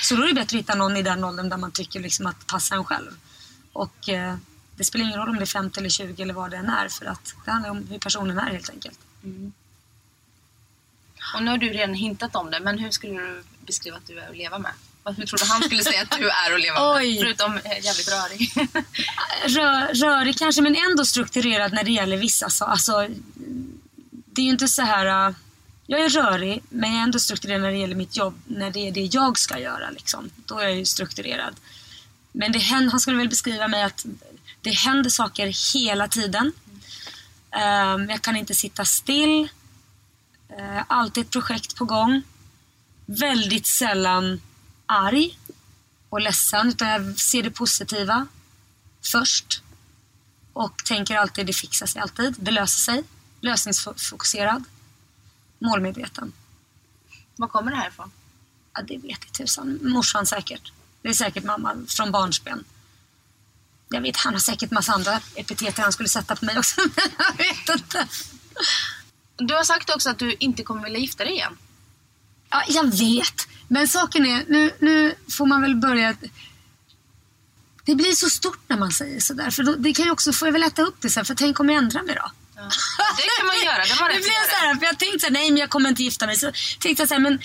Så 0.04 0.16
då 0.16 0.24
är 0.24 0.28
det 0.28 0.34
bättre 0.34 0.58
att 0.58 0.62
hitta 0.64 0.76
någon 0.76 0.98
i 0.98 1.02
den 1.02 1.24
åldern 1.24 1.50
där 1.50 1.58
man 1.58 1.72
tycker 1.72 2.00
liksom 2.00 2.26
att 2.26 2.48
passa 2.48 2.76
en 2.76 2.86
själv. 2.86 3.12
Och 3.74 4.10
eh, 4.10 4.36
det 4.76 4.84
spelar 4.84 5.06
ingen 5.06 5.18
roll 5.20 5.30
om 5.30 5.36
det 5.36 5.42
är 5.44 5.46
50 5.46 5.80
eller 5.80 5.90
20 5.90 6.22
eller 6.24 6.34
vad 6.34 6.52
det 6.52 6.58
än 6.58 6.70
är 6.70 6.88
för 6.90 7.06
att 7.06 7.34
det 7.46 7.52
handlar 7.52 7.70
om 7.70 7.88
hur 7.88 8.00
personen 8.00 8.38
är 8.40 8.52
helt 8.52 8.70
enkelt. 8.70 9.00
Och 11.36 11.44
nu 11.44 11.52
har 11.52 11.58
du 11.58 11.70
redan 11.70 11.94
hintat 11.94 12.36
om 12.36 12.52
det, 12.52 12.60
men 12.60 12.80
hur 12.80 12.92
skulle 12.92 13.22
du 13.22 13.44
beskriva 13.66 13.98
att 13.98 14.08
du 14.08 14.20
är 14.20 14.30
att 14.30 14.38
leva 14.38 14.58
med? 14.60 14.72
Vad- 15.04 15.16
Hur 15.16 15.26
tror 15.26 15.38
du 15.40 15.46
han 15.46 15.64
skulle 15.64 15.84
säga 15.84 16.02
att 16.02 16.18
du 16.20 16.30
är 16.30 16.54
att 16.56 16.62
leva 16.62 16.80
med? 16.80 16.84
Förutom 17.22 17.58
eh, 17.58 17.86
jävligt 17.86 18.12
rörig. 18.12 18.52
Rö, 19.58 19.88
rörig 19.94 20.38
kanske 20.38 20.62
men 20.62 20.76
ändå 20.76 21.06
strukturerad 21.06 21.74
när 21.74 21.84
det 21.84 21.92
gäller 21.92 22.18
vissa 22.18 22.50
saker. 22.50 22.72
Alltså, 22.72 23.08
det 24.06 24.42
är 24.42 24.46
ju 24.46 24.52
inte 24.52 24.68
så 24.68 24.82
här 24.82 25.36
jag 25.88 26.02
är 26.02 26.10
rörig 26.10 26.64
men 26.70 26.92
jag 26.92 27.00
är 27.00 27.04
ändå 27.04 27.20
strukturerad 27.20 27.62
när 27.62 27.72
det 27.72 27.78
gäller 27.78 27.96
mitt 27.96 28.18
jobb. 28.18 28.42
När 28.48 28.72
det 28.72 28.88
är 28.88 28.92
det 28.92 29.02
jag 29.02 29.40
ska 29.40 29.60
göra. 29.60 29.90
Liksom. 29.90 30.30
Då 30.46 30.60
är 30.60 30.64
jag 30.64 30.76
ju 30.76 30.86
strukturerad. 30.86 31.56
Men 32.32 32.52
det 32.52 32.60
händer, 32.60 32.92
han 32.92 33.00
skulle 33.00 33.18
väl 33.18 33.30
beskriva 33.30 33.68
mig 33.68 33.84
att 33.84 34.06
det 34.62 34.72
händer 34.72 35.10
saker 35.10 35.74
hela 35.74 36.08
tiden. 36.08 36.52
Um, 37.52 38.10
jag 38.10 38.22
kan 38.22 38.36
inte 38.36 38.56
sitta 38.56 38.86
still. 38.86 39.50
Uh, 40.60 40.84
alltid 40.88 41.26
ett 41.26 41.32
projekt 41.32 41.76
på 41.76 41.86
gång. 41.86 42.22
Väldigt 43.06 43.68
sällan 43.68 44.42
arg 44.86 45.40
och 46.10 46.22
ledsen 46.22 46.70
utan 46.70 46.88
jag 46.88 47.20
ser 47.20 47.44
det 47.44 47.52
positiva 47.52 48.28
först. 49.12 49.62
Och 50.54 50.86
tänker 50.86 51.16
alltid 51.16 51.46
det 51.46 51.54
fixar 51.54 51.86
sig 51.86 52.02
alltid. 52.02 52.36
Det 52.38 52.52
löser 52.52 52.82
sig. 52.82 53.04
Lösningsfokuserad. 53.42 54.64
Målmedveten. 55.64 56.34
Var 57.36 57.48
kommer 57.48 57.72
det 57.72 57.78
här 57.78 57.88
ifrån? 57.88 58.12
Ja, 58.74 58.82
det 58.82 58.98
vet 58.98 59.18
jag 59.26 59.32
tusan. 59.32 59.80
Morsan 59.82 60.26
säkert. 60.26 60.72
Det 61.02 61.10
är 61.10 61.14
säkert 61.14 61.44
mamma 61.44 61.76
från 61.88 62.12
barnsben. 62.12 62.64
Jag 63.90 64.02
vet, 64.02 64.18
han 64.18 64.34
har 64.34 64.40
säkert 64.40 64.72
massa 64.72 64.94
andra 64.94 65.20
epitet 65.36 65.78
han 65.78 65.94
skulle 65.94 66.10
sätta 66.10 66.36
på 66.36 66.46
mig 66.46 66.60
också. 66.60 66.82
Men 66.96 67.16
jag 67.18 67.38
vet 67.38 67.70
inte. 67.70 68.08
Du 69.36 69.54
har 69.54 69.64
sagt 69.64 69.90
också 69.90 70.10
att 70.10 70.20
du 70.20 70.36
inte 70.40 70.64
kommer 70.64 70.84
vilja 70.84 71.00
gifta 71.00 71.24
dig 71.24 71.34
igen. 71.34 71.58
Ja, 72.50 72.64
jag 72.68 72.98
vet. 72.98 73.48
Men 73.68 73.88
saken 73.88 74.26
är, 74.26 74.46
nu, 74.48 74.72
nu 74.80 75.16
får 75.30 75.46
man 75.46 75.62
väl 75.62 75.76
börja... 75.76 76.16
Det 77.86 77.96
blir 77.96 78.12
så 78.12 78.30
stort 78.30 78.60
när 78.68 78.78
man 78.78 78.92
säger 78.92 79.20
sådär. 79.20 79.50
För 79.50 79.64
då, 79.64 79.76
det 79.76 79.94
kan 79.94 80.06
ju 80.06 80.12
också, 80.12 80.34
får 80.34 80.48
jag 80.48 80.54
väl 80.54 80.64
äta 80.64 80.82
upp 80.82 81.02
det 81.02 81.10
sen, 81.10 81.26
för 81.26 81.36
tänk 81.36 81.60
om 81.60 81.70
jag 81.70 81.78
ändrar 81.78 82.04
mig 82.04 82.16
då? 82.16 82.32
Ja. 82.56 82.62
Det 83.18 83.24
kan 83.38 83.48
man 83.48 83.60
göra. 83.66 83.84
Det 83.84 84.00
man 84.00 84.10
Det 84.10 84.18
blev 84.18 84.44
så 84.50 84.56
här, 84.56 84.76
för 84.76 84.86
jag 84.86 85.00
tänkte 85.00 85.20
så 85.20 85.26
här, 85.26 85.34
nej 85.34 85.52
men 85.52 85.58
jag 85.58 85.70
kommer 85.70 85.90
inte 85.90 86.04
gifta 86.04 86.26
mig. 86.26 86.36
Så 86.36 86.52
tänkte 86.80 87.02
jag 87.02 87.10
så 87.10 87.14
här, 87.14 87.22
men 87.22 87.40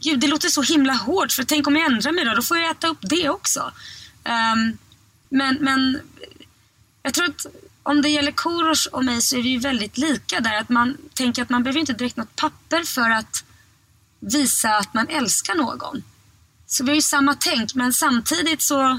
gud 0.00 0.20
det 0.20 0.26
låter 0.26 0.48
så 0.48 0.62
himla 0.62 0.92
hårt 0.92 1.32
för 1.32 1.44
tänk 1.44 1.66
om 1.66 1.76
jag 1.76 1.92
ändrar 1.92 2.12
mig 2.12 2.24
då, 2.24 2.34
då 2.34 2.42
får 2.42 2.58
jag 2.58 2.70
äta 2.70 2.88
upp 2.88 2.98
det 3.00 3.28
också. 3.28 3.72
Ehm, 4.24 4.78
men, 5.28 5.58
men 5.60 6.00
jag 7.02 7.14
tror 7.14 7.24
att 7.24 7.46
om 7.82 8.02
det 8.02 8.08
gäller 8.08 8.32
Korosh 8.32 8.88
och 8.92 9.04
mig 9.04 9.20
så 9.22 9.36
är 9.36 9.42
vi 9.42 9.48
ju 9.48 9.58
väldigt 9.58 9.98
lika 9.98 10.40
där. 10.40 10.54
Att 10.54 10.68
man 10.68 10.96
tänker 11.14 11.42
att 11.42 11.50
man 11.50 11.62
behöver 11.62 11.80
inte 11.80 11.92
direkt 11.92 12.16
något 12.16 12.36
papper 12.36 12.82
för 12.82 13.10
att 13.10 13.44
visa 14.20 14.76
att 14.76 14.94
man 14.94 15.08
älskar 15.08 15.54
någon. 15.54 16.02
Så 16.66 16.84
vi 16.84 16.90
har 16.90 16.96
ju 16.96 17.02
samma 17.02 17.34
tänk 17.34 17.74
men 17.74 17.92
samtidigt 17.92 18.62
så 18.62 18.98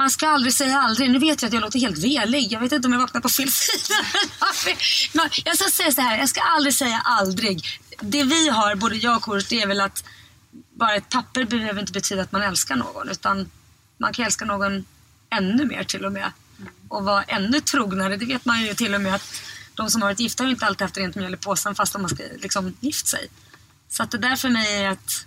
man 0.00 0.10
ska 0.10 0.28
aldrig 0.28 0.54
säga 0.54 0.78
aldrig. 0.78 1.10
Nu 1.10 1.18
vet 1.18 1.42
jag 1.42 1.48
att 1.48 1.54
jag 1.54 1.60
låter 1.60 1.78
helt 1.78 1.98
velig. 1.98 2.52
Jag 2.52 2.60
vet 2.60 2.72
inte 2.72 2.86
om 2.86 2.92
jag 2.92 3.00
vaknar 3.00 3.20
på 3.20 3.28
fel 3.28 3.50
sida. 3.50 3.94
Jag 5.44 5.56
ska 5.56 5.70
säga 5.70 5.92
så 5.92 6.00
här, 6.00 6.18
jag 6.18 6.28
ska 6.28 6.40
aldrig 6.40 6.74
säga 6.74 7.00
aldrig. 7.04 7.64
Det 8.00 8.24
vi 8.24 8.48
har, 8.48 8.74
både 8.74 8.96
jag 8.96 9.16
och 9.16 9.22
Korosh, 9.22 9.46
det 9.48 9.62
är 9.62 9.66
väl 9.66 9.80
att 9.80 10.04
bara 10.74 10.94
ett 10.94 11.08
papper 11.08 11.44
behöver 11.44 11.80
inte 11.80 11.92
betyda 11.92 12.22
att 12.22 12.32
man 12.32 12.42
älskar 12.42 12.76
någon. 12.76 13.08
Utan 13.08 13.50
man 13.98 14.12
kan 14.12 14.24
älska 14.24 14.44
någon 14.44 14.84
ännu 15.30 15.64
mer 15.64 15.84
till 15.84 16.04
och 16.04 16.12
med. 16.12 16.32
Och 16.88 17.04
vara 17.04 17.22
ännu 17.22 17.60
trognare. 17.60 18.16
Det 18.16 18.26
vet 18.26 18.44
man 18.44 18.62
ju 18.62 18.74
till 18.74 18.94
och 18.94 19.00
med 19.00 19.14
att 19.14 19.42
de 19.74 19.90
som 19.90 20.02
har 20.02 20.08
varit 20.08 20.20
gifta 20.20 20.42
har 20.42 20.48
ju 20.48 20.54
inte 20.54 20.66
alltid 20.66 20.82
haft 20.82 20.96
rent 20.96 21.14
mjöl 21.14 21.34
i 21.34 21.36
påsen 21.36 21.74
fast 21.74 21.92
de 21.92 22.02
har 22.02 22.12
liksom, 22.42 22.76
gift 22.80 23.06
sig. 23.06 23.28
Så 23.88 24.02
att 24.02 24.10
det 24.10 24.18
där 24.18 24.36
för 24.36 24.48
mig 24.48 24.82
är 24.84 24.90
att... 24.90 25.26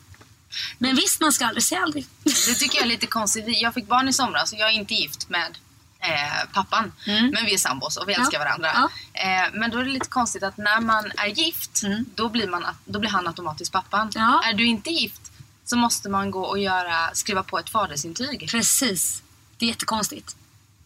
Men 0.77 0.95
visst, 0.95 1.21
man 1.21 1.33
ska 1.33 1.45
aldrig 1.45 1.63
säga 1.63 1.81
aldrig. 1.81 2.07
Det 2.47 2.53
tycker 2.55 2.75
jag 2.75 2.83
är 2.83 2.87
lite 2.89 3.07
konstigt. 3.07 3.45
Jag 3.47 3.73
fick 3.73 3.87
barn 3.87 4.07
i 4.09 4.13
somras 4.13 4.53
och 4.53 4.59
jag 4.59 4.69
är 4.69 4.73
inte 4.73 4.93
gift 4.93 5.29
med 5.29 5.57
eh, 5.99 6.49
pappan. 6.53 6.91
Mm. 7.07 7.29
Men 7.29 7.45
vi 7.45 7.53
är 7.53 7.57
sambos 7.57 7.97
och 7.97 8.09
vi 8.09 8.13
Ja. 8.13 8.19
älskar 8.19 8.39
varandra. 8.39 8.71
Ja. 8.73 8.89
Eh, 9.21 9.49
men 9.53 9.71
då 9.71 9.77
är 9.79 9.83
det 9.83 9.89
lite 9.91 10.07
konstigt 10.09 10.43
att 10.43 10.57
när 10.57 10.81
man 10.81 11.11
är 11.17 11.27
gift, 11.27 11.83
Mm. 11.83 12.05
då, 12.15 12.29
blir 12.29 12.47
man, 12.47 12.65
då 12.85 12.99
blir 12.99 13.09
han 13.09 13.27
automatiskt 13.27 13.71
pappan. 13.71 14.11
Ja. 14.15 14.43
Är 14.45 14.53
du 14.53 14.65
inte 14.65 14.89
gift 14.89 15.21
så 15.65 15.77
måste 15.77 16.09
man 16.09 16.31
gå 16.31 16.43
och 16.43 16.59
göra, 16.59 17.09
skriva 17.13 17.43
på 17.43 17.59
ett 17.59 17.69
fadersintyg. 17.69 18.47
Precis. 18.51 19.23
Det 19.57 19.65
är 19.65 19.69
jättekonstigt. 19.69 20.35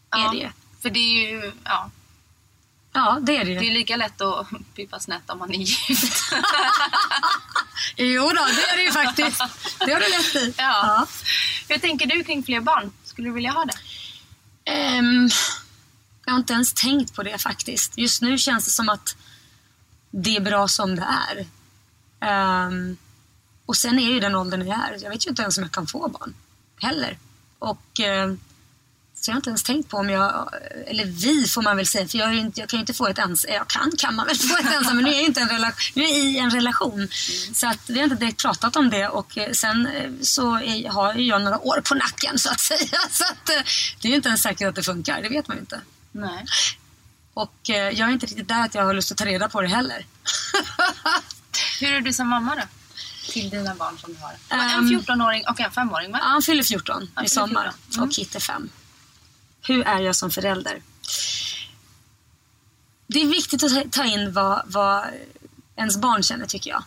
Ja. 0.09 0.27
Är 0.27 0.31
det 0.31 0.37
ju. 0.37 0.49
För 0.81 0.89
det 0.89 0.99
är 0.99 1.29
ju, 1.31 1.51
ja, 1.63 1.89
Ja, 2.97 3.19
det 3.21 3.37
är 3.37 3.45
det 3.45 3.51
ju. 3.51 3.59
det 3.59 3.67
är 3.67 3.71
lika 3.71 3.95
lätt 3.95 4.21
att 4.21 4.47
pippa 4.75 4.99
snett 4.99 5.29
om 5.29 5.39
man 5.39 5.53
är 5.53 5.57
gift. 5.57 6.31
Jo 7.97 8.23
då, 8.23 8.45
det 8.55 8.69
är 8.71 8.77
det 8.77 8.83
ju 8.83 8.91
faktiskt. 8.91 9.41
Det 9.79 9.93
har 9.93 9.99
du 9.99 10.05
rätt 10.05 10.35
i. 10.35 10.53
Ja. 10.57 11.07
Hur 11.69 11.77
tänker 11.77 12.05
du 12.05 12.23
kring 12.23 12.43
fler 12.43 12.61
barn? 12.61 12.91
Skulle 13.03 13.27
du 13.27 13.33
vilja 13.33 13.51
ha 13.51 13.65
det? 13.65 13.73
Ehm, 14.71 15.29
jag 16.25 16.33
har 16.33 16.37
inte 16.39 16.53
ens 16.53 16.73
tänkt 16.73 17.15
på 17.15 17.23
det 17.23 17.37
faktiskt. 17.37 17.97
Just 17.97 18.21
nu 18.21 18.37
känns 18.37 18.65
det 18.65 18.71
som 18.71 18.89
att 18.89 19.15
det 20.11 20.35
är 20.35 20.41
bra 20.41 20.67
som 20.67 20.95
det 20.95 21.07
är. 21.29 21.45
Ehm, 22.21 22.97
och 23.65 23.77
sen 23.77 23.99
är 23.99 24.13
ju 24.13 24.19
den 24.19 24.35
åldern 24.35 24.67
jag 24.67 24.77
är. 24.77 24.97
Jag 25.03 25.09
vet 25.09 25.25
ju 25.25 25.29
inte 25.29 25.41
ens 25.41 25.57
om 25.57 25.63
jag 25.63 25.71
kan 25.71 25.87
få 25.87 26.07
barn 26.07 26.33
heller. 26.81 27.17
Och 27.59 27.99
ehm, 27.99 28.39
så 29.21 29.29
jag 29.31 29.33
har 29.33 29.37
inte 29.37 29.49
ens 29.49 29.63
tänkt 29.63 29.89
på 29.89 29.97
om 29.97 30.09
jag, 30.09 30.49
eller 30.87 31.05
vi 31.05 31.47
får 31.47 31.61
man 31.61 31.77
väl 31.77 31.87
säga, 31.87 32.07
för 32.07 32.17
jag, 32.17 32.35
inte, 32.35 32.59
jag 32.59 32.69
kan 32.69 32.77
ju 32.77 32.81
inte 32.81 32.93
få 32.93 33.07
ett 33.07 33.17
ens, 33.17 33.45
jag 33.49 33.67
kan 33.67 33.91
kan 33.97 34.15
man 34.15 34.25
väl 34.27 34.37
få 34.37 34.57
ett 34.57 34.73
ensam, 34.75 34.95
men 34.95 35.05
nu 35.05 35.11
är 35.11 35.15
jag 35.15 35.23
inte 35.25 35.41
en 35.41 35.49
relation, 35.49 35.91
nu 35.93 36.03
är 36.03 36.07
jag 36.07 36.17
i 36.17 36.37
en 36.37 36.51
relation. 36.51 37.07
Så 37.53 37.67
att 37.67 37.79
vi 37.89 37.97
har 37.99 38.03
inte 38.03 38.15
direkt 38.15 38.41
pratat 38.41 38.75
om 38.75 38.89
det 38.89 39.07
och 39.07 39.37
eh, 39.37 39.51
sen 39.51 39.87
eh, 39.87 40.11
så 40.21 40.55
är, 40.59 40.89
har 40.89 41.13
jag 41.13 41.41
några 41.41 41.59
år 41.59 41.81
på 41.81 41.95
nacken 41.95 42.39
så 42.39 42.49
att 42.49 42.59
säga. 42.71 42.99
Så 43.11 43.23
att 43.23 43.49
eh, 43.49 43.61
det 44.01 44.07
är 44.07 44.09
ju 44.09 44.15
inte 44.15 44.29
ens 44.29 44.41
säkert 44.41 44.67
att 44.67 44.75
det 44.75 44.83
funkar, 44.83 45.21
det 45.21 45.29
vet 45.29 45.47
man 45.47 45.57
ju 45.57 45.61
inte. 45.61 45.81
Nej. 46.11 46.45
Och 47.33 47.55
jag 47.63 47.99
är 47.99 48.09
inte 48.09 48.25
riktigt 48.25 48.47
där 48.47 48.65
att 48.65 48.75
jag 48.75 48.85
har 48.85 48.93
lust 48.93 49.11
att 49.11 49.17
ta 49.17 49.25
reda 49.25 49.49
på 49.49 49.61
det 49.61 49.67
heller. 49.67 50.05
Hur 51.79 51.93
är 51.93 52.01
du 52.01 52.13
som 52.13 52.27
mamma 52.27 52.55
då? 52.55 52.61
Till 53.31 53.49
dina 53.49 53.75
barn 53.75 53.97
som 53.97 54.13
du 54.13 54.19
har? 54.19 54.31
en 54.49 54.59
Ehm. 54.59 54.89
14-åring 54.99 55.43
och 55.47 55.59
en 55.59 55.71
5-åring 55.71 56.11
va? 56.11 56.19
Ja, 56.21 56.27
han 56.27 56.41
fyller 56.41 56.63
14 56.63 57.11
Han 57.15 57.25
i 57.25 57.29
fyller 57.29 57.41
sommar 57.41 57.63
14. 57.63 57.93
Mm. 57.93 58.09
och 58.09 58.15
Kit 58.15 58.35
är 58.35 58.39
5. 58.39 58.69
Hur 59.67 59.87
är 59.87 60.01
jag 60.01 60.15
som 60.15 60.31
förälder? 60.31 60.81
Det 63.07 63.21
är 63.21 63.27
viktigt 63.27 63.63
att 63.63 63.91
ta- 63.91 64.05
in 64.05 64.33
vad, 64.33 64.61
vad 64.65 65.05
ens 65.75 65.97
barn 65.97 66.23
känner 66.23 66.45
tycker 66.45 66.69
jag. 66.69 66.83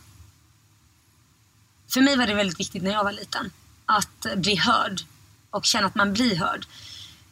För 1.92 2.00
mig 2.00 2.16
var 2.16 2.26
det 2.26 2.34
väldigt 2.34 2.60
viktigt 2.60 2.82
när 2.82 2.90
jag 2.90 3.04
var 3.04 3.12
liten 3.12 3.50
att 3.86 4.26
bli 4.36 4.56
hörd 4.56 5.00
och 5.50 5.64
känna 5.64 5.86
att 5.86 5.94
man 5.94 6.12
blir 6.12 6.36
hörd. 6.36 6.66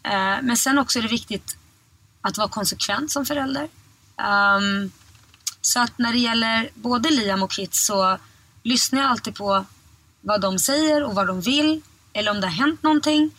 Eh, 0.02 0.36
men 0.42 0.56
sen 0.56 0.78
också 0.78 0.98
är 0.98 1.02
det 1.02 1.08
viktigt 1.08 1.56
att 2.20 2.38
vara 2.38 2.48
konsekvent 2.48 3.10
som 3.10 3.26
förälder. 3.26 3.68
Ehm, 4.16 4.90
så 5.60 5.80
att 5.80 5.98
när 5.98 6.12
det 6.12 6.18
gäller 6.18 6.70
både 6.74 7.10
Liam 7.10 7.42
och 7.42 7.52
Kit 7.52 7.74
så 7.74 8.18
lyssnar 8.62 9.00
jag 9.00 9.10
alltid 9.10 9.34
på 9.34 9.64
vad 10.20 10.40
de 10.40 10.58
säger 10.58 11.04
och 11.04 11.14
vad 11.14 11.26
de 11.26 11.40
vill. 11.40 11.82
Eller 12.12 12.30
om 12.30 12.40
det 12.40 12.46
har 12.46 12.54
hänt 12.54 12.82
någonting. 12.82 13.30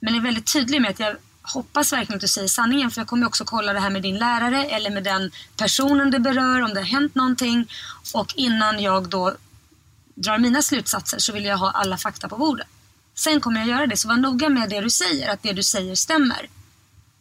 Men 0.00 0.14
är 0.14 0.20
väldigt 0.20 0.52
tydlig 0.52 0.82
med 0.82 0.90
att 0.90 1.00
jag 1.00 1.16
hoppas 1.42 1.92
verkligen 1.92 2.16
att 2.16 2.20
du 2.20 2.28
säger 2.28 2.48
sanningen. 2.48 2.90
För 2.90 3.00
jag 3.00 3.08
kommer 3.08 3.26
också 3.26 3.44
kolla 3.44 3.72
det 3.72 3.80
här 3.80 3.90
med 3.90 4.02
din 4.02 4.18
lärare 4.18 4.64
eller 4.64 4.90
med 4.90 5.04
den 5.04 5.30
personen 5.56 6.10
det 6.10 6.20
berör. 6.20 6.62
Om 6.62 6.74
det 6.74 6.80
har 6.80 6.86
hänt 6.86 7.14
någonting. 7.14 7.70
Och 8.14 8.34
innan 8.36 8.82
jag 8.82 9.08
då 9.08 9.36
drar 10.14 10.38
mina 10.38 10.62
slutsatser 10.62 11.18
så 11.18 11.32
vill 11.32 11.44
jag 11.44 11.58
ha 11.58 11.70
alla 11.70 11.96
fakta 11.96 12.28
på 12.28 12.36
bordet. 12.36 12.66
Sen 13.14 13.40
kommer 13.40 13.60
jag 13.60 13.68
göra 13.68 13.86
det. 13.86 13.96
Så 13.96 14.08
var 14.08 14.16
noga 14.16 14.48
med 14.48 14.70
det 14.70 14.80
du 14.80 14.90
säger. 14.90 15.32
Att 15.32 15.42
det 15.42 15.52
du 15.52 15.62
säger 15.62 15.94
stämmer. 15.94 16.48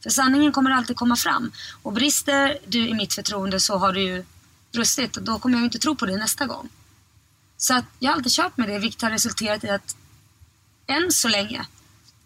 För 0.03 0.09
sanningen 0.09 0.51
kommer 0.51 0.71
alltid 0.71 0.95
komma 0.95 1.15
fram. 1.15 1.51
Och 1.83 1.93
brister 1.93 2.57
du 2.67 2.87
i 2.87 2.93
mitt 2.93 3.13
förtroende 3.13 3.59
så 3.59 3.77
har 3.77 3.93
du 3.93 4.01
ju 4.01 4.25
brustit. 4.73 5.17
Och 5.17 5.23
då 5.23 5.39
kommer 5.39 5.55
jag 5.55 5.61
ju 5.61 5.65
inte 5.65 5.79
tro 5.79 5.95
på 5.95 6.05
dig 6.05 6.17
nästa 6.17 6.45
gång. 6.45 6.69
Så 7.57 7.73
att 7.73 7.85
jag 7.99 8.11
har 8.11 8.15
alltid 8.15 8.31
kört 8.31 8.57
med 8.57 8.69
det, 8.69 8.79
vilket 8.79 9.01
har 9.01 9.11
resulterat 9.11 9.63
i 9.63 9.69
att 9.69 9.95
än 10.87 11.11
så 11.11 11.27
länge 11.27 11.65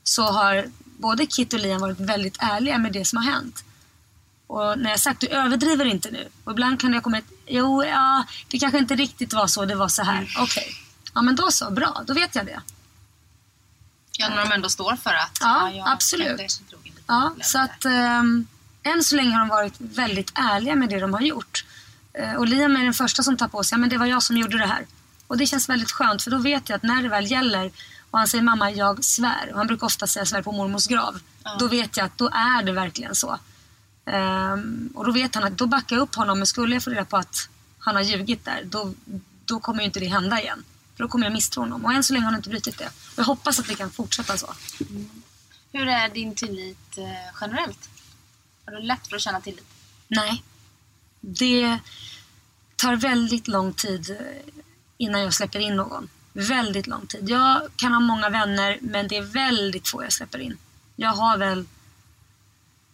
så 0.04 0.24
har 0.24 0.66
både 0.84 1.26
Kit 1.26 1.54
och 1.54 1.60
Liam 1.60 1.82
varit 1.82 2.00
väldigt 2.00 2.38
ärliga 2.40 2.78
med 2.78 2.94
det 2.94 3.06
som 3.06 3.18
har 3.18 3.32
hänt. 3.32 3.64
Och 4.48 4.80
när 4.80 4.90
jag 4.90 5.00
sagt 5.00 5.22
du 5.22 5.28
överdriver 5.28 5.86
inte 5.86 6.12
nu. 6.12 6.30
Och 6.44 6.52
ibland 6.52 6.82
kan 6.82 6.94
jag 6.94 7.04
komma 7.04 7.18
ett, 7.18 7.32
jo, 7.48 7.84
ja, 7.84 8.26
det 8.48 8.60
kanske 8.60 8.78
inte 8.78 8.96
riktigt 8.96 9.34
var 9.34 9.48
så, 9.48 9.66
det 9.66 9.76
var 9.76 9.88
så 9.88 10.04
här. 10.04 10.36
Okej. 10.40 10.74
Ja, 11.14 11.22
men 11.22 11.36
då 11.36 11.52
så, 11.52 11.72
bra, 11.72 12.04
då 12.08 12.14
vet 12.14 12.36
jag 12.36 12.46
det. 12.46 12.62
Ja, 14.18 14.30
när 14.30 14.38
de 14.38 14.52
ändå 14.52 14.70
står 14.70 14.96
för 14.96 15.14
att... 15.14 15.38
Ja, 15.42 15.84
absolut. 15.86 16.38
drog 16.70 16.88
in 16.88 16.94
lite 16.94 17.04
Ja, 17.08 17.36
så 17.42 17.60
att 17.60 17.86
ehm, 17.86 18.48
än 18.84 19.04
så 19.04 19.16
länge 19.16 19.32
har 19.32 19.40
de 19.40 19.50
varit 19.50 19.74
väldigt 19.78 20.32
ärliga 20.36 20.76
med 20.76 20.90
det 20.90 21.00
de 21.00 21.14
har 21.14 21.22
gjort. 21.22 21.66
Eh, 22.14 22.34
och 22.34 22.48
Liam 22.48 22.76
är 22.76 22.84
den 22.84 22.94
första 22.94 23.24
som 23.24 23.38
tar 23.38 23.48
på 23.48 23.64
sig, 23.64 23.76
ja, 23.76 23.80
men 23.80 23.90
det 23.90 23.98
var 23.98 24.06
jag 24.06 24.24
som 24.24 24.38
gjorde 24.38 24.58
det 24.58 24.66
här. 24.66 24.86
Och 25.28 25.38
det 25.38 25.46
känns 25.46 25.70
väldigt 25.70 25.92
skönt 25.92 26.24
för 26.24 26.32
då 26.32 26.38
vet 26.38 26.70
jag 26.70 26.76
att 26.76 26.84
när 26.84 27.04
det 27.04 27.10
väl 27.10 27.32
gäller 27.32 27.72
och 28.12 28.19
han 28.19 28.28
säger 28.28 28.43
mamma 28.43 28.71
jag 28.71 29.04
svär 29.04 29.50
och 29.52 29.58
han 29.58 29.67
brukar 29.67 29.88
ofta 29.88 30.08
säga 30.08 30.26
svär 30.26 30.41
på 30.41 30.52
mormors 30.52 30.88
grav. 30.88 31.19
Då 31.60 31.67
vet 31.67 31.97
jag 31.97 32.06
att 32.06 32.17
då 32.17 32.28
är 32.28 32.63
det 32.63 32.71
verkligen 32.71 33.15
så. 33.15 33.39
Ehm, 34.06 34.89
och 34.95 35.06
då 35.06 35.12
vet 35.12 35.36
han 35.36 35.43
att 35.43 35.58
då 35.58 35.67
backar 35.67 35.95
jag 35.95 36.04
upp 36.04 36.15
honom 36.15 36.38
men 36.38 36.47
skulle 36.47 36.76
jag 36.76 36.84
få 36.84 36.89
reda 36.89 37.06
på 37.06 37.17
att 37.17 37.50
han 37.80 37.95
har 37.95 38.02
ljugit 38.02 38.45
där 38.45 38.63
då, 38.65 38.93
då 39.45 39.60
kommer 39.60 39.80
ju 39.80 39.86
inte 39.86 40.00
det 40.00 40.08
hända 40.08 40.41
igen. 40.41 40.63
För 40.95 41.04
då 41.04 41.08
kommer 41.08 41.26
jag 41.26 41.34
misstro 41.34 41.62
honom 41.62 41.86
och 41.86 41.93
än 41.93 42.04
så 42.04 42.13
länge 42.13 42.26
har 42.26 42.32
han 42.32 42.39
inte 42.39 42.50
brutit 42.50 42.78
det. 42.78 42.89
Jag 43.17 43.24
hoppas 43.24 43.60
att 43.60 43.67
det 43.67 43.76
kan 43.76 43.91
fortsätta 43.91 44.38
så. 44.38 44.54
Hur 45.71 45.88
är 45.88 46.10
din 46.10 46.36
tillit 46.36 46.97
eh, 46.97 47.36
generellt? 47.41 47.89
Har 48.65 48.74
du 48.74 48.80
lätt 48.82 49.08
för 49.08 49.15
att 49.15 49.21
känna 49.21 49.41
tillit? 49.41 49.65
Nej. 50.08 50.43
Det 51.19 51.80
tar 52.76 52.95
väldigt 52.95 53.47
lång 53.47 53.74
tid 53.74 54.10
eh, 54.10 54.54
innan 54.97 55.21
jag 55.21 55.34
släpper 55.34 55.60
in 55.60 55.76
någon. 55.76 56.10
Väldigt 56.34 56.88
lång 56.88 57.08
tid. 57.08 57.30
Jag 57.30 57.62
kan 57.76 57.94
ha 57.94 58.00
många 58.00 58.30
vänner 58.30 58.78
men 58.82 59.08
det 59.08 59.17
är 59.17 59.22
väldigt 59.22 59.88
få 59.88 60.04
jag 60.04 60.13
släpper 60.13 60.39
in. 60.39 60.58
Jag 60.96 61.10
har 61.10 61.38
väl 61.38 61.65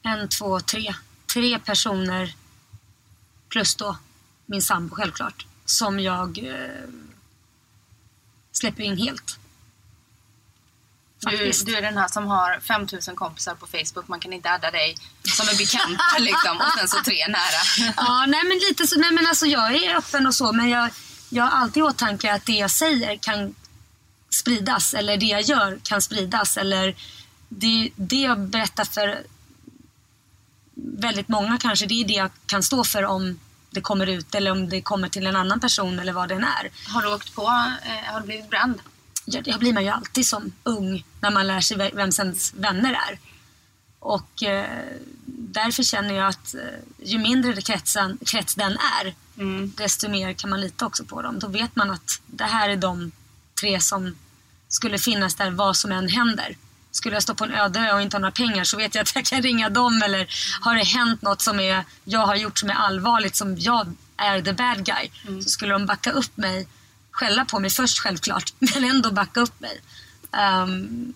en, 0.01 0.29
två, 0.29 0.59
tre. 0.59 0.95
Tre 1.33 1.59
personer 1.59 2.35
plus 3.49 3.75
då 3.75 3.97
min 4.45 4.61
sambo 4.61 4.95
självklart. 4.95 5.45
Som 5.65 5.99
jag 5.99 6.37
eh, 6.37 6.89
släpper 8.51 8.83
in 8.83 8.97
helt. 8.97 9.39
Du, 11.19 11.51
du 11.65 11.75
är 11.75 11.81
den 11.81 11.97
här 11.97 12.07
som 12.07 12.27
har 12.27 12.59
5000 12.59 13.15
kompisar 13.15 13.55
på 13.55 13.67
Facebook. 13.67 14.07
Man 14.07 14.19
kan 14.19 14.33
inte 14.33 14.51
adda 14.51 14.71
dig 14.71 14.97
som 15.23 15.47
är 15.47 15.57
bekanta 15.57 16.17
liksom. 16.19 16.57
Och 16.57 16.79
sen 16.79 16.87
så 16.87 17.03
tre 17.03 17.27
nära. 17.27 17.93
Ja, 17.97 18.25
nej 18.27 18.43
men 18.43 18.57
lite 18.57 18.87
så. 18.87 18.99
Nej 18.99 19.11
men 19.11 19.27
alltså 19.27 19.45
jag 19.45 19.75
är 19.75 19.97
öppen 19.97 20.27
och 20.27 20.35
så 20.35 20.53
men 20.53 20.69
jag, 20.69 20.89
jag 21.29 21.43
har 21.43 21.61
alltid 21.61 21.81
i 21.81 21.83
åtanke 21.83 22.33
att 22.33 22.45
det 22.45 22.53
jag 22.53 22.71
säger 22.71 23.17
kan 23.17 23.55
spridas 24.39 24.93
eller 24.93 25.17
det 25.17 25.25
jag 25.25 25.41
gör 25.41 25.79
kan 25.83 26.01
spridas 26.01 26.57
eller 26.57 26.95
det, 27.49 27.89
det 27.95 28.21
jag 28.21 28.39
berättar 28.39 28.85
för 28.85 29.23
väldigt 30.75 31.27
många 31.27 31.57
kanske 31.57 31.85
det 31.85 32.01
är 32.03 32.07
det 32.07 32.13
jag 32.13 32.29
kan 32.45 32.63
stå 32.63 32.83
för 32.83 33.03
om 33.03 33.39
det 33.69 33.81
kommer 33.81 34.07
ut 34.07 34.35
eller 34.35 34.51
om 34.51 34.69
det 34.69 34.81
kommer 34.81 35.09
till 35.09 35.27
en 35.27 35.35
annan 35.35 35.59
person 35.59 35.99
eller 35.99 36.13
vad 36.13 36.29
den 36.29 36.43
är. 36.43 36.69
Har 36.87 37.01
du 37.01 37.13
åkt 37.13 37.35
på, 37.35 37.41
eh, 37.85 38.13
har 38.13 38.19
du 38.19 38.25
blivit 38.25 38.49
bränd? 38.49 38.79
Ja, 39.25 39.41
det 39.41 39.59
blir 39.59 39.73
man 39.73 39.83
ju 39.83 39.89
alltid 39.89 40.27
som 40.27 40.51
ung 40.63 41.05
när 41.21 41.31
man 41.31 41.47
lär 41.47 41.61
sig 41.61 41.77
vem 41.77 42.09
ens 42.19 42.53
vänner 42.53 42.93
är. 42.93 43.19
Och 43.99 44.43
eh, 44.43 44.65
därför 45.25 45.83
känner 45.83 46.13
jag 46.13 46.27
att 46.27 46.55
eh, 46.55 46.61
ju 47.03 47.17
mindre 47.17 47.53
det 47.53 47.61
krets 48.25 48.55
den 48.55 48.71
är, 48.71 49.15
desto 49.75 50.09
mer 50.09 50.33
kan 50.33 50.49
man 50.49 50.61
lita 50.61 50.85
också 50.85 51.05
på 51.05 51.21
dem. 51.21 51.39
Då 51.39 51.47
vet 51.47 51.75
man 51.75 51.91
att 51.91 52.21
det 52.25 52.43
här 52.43 52.69
är 52.69 52.75
de 52.75 53.11
tre 53.61 53.79
som 53.79 54.15
skulle 54.67 54.97
finnas 54.97 55.35
där 55.35 55.51
vad 55.51 55.77
som 55.77 55.91
än 55.91 56.09
händer. 56.09 56.57
Skulle 56.91 57.15
jag 57.15 57.23
stå 57.23 57.35
på 57.35 57.43
en 57.43 57.53
öde 57.53 57.79
ö 57.79 57.93
och 57.93 58.01
inte 58.01 58.17
ha 58.17 58.19
några 58.19 58.31
pengar 58.31 58.63
så 58.63 58.77
vet 58.77 58.95
jag 58.95 59.01
att 59.01 59.15
jag 59.15 59.25
kan 59.25 59.41
ringa 59.41 59.69
dem 59.69 60.01
eller 60.05 60.27
har 60.61 60.75
det 60.75 60.83
hänt 60.83 61.21
något 61.21 61.41
som 61.41 61.59
är, 61.59 61.85
jag 62.03 62.19
har 62.19 62.35
gjort 62.35 62.59
som 62.59 62.69
är 62.69 62.73
allvarligt 62.73 63.35
som 63.35 63.57
jag 63.57 63.93
är 64.17 64.41
the 64.41 64.53
bad 64.53 64.85
guy 64.85 65.09
så 65.41 65.49
skulle 65.49 65.73
de 65.73 65.85
backa 65.85 66.11
upp 66.11 66.37
mig, 66.37 66.67
skälla 67.11 67.45
på 67.45 67.59
mig 67.59 67.69
först 67.69 67.99
självklart 67.99 68.53
men 68.59 68.83
ändå 68.83 69.11
backa 69.11 69.39
upp 69.39 69.59
mig. 69.59 69.81
Ehm, 70.31 71.13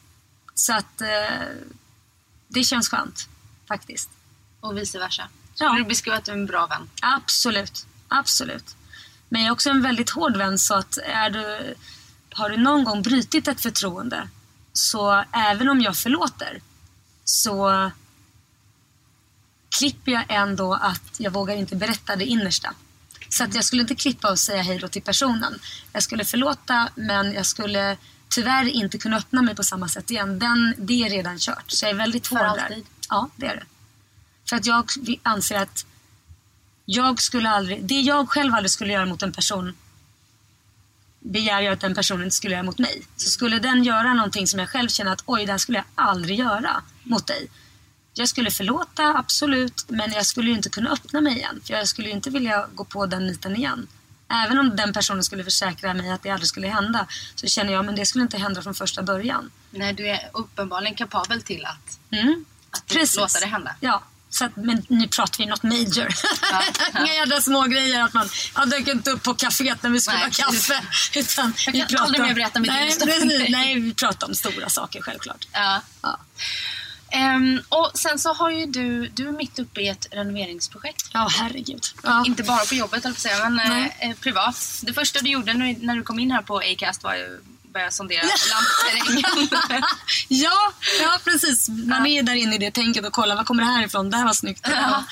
så 0.53 0.73
att 0.73 1.01
eh, 1.01 1.47
det 2.47 2.63
känns 2.63 2.89
skönt 2.89 3.27
faktiskt. 3.67 4.09
Och 4.59 4.77
vice 4.77 4.99
versa. 4.99 5.27
Ja. 5.55 5.67
Skulle 5.67 5.83
du 5.83 5.87
beskriva 5.87 6.17
att 6.17 6.25
du 6.25 6.31
är 6.31 6.35
en 6.35 6.45
bra 6.45 6.67
vän? 6.67 6.89
Absolut, 7.01 7.85
absolut. 8.11 8.75
Men 9.29 9.41
jag 9.41 9.47
är 9.47 9.53
också 9.53 9.69
en 9.69 9.81
väldigt 9.81 10.09
hård 10.09 10.37
vän 10.37 10.59
så 10.59 10.73
att 10.73 10.97
är 10.97 11.29
du, 11.29 11.75
har 12.29 12.49
du 12.49 12.57
någon 12.57 12.83
gång 12.83 13.01
brutit 13.01 13.47
ett 13.47 13.61
förtroende 13.61 14.29
så 14.73 15.23
även 15.31 15.69
om 15.69 15.81
jag 15.81 15.97
förlåter 15.97 16.61
så 17.23 17.91
klipper 19.77 20.11
jag 20.11 20.25
ändå 20.29 20.73
att 20.73 21.15
jag 21.17 21.31
vågar 21.31 21.55
inte 21.55 21.75
berätta 21.75 22.15
det 22.15 22.25
innersta. 22.25 22.73
Så 23.29 23.43
att 23.43 23.55
jag 23.55 23.65
skulle 23.65 23.81
inte 23.81 23.95
klippa 23.95 24.31
och 24.31 24.39
säga 24.39 24.61
hej 24.61 24.77
då 24.77 24.87
till 24.87 25.01
personen. 25.01 25.59
Jag 25.93 26.03
skulle 26.03 26.25
förlåta 26.25 26.89
men 26.95 27.33
jag 27.33 27.45
skulle 27.45 27.97
tyvärr 28.29 28.65
inte 28.65 28.97
kunna 28.97 29.17
öppna 29.17 29.41
mig 29.41 29.55
på 29.55 29.63
samma 29.63 29.87
sätt 29.87 30.11
igen. 30.11 30.39
Den, 30.39 30.75
det 30.77 31.03
är 31.03 31.09
redan 31.09 31.39
kört. 31.39 31.71
Så 31.71 31.85
jag 31.85 31.91
är 31.91 31.95
väldigt 31.95 32.27
hård 32.27 32.39
där. 32.39 32.83
Ja, 33.09 33.29
det 33.35 33.45
är 33.45 33.55
det. 33.55 33.63
För 34.49 34.55
att 34.55 34.65
jag 34.65 34.91
anser 35.23 35.57
att 35.57 35.85
jag 36.93 37.21
skulle 37.21 37.49
aldrig, 37.49 37.83
det 37.85 37.99
jag 38.01 38.29
själv 38.29 38.53
aldrig 38.53 38.71
skulle 38.71 38.93
göra 38.93 39.05
mot 39.05 39.23
en 39.23 39.31
person 39.31 39.75
begär 41.19 41.61
jag 41.61 41.73
att 41.73 41.79
den 41.79 41.95
personen 41.95 42.23
inte 42.23 42.35
skulle 42.35 42.53
göra 42.53 42.63
mot 42.63 42.79
mig. 42.79 43.01
Så 43.17 43.29
skulle 43.29 43.59
den 43.59 43.83
göra 43.83 44.13
någonting 44.13 44.47
som 44.47 44.59
jag 44.59 44.69
själv 44.69 44.89
känner 44.89 45.11
att 45.11 45.23
oj, 45.25 45.45
det 45.45 45.51
här 45.51 45.57
skulle 45.57 45.77
jag 45.77 45.85
aldrig 45.95 46.39
göra 46.39 46.83
mot 47.03 47.27
dig. 47.27 47.47
Jag 48.13 48.29
skulle 48.29 48.51
förlåta, 48.51 49.17
absolut, 49.17 49.85
men 49.87 50.11
jag 50.11 50.25
skulle 50.25 50.49
ju 50.49 50.55
inte 50.55 50.69
kunna 50.69 50.89
öppna 50.91 51.21
mig 51.21 51.35
igen. 51.37 51.61
För 51.65 51.73
jag 51.73 51.87
skulle 51.87 52.07
ju 52.07 52.13
inte 52.13 52.29
vilja 52.29 52.67
gå 52.75 52.83
på 52.83 53.05
den 53.05 53.27
niten 53.27 53.55
igen. 53.55 53.87
Även 54.27 54.57
om 54.59 54.75
den 54.75 54.93
personen 54.93 55.23
skulle 55.23 55.43
försäkra 55.43 55.93
mig 55.93 56.11
att 56.11 56.23
det 56.23 56.29
aldrig 56.29 56.47
skulle 56.47 56.67
hända 56.67 57.07
så 57.35 57.47
känner 57.47 57.73
jag 57.73 57.85
men 57.85 57.95
det 57.95 58.05
skulle 58.05 58.23
inte 58.23 58.37
hända 58.37 58.61
från 58.61 58.73
första 58.73 59.03
början. 59.03 59.51
Nej, 59.71 59.93
du 59.93 60.07
är 60.07 60.29
uppenbarligen 60.33 60.95
kapabel 60.95 61.41
till 61.41 61.65
att, 61.65 61.99
Mm. 62.11 62.45
att 62.71 63.15
låta 63.17 63.39
det 63.39 63.45
hända. 63.45 63.75
Ja, 63.79 64.03
så 64.31 64.45
att, 64.45 64.55
men 64.55 64.85
nu 64.87 65.07
pratar 65.07 65.37
vi 65.37 65.45
något 65.45 65.63
major. 65.63 66.07
Ja, 66.51 66.63
ja. 66.93 66.99
Inga 66.99 67.13
jävla 67.13 67.41
små 67.41 67.61
grejer 67.61 68.03
att 68.03 68.13
man 68.13 68.29
jag 68.55 68.69
dök 68.69 68.87
inte 68.87 69.11
upp 69.11 69.23
på 69.23 69.33
kaféet 69.33 69.83
när 69.83 69.89
vi 69.89 70.01
skulle 70.01 70.17
Nej, 70.17 70.25
ha 70.25 70.51
kaffe. 70.51 70.81
Utan 71.19 71.53
Jag 71.65 71.73
kan 71.73 71.87
pratar- 71.87 72.03
aldrig 72.03 72.21
mer 72.21 72.33
berätta 72.33 72.59
mitt 72.59 72.71
nej, 72.71 72.99
precis, 72.99 73.49
nej, 73.49 73.75
vi 73.79 73.93
pratar 73.93 74.27
om 74.27 74.35
stora 74.35 74.69
saker 74.69 75.01
självklart. 75.01 75.47
Ja. 75.53 75.81
Ja. 76.01 76.19
Ehm, 77.11 77.61
och 77.69 77.91
sen 77.93 78.19
så 78.19 78.33
har 78.33 78.49
ju 78.51 78.65
du, 78.65 79.07
du 79.07 79.27
är 79.27 79.31
mitt 79.31 79.59
uppe 79.59 79.81
i 79.81 79.87
ett 79.87 80.07
renoveringsprojekt. 80.11 81.09
Ja, 81.13 81.27
herregud. 81.39 81.85
Ja. 82.03 82.23
Inte 82.25 82.43
bara 82.43 82.65
på 82.65 82.75
jobbet 82.75 83.05
på 83.05 83.19
säga, 83.19 83.49
men 83.49 83.59
eh, 83.99 84.13
privat. 84.19 84.79
Det 84.81 84.93
första 84.93 85.19
du 85.19 85.29
gjorde 85.29 85.53
när, 85.53 85.95
du 85.95 86.03
kom 86.03 86.19
in 86.19 86.31
här 86.31 86.41
på 86.41 86.57
Acast 86.57 87.03
var 87.03 87.15
ju 87.15 87.41
börja 87.73 87.91
sondera 87.91 88.21
lampterrängen. 88.23 89.83
Ja, 90.27 90.73
ja, 91.01 91.19
precis. 91.23 91.69
Man 91.69 92.05
är 92.05 92.23
där 92.23 92.35
inne 92.35 92.55
i 92.55 92.57
det 92.57 92.71
tänket 92.71 93.05
och 93.05 93.13
kollar, 93.13 93.35
var 93.35 93.43
kommer 93.43 93.63
det 93.63 93.69
här 93.69 93.85
ifrån? 93.85 94.09
Det 94.09 94.17
här 94.17 94.25
var 94.25 94.33
snyggt. 94.33 94.67
Ja. 94.69 95.03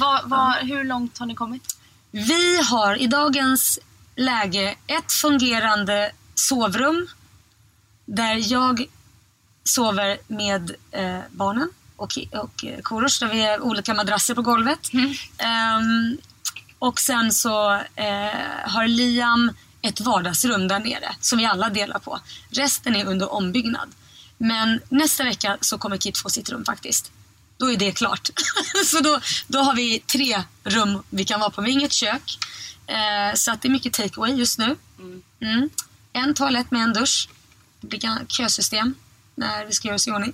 vad, 0.00 0.30
vad, 0.30 0.54
hur 0.54 0.84
långt 0.84 1.18
har 1.18 1.26
ni 1.26 1.34
kommit? 1.34 1.76
Vi 2.10 2.62
har 2.62 2.96
i 2.96 3.06
dagens 3.06 3.78
läge 4.16 4.74
ett 4.86 5.12
fungerande 5.12 6.12
sovrum 6.34 7.08
där 8.04 8.52
jag 8.52 8.86
sover 9.64 10.18
med 10.26 10.74
eh, 10.90 11.18
barnen 11.30 11.68
och, 11.96 12.18
och 12.32 12.64
eh, 12.64 12.80
Korosh 12.82 13.20
där 13.20 13.28
vi 13.28 13.42
har 13.42 13.60
olika 13.60 13.94
madrasser 13.94 14.34
på 14.34 14.42
golvet. 14.42 14.90
Ehm, 15.38 16.18
och 16.78 17.00
sen 17.00 17.32
så 17.32 17.72
eh, 17.96 18.66
har 18.66 18.86
Liam 18.86 19.52
ett 19.82 20.00
vardagsrum 20.00 20.68
där 20.68 20.78
nere 20.78 21.14
som 21.20 21.38
vi 21.38 21.46
alla 21.46 21.70
delar 21.70 21.98
på. 21.98 22.20
Resten 22.50 22.96
är 22.96 23.04
under 23.04 23.32
ombyggnad. 23.32 23.88
Men 24.38 24.80
nästa 24.88 25.24
vecka 25.24 25.58
så 25.60 25.78
kommer 25.78 25.96
Kit 25.96 26.18
få 26.18 26.30
sitt 26.30 26.50
rum 26.50 26.64
faktiskt. 26.64 27.12
Då 27.56 27.72
är 27.72 27.76
det 27.76 27.92
klart. 27.92 28.30
så 28.84 29.00
då, 29.00 29.20
då 29.46 29.58
har 29.58 29.74
vi 29.74 29.98
tre 29.98 30.42
rum 30.64 31.02
vi 31.10 31.24
kan 31.24 31.40
vara 31.40 31.50
på. 31.50 31.62
Vi 31.62 31.70
har 31.70 31.78
inget 31.78 31.92
kök. 31.92 32.38
Eh, 32.86 33.34
så 33.34 33.52
att 33.52 33.62
det 33.62 33.68
är 33.68 33.70
mycket 33.70 33.92
takeaway 33.92 34.34
just 34.34 34.58
nu. 34.58 34.76
Mm. 35.40 35.70
En 36.12 36.34
toalett 36.34 36.70
med 36.70 36.82
en 36.82 36.92
dusch. 36.92 37.28
Det 37.80 37.86
blir 37.86 38.26
kösystem 38.28 38.94
när 39.34 39.64
vi 39.66 39.72
ska 39.72 39.88
göra 39.88 39.94
oss 39.94 40.08
i 40.08 40.10
ordning. 40.10 40.32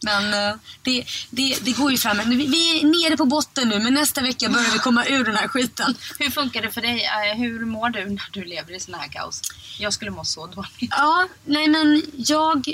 Men 0.00 0.34
eh, 0.34 0.56
det, 0.82 1.04
det, 1.30 1.58
det 1.62 1.72
går 1.72 1.90
ju 1.90 1.98
framåt. 1.98 2.26
Vi, 2.26 2.46
vi 2.46 2.80
är 2.80 2.84
nere 2.84 3.16
på 3.16 3.24
botten 3.24 3.68
nu 3.68 3.78
men 3.78 3.94
nästa 3.94 4.20
vecka 4.22 4.48
börjar 4.48 4.70
vi 4.72 4.78
komma 4.78 5.06
ur 5.06 5.24
den 5.24 5.36
här 5.36 5.48
skiten. 5.48 5.94
Hur 6.18 6.30
funkar 6.30 6.62
det 6.62 6.70
för 6.70 6.80
dig? 6.80 7.04
Eh, 7.04 7.38
Hur 7.38 7.64
mår 7.64 7.90
du 7.90 8.04
när 8.04 8.28
du 8.32 8.44
lever 8.44 8.72
i 8.76 8.80
sån 8.80 8.94
här 8.94 9.08
kaos? 9.08 9.40
Jag 9.78 9.92
skulle 9.92 10.10
må 10.10 10.24
så 10.24 10.46
dåligt. 10.46 10.90
Ja, 10.90 11.28
nej 11.44 11.68
men 11.68 12.02
jag... 12.16 12.66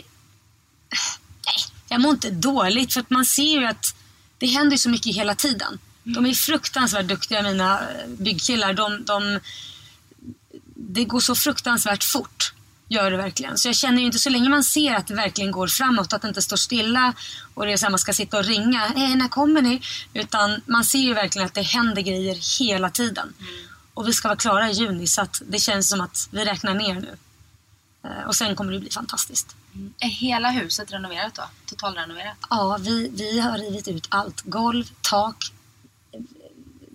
Nej, 1.47 1.65
jag 1.89 2.01
mår 2.01 2.11
inte 2.11 2.31
dåligt 2.31 2.93
för 2.93 3.01
att 3.01 3.11
man 3.11 3.25
ser 3.27 3.61
ju 3.61 3.67
att 3.67 3.95
det 4.39 4.47
händer 4.47 4.77
så 4.77 4.89
mycket 4.89 5.17
hela 5.17 5.35
tiden. 5.35 5.79
De 6.03 6.27
är 6.27 6.33
fruktansvärt 6.35 7.07
duktiga 7.07 7.43
mina 7.43 7.81
byggkillar. 8.07 8.73
De, 8.75 9.05
de, 9.05 9.41
det 10.75 11.05
går 11.05 11.21
så 11.21 11.35
fruktansvärt 11.35 12.05
fort. 12.05 12.54
Gör 12.89 13.11
det 13.11 13.17
verkligen. 13.17 13.59
Så 13.59 13.69
jag 13.69 13.77
känner 13.77 14.01
ju 14.01 14.07
inte 14.07 14.19
så 14.19 14.31
länge 14.31 14.49
man 14.49 14.65
ser 14.65 14.95
att 14.95 15.07
det 15.07 15.15
verkligen 15.15 15.51
går 15.51 15.67
framåt, 15.67 16.13
att 16.13 16.23
det 16.23 16.29
inte 16.29 16.43
står 16.43 16.57
stilla 16.57 17.13
och 17.55 17.67
det 17.67 17.73
är 17.73 17.77
så 17.77 17.87
här 17.87 17.91
man 17.91 17.99
ska 17.99 18.13
sitta 18.13 18.39
och 18.39 18.45
ringa. 18.45 18.85
Eh, 18.87 19.17
när 19.17 19.29
kommer 19.29 19.63
ni? 19.63 19.81
Utan 20.15 20.61
man 20.67 20.85
ser 20.85 20.99
ju 20.99 21.15
verkligen 21.15 21.47
att 21.47 21.55
det 21.55 21.63
händer 21.63 22.03
grejer 22.03 22.59
hela 22.59 22.91
tiden. 22.91 23.35
Och 23.95 24.09
vi 24.09 24.13
ska 24.13 24.29
vara 24.29 24.37
klara 24.39 24.71
i 24.71 24.73
juni 24.73 25.07
så 25.07 25.23
att 25.23 25.43
det 25.49 25.59
känns 25.59 25.89
som 25.89 26.01
att 26.01 26.29
vi 26.31 26.45
räknar 26.45 26.75
ner 26.75 26.95
nu. 26.95 27.17
Eh, 28.05 28.27
Och 28.27 28.35
sen 28.35 28.57
kommer 28.57 28.73
det 28.73 28.79
bli 28.81 28.91
fantastiskt. 28.91 29.57
Är 29.99 30.09
hela 30.09 30.51
huset 30.51 30.93
renoverat 30.93 31.35
då? 31.35 31.43
Totalrenoverat? 31.67 32.37
Ja, 32.51 32.77
vi, 32.81 33.11
vi 33.15 33.41
har 33.41 33.59
rivit 33.59 33.89
ut 33.89 34.07
allt. 34.09 34.41
Golv, 34.43 34.85
tak, 35.01 35.53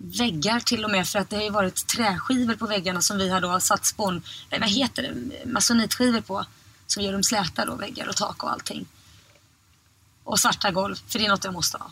väggar 0.02 0.60
till 0.60 0.84
och 0.84 0.90
med 0.90 1.08
för 1.08 1.18
att 1.18 1.30
det 1.30 1.36
har 1.36 1.42
ju 1.42 1.50
varit 1.50 1.86
träskivor 1.86 2.54
på 2.54 2.66
väggarna 2.66 3.02
som 3.02 3.18
vi 3.18 3.28
har 3.28 3.40
då 3.40 3.60
satt 3.60 3.86
spån, 3.86 4.22
vad 4.50 4.70
heter 4.70 5.02
det, 5.02 5.46
masonitskivor 5.50 6.20
på. 6.20 6.44
Som 6.86 7.02
gör 7.02 7.12
dem 7.12 7.22
släta 7.22 7.64
då, 7.64 7.74
väggar 7.74 8.08
och 8.08 8.16
tak 8.16 8.44
och 8.44 8.52
allting. 8.52 8.86
Och 10.24 10.40
svarta 10.40 10.70
golv, 10.70 10.96
för 11.08 11.18
det 11.18 11.24
är 11.24 11.28
något 11.28 11.44
jag 11.44 11.52
måste 11.52 11.78
ha. 11.78 11.90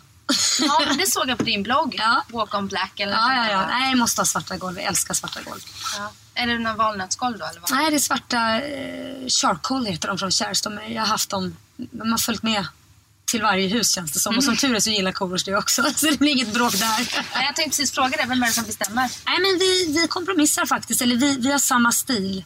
Ja, 0.61 0.85
men 0.89 0.97
det 0.97 1.07
såg 1.07 1.29
jag 1.29 1.39
på 1.39 1.45
din 1.45 1.63
blogg. 1.63 1.95
Ja. 1.99 2.25
Walk 2.29 2.55
on 2.55 2.69
black 2.69 3.01
eller 3.01 3.13
Ja, 3.13 3.35
ja, 3.35 3.51
ja. 3.51 3.67
Nej, 3.67 3.91
jag 3.91 3.99
måste 3.99 4.21
ha 4.21 4.27
svarta 4.27 4.57
golv. 4.57 4.77
Jag 4.77 4.87
älskar 4.87 5.15
svarta 5.15 5.41
golv. 5.43 5.61
Ja. 5.99 6.13
Är 6.35 6.47
det 6.47 6.59
några 6.59 6.77
valnötsgolv 6.77 7.39
då 7.39 7.45
eller 7.45 7.61
vad? 7.61 7.71
Nej, 7.71 7.91
det 7.91 7.97
är 7.97 8.01
svarta 8.01 8.61
eh, 8.61 9.27
charcoal 9.29 9.87
heter 9.87 10.09
de 10.09 10.19
från 10.19 10.31
Kärs. 10.31 10.63
De, 10.63 10.79
jag 10.89 11.03
har 11.03 11.09
haft 11.09 11.31
dem, 11.31 11.57
de 11.77 12.11
har 12.11 12.19
följt 12.19 12.43
med 12.43 12.67
till 13.29 13.43
varje 13.43 13.68
hus 13.68 13.91
känns 13.91 14.12
det 14.12 14.18
som. 14.18 14.37
Och 14.37 14.45
som 14.45 14.57
tur 14.57 14.74
är 14.74 14.81
så 14.81 14.91
gillar 14.91 15.12
Korosh 15.12 15.45
det 15.45 15.57
också. 15.57 15.83
Så 15.97 16.07
det 16.07 16.18
blir 16.18 16.33
inget 16.33 16.55
bråk 16.55 16.72
där. 16.72 16.97
Nej, 17.35 17.45
jag 17.47 17.57
tänkte 17.57 17.64
precis 17.64 17.93
fråga 17.93 18.09
dig, 18.09 18.26
vem 18.29 18.43
är 18.43 18.47
det 18.47 18.53
som 18.53 18.64
bestämmer? 18.64 19.11
Nej, 19.26 19.41
men 19.41 19.59
vi, 19.59 20.01
vi 20.01 20.09
kompromissar 20.09 20.66
faktiskt. 20.66 21.03
Eller 21.03 21.16
vi, 21.16 21.37
vi 21.37 21.53
har 21.53 21.59
samma 21.59 21.93
stil. 21.93 22.45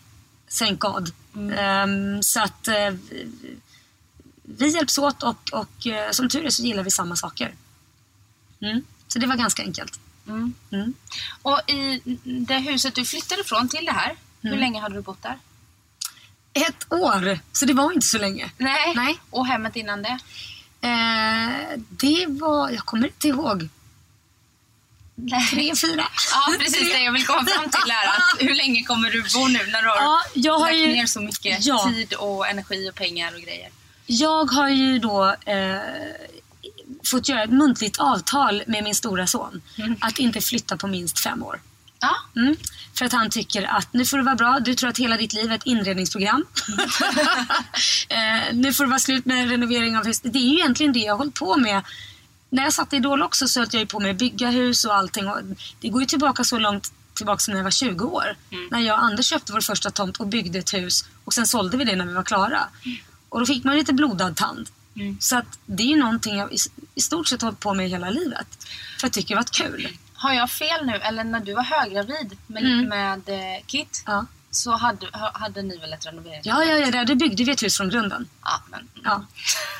Thank 0.59 0.81
God. 0.81 1.13
Ehm, 1.57 2.23
så 2.23 2.41
att 2.41 2.69
eh, 2.69 2.91
vi, 4.43 4.69
hjälps 4.69 4.99
åt 4.99 5.23
och, 5.23 5.51
och 5.53 5.87
eh, 5.87 6.11
som 6.11 6.29
tur 6.29 6.45
är 6.45 6.51
så 6.51 6.63
gillar 6.63 6.83
vi 6.83 6.91
samma 6.91 7.17
saker. 7.17 7.55
Mm. 8.63 8.85
Så 9.09 9.19
det 9.19 9.27
var 9.27 9.37
ganska 9.37 9.63
enkelt. 9.63 10.01
Mm. 10.29 10.55
Mm. 10.71 10.95
Och 11.43 11.61
i 11.71 12.01
det 12.25 12.59
huset 12.59 12.95
du 12.95 13.05
flyttade 13.05 13.41
ifrån 13.41 13.69
till 13.69 13.85
det 13.85 13.93
här, 13.93 14.17
hur 14.41 14.57
länge 14.57 14.81
hade 14.81 14.95
du 14.95 15.03
bott 15.03 15.23
där? 15.23 15.39
Ett 16.53 16.93
år, 16.93 17.39
så 17.53 17.67
det 17.67 17.73
var 17.73 17.93
inte 17.93 18.07
så 18.07 18.19
länge. 18.19 18.51
Nej. 18.59 18.93
Nej. 18.97 19.19
Och 19.31 19.47
hemmet 19.47 19.77
innan 19.77 20.03
det? 20.03 20.19
Eh, 20.83 21.79
det 21.89 22.27
var, 22.29 22.71
jag 22.71 22.85
kommer 22.85 23.07
inte 23.07 23.29
ihåg, 23.29 23.69
Nej. 25.15 25.47
tre, 25.51 25.75
fyra. 25.77 26.05
Ja, 26.33 26.55
precis 26.59 26.93
det 26.93 26.99
jag 27.03 27.13
vill 27.13 27.27
komma 27.27 27.45
fram 27.47 27.71
till 27.71 27.93
här. 27.93 28.07
Att 28.09 28.41
hur 28.49 28.55
länge 28.55 28.83
kommer 28.83 29.11
du 29.11 29.23
bo 29.35 29.47
nu 29.49 29.59
när 29.67 29.83
du 29.83 29.89
har 29.89 29.97
Ja, 29.97 30.21
jag 30.35 30.53
har 30.59 30.67
lagt 30.67 30.77
ju- 30.79 30.87
ner 30.87 31.07
så 31.07 31.21
mycket 31.21 31.65
Ja. 31.67 31.91
tid 31.95 32.15
och 32.15 32.47
energi 32.49 32.91
och 32.91 32.95
pengar 32.95 33.35
och 33.35 33.41
grejer? 33.41 33.69
Jag 34.07 34.45
har 34.51 34.69
ju 34.69 34.99
då 34.99 35.37
eh, 35.47 35.77
fått 37.11 37.29
göra 37.29 37.43
ett 37.45 37.51
muntligt 37.51 37.99
avtal 37.99 38.63
med 38.67 38.85
min 38.85 38.95
stora 38.95 39.27
son 39.27 39.63
att 40.01 40.19
inte 40.19 40.41
flytta 40.41 40.77
på 40.77 40.87
minst 40.87 41.19
fem 41.21 41.43
år. 41.43 41.61
Ja. 42.03 42.17
Mm. 42.37 42.57
För 42.95 43.05
att 43.05 43.13
han 43.13 43.31
tycker 43.31 43.63
att 43.63 43.93
nu 43.93 44.05
får 44.05 44.19
det 44.19 44.25
vara 44.25 44.35
bra. 44.35 44.61
Du 44.61 44.75
tror 44.75 44.91
att 44.91 44.99
hela 44.99 45.17
ditt 45.17 45.33
liv 45.33 45.51
är 45.51 45.55
ett 45.55 45.67
inredningsprogram. 45.67 46.47
eh, 48.09 48.55
nu 48.55 48.73
får 48.73 48.85
det 48.85 48.91
vara 48.91 49.01
slut 49.01 49.25
med 49.25 49.51
renovering 49.51 49.97
av 49.97 50.07
hus. 50.07 50.21
Det 50.21 50.39
är 50.39 50.43
ju 50.43 50.55
egentligen 50.55 50.93
det 50.93 50.99
jag 50.99 51.13
har 51.13 51.19
hållit 51.19 51.35
på 51.35 51.57
med. 51.57 51.83
När 52.51 52.63
jag 52.63 52.73
satt 52.73 52.93
i 52.93 52.97
Idol 52.97 53.23
också 53.23 53.49
så 53.49 53.61
höll 53.61 53.69
jag 53.73 53.89
på 53.89 54.01
med 54.01 54.11
att 54.11 54.17
bygga 54.17 54.51
hus 54.51 54.85
och 54.85 54.95
allting. 54.95 55.29
Och 55.29 55.39
det 55.81 55.89
går 55.89 56.01
ju 56.01 56.07
tillbaka 56.07 56.45
så 56.45 56.59
långt 56.59 56.93
tillbaka 57.15 57.39
som 57.39 57.53
när 57.53 57.59
jag 57.59 57.65
var 57.65 57.71
20 57.71 58.05
år. 58.05 58.37
När 58.71 58.81
jag 58.81 58.99
och 58.99 59.05
Anders 59.05 59.27
köpte 59.27 59.53
vår 59.53 59.61
första 59.61 59.91
tomt 59.91 60.17
och 60.17 60.27
byggde 60.27 60.59
ett 60.59 60.75
hus. 60.75 61.05
Och 61.25 61.35
sen 61.35 61.47
sålde 61.47 61.77
vi 61.77 61.85
det 61.85 61.97
när 61.97 62.07
vi 62.07 62.13
var 62.13 62.23
klara. 62.23 62.69
Och 63.29 63.41
då 63.41 63.47
fick 63.47 63.65
man 63.65 63.77
lite 63.77 63.93
blodad 63.93 64.37
tand. 64.37 64.69
Mm. 64.97 65.17
Så 65.21 65.37
att 65.37 65.59
det 65.67 65.83
är 65.83 65.87
ju 65.87 65.97
någonting 65.97 66.37
jag 66.37 66.53
i, 66.53 66.57
i 66.95 67.01
stort 67.01 67.29
sett 67.29 67.43
har 67.43 67.47
hållit 67.47 67.61
på 67.61 67.75
med 67.75 67.91
hela 67.91 68.11
livet. 68.11 68.47
För 69.01 69.07
jag 69.07 69.13
tycker 69.13 69.29
det 69.29 69.35
har 69.35 69.43
varit 69.43 69.51
kul. 69.51 69.89
Har 70.23 70.33
jag 70.33 70.51
fel 70.51 70.87
nu? 70.87 70.93
Eller 70.93 71.25
när 71.25 71.41
du 71.41 71.55
var 71.55 71.63
höggravid 71.63 72.37
med, 72.47 72.63
Mm. 72.65 72.89
med 72.89 73.29
eh, 73.29 73.65
Kit 73.67 74.03
Ja. 74.07 74.27
så 74.51 74.71
hade, 74.73 75.07
ha- 75.13 75.33
hade 75.39 75.63
ni 75.63 75.77
väl 75.79 75.93
ett 75.93 76.07
renovering? 76.07 76.41
Ja, 76.45 76.65
ja, 76.65 76.77
ja, 76.77 76.91
där- 76.91 77.05
det 77.05 77.15
byggde 77.17 77.45
vi 77.45 77.53
ett 77.53 77.63
hus 77.63 77.77
från 77.77 77.89
grunden. 77.91 78.29
ja 78.45 78.63
men, 78.71 78.89
Ja. 79.05 79.27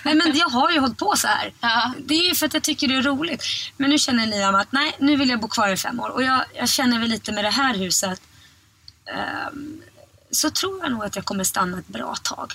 Nej, 0.05 0.15
men 0.15 0.37
jag 0.37 0.49
har 0.49 0.71
ju 0.71 0.79
hållit 0.81 0.99
på 0.99 1.15
så 1.17 1.27
här. 1.29 1.53
Ja. 1.61 1.93
Det 1.99 2.15
är 2.15 2.29
ju 2.29 2.35
för 2.35 2.47
att 2.47 2.55
jag 2.55 2.63
tycker 2.63 2.89
det 2.89 2.95
är 2.95 3.03
roligt. 3.03 3.45
Men 3.77 3.91
nu 3.91 3.99
känner 3.99 4.27
Liam 4.27 4.55
att 4.55 4.73
nej, 4.73 4.97
nu 4.99 5.17
vill 5.17 5.29
jag 5.31 5.41
bo 5.41 5.49
kvar 5.49 5.69
i 5.69 5.77
fem 5.77 6.01
år. 6.01 6.09
Och 6.09 6.23
jag, 6.23 6.45
jag 6.55 6.69
känner 6.69 6.99
väl 6.99 7.09
lite 7.09 7.33
med 7.33 7.45
det 7.45 7.51
här 7.51 7.75
huset. 7.75 8.21
ehm, 9.07 9.81
så 10.31 10.51
tror 10.51 10.81
jag 10.83 10.91
nog 10.93 11.05
att 11.05 11.17
jag 11.17 11.25
kommer 11.25 11.45
stanna 11.45 11.79
ett 11.79 11.89
bra 11.89 12.15
tag. 12.23 12.53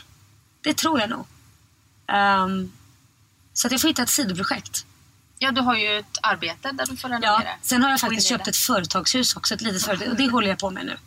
Det 0.61 0.73
tror 0.77 0.99
jag 0.99 1.09
nog. 1.09 1.25
Ehm, 2.07 2.71
så 3.53 3.67
att 3.67 3.71
jag 3.71 3.81
får 3.81 3.87
hitta 3.87 4.03
ett 4.03 4.09
sidoprojekt. 4.09 4.85
Ja, 5.39 5.51
du 5.51 5.61
har 5.61 5.75
ju 5.75 5.99
ett 5.99 6.17
arbete 6.21 6.71
där 6.71 6.85
du 6.85 6.97
får 6.97 7.09
renovera. 7.09 7.43
Ja, 7.43 7.51
sen 7.61 7.83
har 7.83 7.89
jag 7.89 7.99
faktiskt 7.99 8.27
köpt 8.27 8.47
ett 8.47 8.57
företagshus 8.57 9.35
också, 9.35 9.53
ett 9.53 9.61
litet 9.61 9.83
företag. 9.85 10.07
Och 10.09 10.15
det 10.15 10.29
håller 10.29 10.47
jag 10.47 10.59
på 10.59 10.69
med 10.69 10.85
nu. 10.85 10.97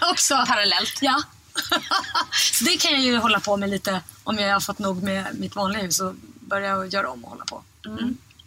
också. 0.12 0.44
Parallellt. 0.48 0.98
Ja. 1.00 1.22
så 2.52 2.64
det 2.64 2.76
kan 2.76 2.92
jag 2.92 3.00
ju 3.00 3.16
hålla 3.16 3.40
på 3.40 3.56
med 3.56 3.70
lite 3.70 4.00
om 4.24 4.38
jag 4.38 4.52
har 4.52 4.60
fått 4.60 4.78
nog 4.78 5.02
med 5.02 5.26
mitt 5.38 5.56
vanliga 5.56 5.82
hus 5.82 6.00
och 6.00 6.14
börja 6.40 6.86
göra 6.86 7.10
om 7.10 7.24
och 7.24 7.30
hålla 7.30 7.44
på. 7.44 7.62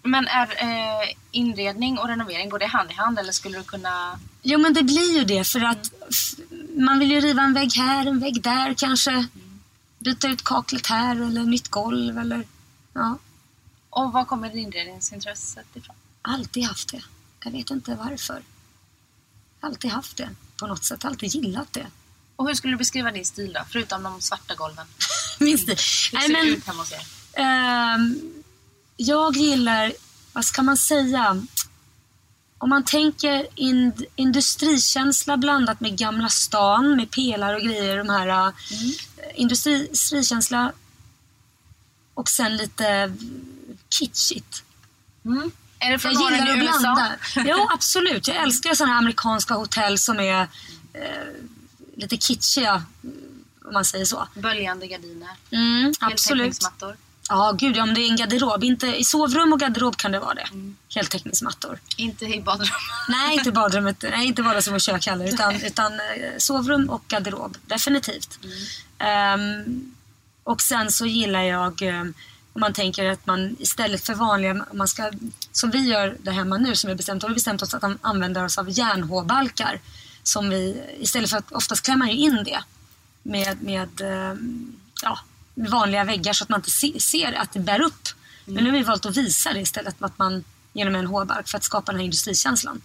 Men 0.03 0.27
är 0.27 0.47
eh, 0.63 1.09
inredning 1.31 1.97
och 1.99 2.07
renovering, 2.07 2.49
går 2.49 2.59
det 2.59 2.65
hand 2.65 2.91
i 2.91 2.93
hand 2.93 3.19
eller 3.19 3.31
skulle 3.31 3.57
du 3.57 3.63
kunna... 3.63 4.19
Jo 4.41 4.59
men 4.59 4.73
det 4.73 4.83
blir 4.83 5.17
ju 5.17 5.23
det 5.23 5.43
för 5.47 5.59
att 5.65 5.91
f- 6.09 6.43
man 6.77 6.99
vill 6.99 7.11
ju 7.11 7.21
riva 7.21 7.41
en 7.41 7.53
vägg 7.53 7.71
här, 7.77 8.05
en 8.05 8.19
vägg 8.19 8.41
där 8.41 8.73
kanske. 8.73 9.27
Byta 9.99 10.27
ut 10.27 10.43
kaklet 10.43 10.87
här 10.87 11.15
eller 11.15 11.41
nytt 11.43 11.67
golv 11.67 12.17
eller 12.19 12.43
ja. 12.93 13.17
Och 13.91 14.11
var 14.11 14.25
kommer 14.25 14.55
inredningsintresset 14.55 15.65
ifrån? 15.73 15.95
Alltid 16.21 16.63
haft 16.63 16.91
det. 16.91 17.03
Jag 17.43 17.51
vet 17.51 17.69
inte 17.69 17.95
varför. 17.95 18.43
Alltid 19.59 19.91
haft 19.91 20.17
det 20.17 20.29
på 20.59 20.67
något 20.67 20.83
sätt. 20.83 21.05
Alltid 21.05 21.29
gillat 21.29 21.73
det. 21.73 21.87
Och 22.35 22.47
hur 22.47 22.55
skulle 22.55 22.73
du 22.73 22.77
beskriva 22.77 23.11
din 23.11 23.25
stil 23.25 23.53
då? 23.53 23.59
Förutom 23.69 24.03
de 24.03 24.21
svarta 24.21 24.55
golven. 24.55 24.85
Minns 25.39 25.65
det? 25.65 25.71
Hur 25.71 26.19
ser 26.19 26.43
det 26.43 26.49
ut 26.49 26.67
hemma 26.67 26.81
hos 26.81 26.91
er? 26.91 27.05
Ehm, 27.33 28.19
jag 28.97 29.37
gillar, 29.37 29.93
vad 30.33 30.45
ska 30.45 30.61
man 30.61 30.77
säga? 30.77 31.43
Om 32.57 32.69
man 32.69 32.85
tänker 32.85 33.47
ind, 33.55 34.05
industrikänsla 34.15 35.37
blandat 35.37 35.79
med 35.79 35.97
Gamla 35.97 36.29
stan 36.29 36.95
med 36.95 37.11
pelare 37.11 37.55
och 37.55 37.61
grejer. 37.61 37.97
De 37.97 38.09
här 38.09 38.27
mm. 38.27 38.53
industri, 39.35 39.85
industrikänsla 39.85 40.71
och 42.13 42.29
sen 42.29 42.57
lite 42.57 43.13
kitschigt. 43.99 44.63
Mm. 45.25 45.51
Är 45.79 45.91
det 45.91 45.99
från 45.99 46.13
Jag 46.13 46.31
gillar 46.31 46.47
i 46.47 46.67
att 46.67 46.79
blanda. 46.81 47.11
Jo, 47.35 47.67
absolut. 47.73 48.27
Jag 48.27 48.37
älskar 48.37 48.73
sådana 48.73 48.93
här 48.93 48.99
amerikanska 48.99 49.53
hotell 49.53 49.97
som 49.97 50.19
är 50.19 50.41
eh, 50.93 51.01
lite 51.95 52.17
kitschiga, 52.17 52.83
om 53.65 53.73
man 53.73 53.85
säger 53.85 54.05
så. 54.05 54.27
Böljande 54.35 54.87
gardiner. 54.87 55.29
Mm, 55.51 55.93
absolut. 55.99 56.59
Ja, 57.29 57.55
gud 57.57 57.77
ja, 57.77 57.83
om 57.83 57.93
det 57.93 58.01
är 58.01 58.09
en 58.09 58.15
garderob. 58.15 58.63
Inte, 58.63 58.87
I 58.87 59.03
sovrum 59.03 59.53
och 59.53 59.59
garderob 59.59 59.97
kan 59.97 60.11
det 60.11 60.19
vara 60.19 60.33
det. 60.33 60.47
Heltäckningsmattor. 60.95 61.79
Inte 61.97 62.25
i 62.25 62.41
badrummet. 62.41 62.73
Nej, 63.09 63.37
inte 63.37 63.51
badrummet. 63.51 64.03
Nej, 64.11 64.27
inte 64.27 64.41
vardagsrum 64.41 64.75
och 64.75 64.81
kök 64.81 65.07
heller. 65.07 65.33
Utan, 65.33 65.61
utan 65.61 65.93
eh, 65.93 65.99
sovrum 66.37 66.89
och 66.89 67.03
garderob. 67.07 67.57
Definitivt. 67.65 68.39
Ehm, 68.97 69.93
och 70.43 70.61
sen 70.61 70.91
så 70.91 71.05
gillar 71.05 71.41
jag 71.41 71.81
ehm, 71.81 72.13
om 72.53 72.61
man 72.61 72.73
tänker 72.73 73.09
att 73.09 73.25
man 73.25 73.55
istället 73.59 74.05
för 74.05 74.13
vanliga, 74.13 74.65
man 74.73 74.87
ska, 74.87 75.11
som 75.51 75.71
vi 75.71 75.79
gör 75.79 76.17
där 76.19 76.31
hemma 76.31 76.57
nu, 76.57 76.75
som 76.75 76.87
vi 76.87 76.91
har 76.91 76.97
bestämt, 76.97 77.21
har 77.23 77.29
vi 77.29 77.35
bestämt 77.35 77.61
oss 77.61 77.73
att 77.73 77.83
an- 77.83 77.99
använda 78.01 78.43
oss 78.45 78.57
av 78.57 78.69
järnhåbalkar. 78.69 79.79
Som 80.23 80.49
vi, 80.49 80.83
istället 80.99 81.29
för 81.29 81.37
att 81.37 81.51
oftast 81.51 81.87
ju 81.89 82.11
in 82.11 82.43
det 82.45 82.63
med, 83.23 83.61
med, 83.61 84.01
ehm, 84.01 84.75
ja, 85.01 85.19
vanliga 85.55 86.03
väggar 86.03 86.33
så 86.33 86.43
att 86.43 86.49
man 86.49 86.59
inte 86.59 86.69
se, 86.69 86.99
ser 86.99 87.33
att 87.33 87.51
det 87.53 87.59
bär 87.59 87.81
upp. 87.81 88.07
Men 88.45 88.63
nu 88.63 88.69
har 88.71 88.77
vi 88.77 88.83
valt 88.83 89.05
att 89.05 89.17
visa 89.17 89.53
det 89.53 89.59
istället 89.59 89.95
att 90.03 90.17
man 90.19 90.43
genom 90.73 90.95
en 90.95 91.07
hårbalk 91.07 91.47
för 91.47 91.57
att 91.57 91.63
skapa 91.63 91.91
den 91.91 91.99
här 91.99 92.05
industrikänslan. 92.05 92.81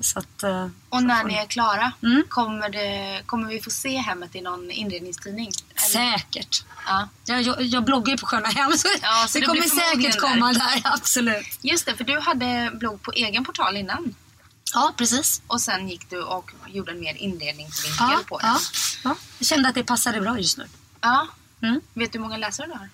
Så 0.00 0.18
att, 0.18 0.42
eh, 0.42 0.68
Och 0.88 1.02
när 1.02 1.24
ni 1.24 1.34
är 1.34 1.46
klara, 1.46 1.92
Mm. 2.02 2.22
kommer, 2.28 2.68
det, 2.68 3.22
kommer 3.26 3.48
vi 3.48 3.60
få 3.60 3.70
se 3.70 3.96
hemmet 3.96 4.34
i 4.34 4.40
någon 4.40 4.70
inredningstidning? 4.70 5.50
Säkert. 5.94 6.64
Ja. 6.86 7.08
Jag, 7.26 7.42
jag, 7.42 7.62
jag 7.62 7.84
bloggar 7.84 8.10
ju 8.12 8.18
på 8.18 8.26
Sköna 8.26 8.48
Hem 8.48 8.72
så, 8.72 8.88
Ja, 9.02 9.26
så 9.28 9.38
det 9.38 9.46
kommer 9.46 9.62
säkert 9.62 10.12
där. 10.12 10.20
komma 10.20 10.52
där. 10.52 10.80
Absolut. 10.94 11.58
Just 11.60 11.86
det, 11.86 11.96
för 11.96 12.04
du 12.04 12.20
hade 12.20 12.70
blogg 12.74 13.02
på 13.02 13.12
egen 13.12 13.44
portal 13.44 13.76
innan. 13.76 14.14
Ja, 14.74 14.94
precis. 14.96 15.42
Och 15.46 15.60
sen 15.60 15.88
gick 15.88 16.10
du 16.10 16.22
och 16.22 16.50
gjorde 16.68 16.92
en 16.92 17.00
mer 17.00 17.14
inredningsvinkel 17.14 18.06
Ja, 18.10 18.20
på 18.28 18.38
den. 18.38 18.48
ja, 18.48 18.58
ja. 19.04 19.16
Jag 19.38 19.46
kände 19.46 19.68
att 19.68 19.74
det 19.74 19.84
passade 19.84 20.20
bra 20.20 20.38
just 20.38 20.58
nu. 20.58 20.66
Ja. 21.00 21.26
Mm. 21.62 21.80
Vet 21.94 22.12
du 22.12 22.18
hur 22.18 22.22
många 22.24 22.36
läsare 22.36 22.66
du 22.66 22.72
har? 22.72 22.88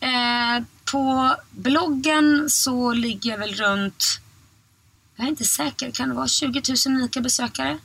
Eh, 0.00 0.62
på 0.84 1.36
bloggen 1.50 2.50
så 2.50 2.92
ligger 2.92 3.30
jag 3.30 3.38
väl 3.38 3.54
runt, 3.54 4.20
jag 5.16 5.24
är 5.24 5.28
inte 5.28 5.44
säker, 5.44 5.90
kan 5.90 6.08
det 6.08 6.14
vara 6.14 6.28
20 6.28 6.62
000 6.86 6.96
unika 6.96 7.20
besökare? 7.20 7.78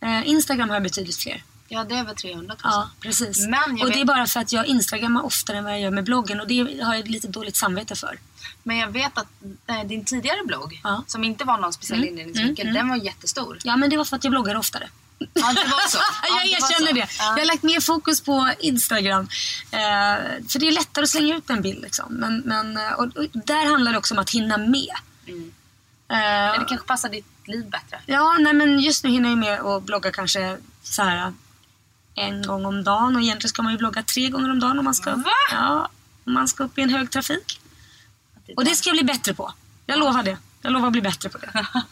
Eh, 0.00 0.28
Instagram 0.28 0.68
har 0.68 0.76
jag 0.76 0.82
betydligt 0.82 1.16
fler. 1.16 1.44
Ja, 1.74 1.84
det 1.84 1.94
är 1.94 1.98
över 2.00 2.14
300 2.14 2.54
000. 2.64 2.72
Ja, 2.72 2.90
precis. 3.00 3.46
Men 3.46 3.70
och 3.70 3.76
det 3.90 3.94
är 3.94 3.98
vet- 3.98 4.06
bara 4.06 4.26
för 4.26 4.40
att 4.40 4.52
jag 4.52 4.66
instagrammar 4.66 5.22
oftare 5.24 5.56
än 5.58 5.64
vad 5.64 5.72
jag 5.72 5.80
gör 5.80 5.90
med 5.90 6.04
bloggen 6.04 6.40
och 6.40 6.46
det 6.48 6.82
har 6.82 6.94
jag 6.94 7.08
lite 7.08 7.28
dåligt 7.28 7.56
samvete 7.56 7.94
för. 7.96 8.18
Men 8.62 8.76
jag 8.78 8.88
vet 8.88 9.18
att 9.18 9.26
eh, 9.66 9.84
din 9.84 10.04
tidigare 10.04 10.44
blogg, 10.46 10.80
Ja. 10.84 11.04
som 11.06 11.24
inte 11.24 11.44
var 11.44 11.58
någon 11.58 11.72
speciell 11.72 11.98
Mm, 11.98 12.10
inredningsvinkel, 12.12 12.66
mm, 12.66 12.74
den 12.74 12.88
var 12.88 12.96
jättestor. 12.96 13.58
Ja, 13.64 13.76
men 13.76 13.90
det 13.90 13.96
var 13.96 14.04
för 14.04 14.16
att 14.16 14.24
jag 14.24 14.30
bloggar 14.30 14.56
oftare. 14.56 14.88
Ja, 15.18 15.26
det 15.52 15.64
var 15.70 15.88
så. 15.88 15.98
Ja, 16.28 16.42
jag 16.44 16.46
erkänner 16.46 16.92
det. 16.92 17.00
Ja. 17.18 17.24
Jag 17.24 17.38
har 17.38 17.44
lagt 17.44 17.62
mer 17.62 17.80
fokus 17.80 18.20
på 18.20 18.50
Instagram. 18.60 19.28
Eh, 19.70 19.78
för 20.48 20.58
det 20.58 20.68
är 20.68 20.72
lättare 20.72 21.02
att 21.02 21.08
slänga 21.10 21.36
ut 21.36 21.50
en 21.50 21.62
bild. 21.62 21.82
Liksom. 21.82 22.14
Men, 22.14 22.38
men, 22.38 22.76
eh, 22.76 22.92
och, 22.92 23.04
och 23.16 23.24
där 23.32 23.66
handlar 23.70 23.92
det 23.92 23.98
också 23.98 24.14
om 24.14 24.18
att 24.18 24.30
hinna 24.30 24.56
med. 24.58 24.94
Mm. 25.26 25.52
Eh, 26.08 26.60
det 26.60 26.64
kanske 26.68 26.86
passar 26.86 27.08
ditt 27.08 27.26
liv 27.44 27.70
bättre. 27.70 28.00
Ja, 28.06 28.36
nej 28.40 28.52
men 28.52 28.80
just 28.80 29.04
nu 29.04 29.10
hinner 29.10 29.28
jag 29.28 29.38
med 29.38 29.60
att 29.60 29.82
blogga 29.82 30.10
kanske 30.10 30.58
så 30.82 31.02
här 31.02 31.32
en 32.14 32.42
gång 32.42 32.64
om 32.66 32.84
dagen 32.84 33.16
och 33.16 33.22
egentligen 33.22 33.48
ska 33.48 33.62
man 33.62 33.72
ju 33.72 33.78
blogga 33.78 34.02
tre 34.02 34.28
gånger 34.28 34.50
om 34.50 34.60
dagen 34.60 34.78
om 34.78 34.84
man 34.84 34.94
ska, 34.94 35.16
Va? 35.16 35.30
ja, 35.50 35.88
om 36.24 36.32
man 36.32 36.48
ska 36.48 36.64
upp 36.64 36.78
i 36.78 36.82
en 36.82 36.90
hög 36.90 37.10
trafik. 37.10 37.60
Och 38.56 38.64
det 38.64 38.74
ska 38.74 38.88
jag 38.88 38.96
bli 38.96 39.04
bättre 39.04 39.34
på. 39.34 39.52
Jag 39.86 39.98
lovar 39.98 40.22
det. 40.22 40.38
Jag 40.62 40.72
lovar 40.72 40.86
att 40.86 40.92
bli 40.92 41.02
bättre 41.02 41.28
på 41.28 41.38
det. 41.38 41.66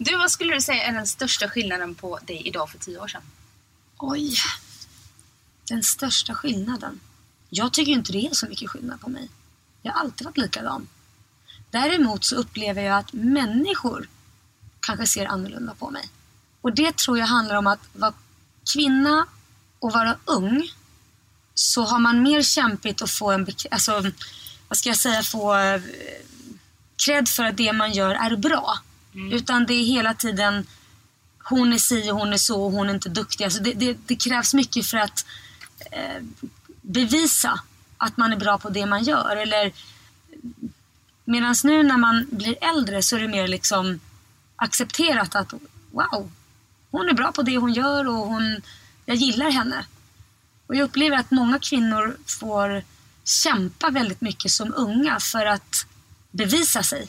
Du, 0.00 0.16
vad 0.16 0.30
skulle 0.30 0.54
du 0.54 0.60
säga 0.60 0.82
är 0.82 0.92
den 0.92 1.06
största 1.06 1.48
skillnaden 1.48 1.94
på 1.94 2.18
dig 2.26 2.42
idag 2.48 2.70
för 2.70 2.78
tio 2.78 2.98
år 2.98 3.08
sedan? 3.08 3.22
Oj. 3.98 4.34
Den 5.68 5.82
största 5.82 6.34
skillnaden. 6.34 7.00
Jag 7.48 7.72
tycker 7.72 7.92
inte 7.92 8.12
det 8.12 8.26
är 8.26 8.34
så 8.34 8.46
mycket 8.46 8.70
skillnad 8.70 9.00
på 9.00 9.10
mig. 9.10 9.28
Jag 9.82 9.92
har 9.92 10.00
alltid 10.00 10.24
varit 10.24 10.36
likadan. 10.36 10.88
Däremot 11.70 12.24
så 12.24 12.36
upplever 12.36 12.82
jag 12.82 12.98
att 12.98 13.12
människor 13.12 14.08
kanske 14.80 15.06
ser 15.06 15.26
annorlunda 15.26 15.74
på 15.74 15.90
mig. 15.90 16.08
Och 16.60 16.72
det 16.72 16.96
tror 16.96 17.18
jag 17.18 17.26
handlar 17.26 17.56
om 17.56 17.66
att 17.66 17.80
vara 17.92 18.12
kvinna 18.72 19.26
och 19.78 19.92
vara 19.92 20.16
ung 20.24 20.70
så 21.54 21.82
har 21.82 21.98
man 21.98 22.22
mer 22.22 22.42
kämpigt 22.42 23.02
att 23.02 23.10
få 23.10 23.30
en, 23.30 23.46
alltså, 23.70 24.10
vad 24.68 24.78
ska 24.78 24.88
jag 24.88 24.98
säga, 24.98 25.22
få 25.22 25.56
eh, 25.56 25.82
cred 27.04 27.28
för 27.28 27.44
att 27.44 27.56
det 27.56 27.72
man 27.72 27.92
gör 27.92 28.14
är 28.14 28.36
bra. 28.36 28.78
Utan 29.32 29.66
det 29.66 29.74
är 29.74 29.84
hela 29.84 30.14
tiden 30.14 30.66
hon 31.38 31.72
är 31.72 31.78
si 31.78 32.10
och 32.10 32.16
hon 32.16 32.32
är 32.32 32.38
så 32.38 32.64
och 32.64 32.72
hon 32.72 32.88
är 32.88 32.94
inte 32.94 33.08
duktig. 33.08 33.44
Alltså 33.44 33.62
det, 33.62 33.72
det, 33.72 33.96
det 34.06 34.16
krävs 34.16 34.54
mycket 34.54 34.86
för 34.86 34.98
att 34.98 35.26
eh, 35.90 36.22
bevisa 36.82 37.60
att 37.96 38.16
man 38.16 38.32
är 38.32 38.36
bra 38.36 38.58
på 38.58 38.68
det 38.68 38.86
man 38.86 39.04
gör. 39.04 39.36
Eller 39.36 39.72
Medan 41.28 41.54
nu 41.64 41.82
när 41.82 41.96
man 41.96 42.26
blir 42.30 42.56
äldre 42.60 43.02
så 43.02 43.16
är 43.16 43.20
det 43.20 43.28
mer 43.28 43.48
liksom 43.48 44.00
accepterat 44.56 45.34
att 45.34 45.52
wow, 45.90 46.30
hon 46.90 47.08
är 47.08 47.12
bra 47.12 47.32
på 47.32 47.42
det 47.42 47.56
hon 47.56 47.72
gör 47.72 48.08
och 48.08 48.26
hon, 48.26 48.62
jag 49.04 49.16
gillar 49.16 49.50
henne. 49.50 49.84
Och 50.66 50.74
jag 50.74 50.84
upplever 50.84 51.16
att 51.16 51.30
många 51.30 51.58
kvinnor 51.58 52.16
får 52.26 52.82
kämpa 53.24 53.90
väldigt 53.90 54.20
mycket 54.20 54.52
som 54.52 54.74
unga 54.76 55.20
för 55.20 55.46
att 55.46 55.86
bevisa 56.30 56.82
sig. 56.82 57.08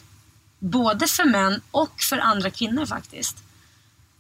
Både 0.60 1.08
för 1.08 1.26
män 1.26 1.62
och 1.72 2.02
för 2.02 2.18
andra 2.18 2.50
kvinnor 2.50 2.86
faktiskt. 2.86 3.38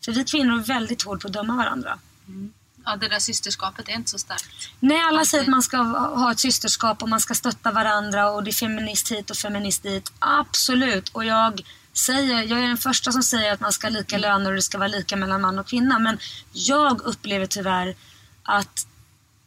För 0.05 0.11
vi 0.11 0.23
kvinnor 0.23 0.59
är 0.59 0.63
väldigt 0.63 1.01
hårda 1.01 1.21
på 1.21 1.27
att 1.27 1.33
döma 1.33 1.55
varandra. 1.55 1.99
Ja, 2.85 2.95
det 2.95 3.07
där 3.07 3.19
systerskapet 3.19 3.89
är 3.89 3.93
inte 3.93 4.09
så 4.09 4.19
starkt. 4.19 4.69
Nej, 4.79 5.01
alla 5.01 5.25
säger 5.25 5.43
att 5.43 5.49
man 5.49 5.61
ska 5.61 5.77
ha 5.77 6.15
ha 6.15 6.31
ett 6.31 6.39
systerskap 6.39 7.03
och 7.03 7.09
man 7.09 7.19
ska 7.19 7.33
stötta 7.33 7.71
varandra 7.71 8.31
och 8.31 8.43
det 8.43 8.49
är 8.49 8.53
feminist 8.53 9.11
hit 9.11 9.29
och 9.29 9.37
feminist 9.37 9.83
dit. 9.83 10.11
Absolut. 10.19 11.09
Och 11.09 11.25
jag 11.25 11.61
säger, 12.05 12.43
jag 12.43 12.59
är 12.59 12.67
den 12.67 12.77
första 12.77 13.11
som 13.11 13.23
säger 13.23 13.53
att 13.53 13.59
man 13.59 13.73
ska 13.73 13.87
ha 13.87 13.91
lika 13.91 14.17
löner 14.17 14.49
och 14.49 14.55
det 14.55 14.61
ska 14.61 14.77
vara 14.77 14.87
lika 14.87 15.15
mellan 15.15 15.41
man 15.41 15.59
och 15.59 15.67
kvinna. 15.67 15.99
Men 15.99 16.17
jag 16.53 17.01
upplever 17.01 17.45
tyvärr 17.45 17.95
att 18.43 18.87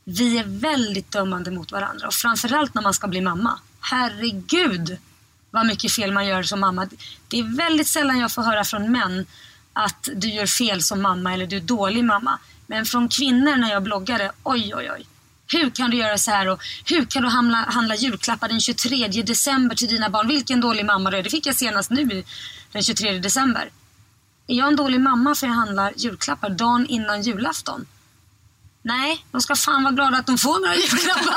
vi 0.05 0.39
är 0.39 0.45
väldigt 0.45 1.11
dömande 1.11 1.51
mot 1.51 1.73
varandra. 1.73 2.07
Och 2.07 2.15
framförallt 2.15 2.75
när 2.75 2.83
man 2.83 2.95
ska 2.95 3.09
bli 3.09 3.21
mamma. 3.21 3.59
Herregud 3.81 4.99
vad 5.51 5.67
mycket 5.67 5.93
fel 5.93 6.13
man 6.13 6.27
gör 6.27 6.43
som 6.43 6.61
mamma. 6.61 6.89
Det 7.29 7.39
är 7.39 7.57
väldigt 7.57 7.89
sällan 7.89 8.19
jag 8.19 8.33
får 8.33 8.43
höra 8.43 8.65
från 8.65 8.93
män 8.93 9.27
att 9.73 10.09
du 10.15 10.29
gör 10.29 10.47
fel 10.47 10.83
som 10.83 11.03
mamma 11.03 11.35
eller 11.35 11.47
du 11.47 11.57
är 11.57 11.61
dålig 11.61 12.05
mamma. 12.05 12.39
Men 12.67 12.87
från 12.87 13.09
kvinnor 13.09 13.57
när 13.57 13.71
jag 13.71 13.83
bloggade, 13.83 14.33
oj 14.43 14.75
oj 14.75 14.91
oj. 14.91 15.07
Hur 15.53 15.71
kan 15.71 15.91
du 15.91 15.97
göra 15.97 16.19
så 16.19 16.31
här 16.31 16.49
och 16.49 16.63
hur 16.85 17.05
kan 17.05 17.23
du 17.23 17.29
handla, 17.29 17.57
handla 17.57 17.95
julklappar 17.95 18.49
den 18.49 18.61
23 18.61 19.09
december 19.09 19.77
till 19.77 19.89
dina 19.89 20.09
barn? 20.11 20.29
Vilken 20.29 20.61
dålig 20.61 20.85
mamma 20.85 21.11
du 21.11 21.17
är. 21.17 21.23
Det 21.23 21.31
fick 21.31 21.47
jag 21.47 21.57
senast 21.57 21.91
nu 21.91 22.25
den 22.73 22.83
23 22.83 23.19
december. 23.19 23.71
Är 24.47 24.55
jag 24.55 24.69
en 24.69 24.77
dålig 24.77 25.01
mamma 25.01 25.35
för 25.35 25.47
jag 25.47 25.55
handlar 25.55 25.93
julklappar 25.97 26.51
dagen 26.51 26.87
innan 26.87 27.23
julafton? 27.23 27.87
Nej, 28.85 29.25
de 29.33 29.41
ska 29.41 29.57
fan 29.57 29.83
vara 29.83 29.95
glada 29.95 30.17
att 30.19 30.27
de 30.27 30.39
får 30.39 30.61
några 30.61 30.75
julklappar. 30.75 31.35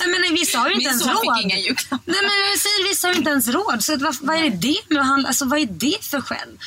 Nej, 0.06 0.20
men 0.20 0.34
vissa 0.34 0.58
har 0.58 0.68
ju 0.68 0.74
inte 0.74 0.78
Min 0.78 0.88
ens 0.88 1.02
son 1.02 1.12
råd. 1.12 1.36
fick 1.36 1.44
inga 1.44 1.58
julklappar. 1.58 2.12
Nej, 2.12 2.20
men 2.22 2.50
jag 2.50 2.58
säger 2.60 2.88
vissa 2.88 3.08
har 3.08 3.12
ju 3.12 3.18
inte 3.18 3.30
ens 3.30 3.48
råd. 3.48 3.84
Så 3.84 3.96
vad, 3.96 4.16
vad 4.20 4.36
är 4.36 4.50
det 4.50 4.80
med 4.88 5.00
att 5.00 5.06
handla? 5.06 5.28
Alltså, 5.28 5.44
vad 5.44 5.58
är 5.58 5.66
det 5.66 6.04
för 6.04 6.20
skäll? 6.20 6.58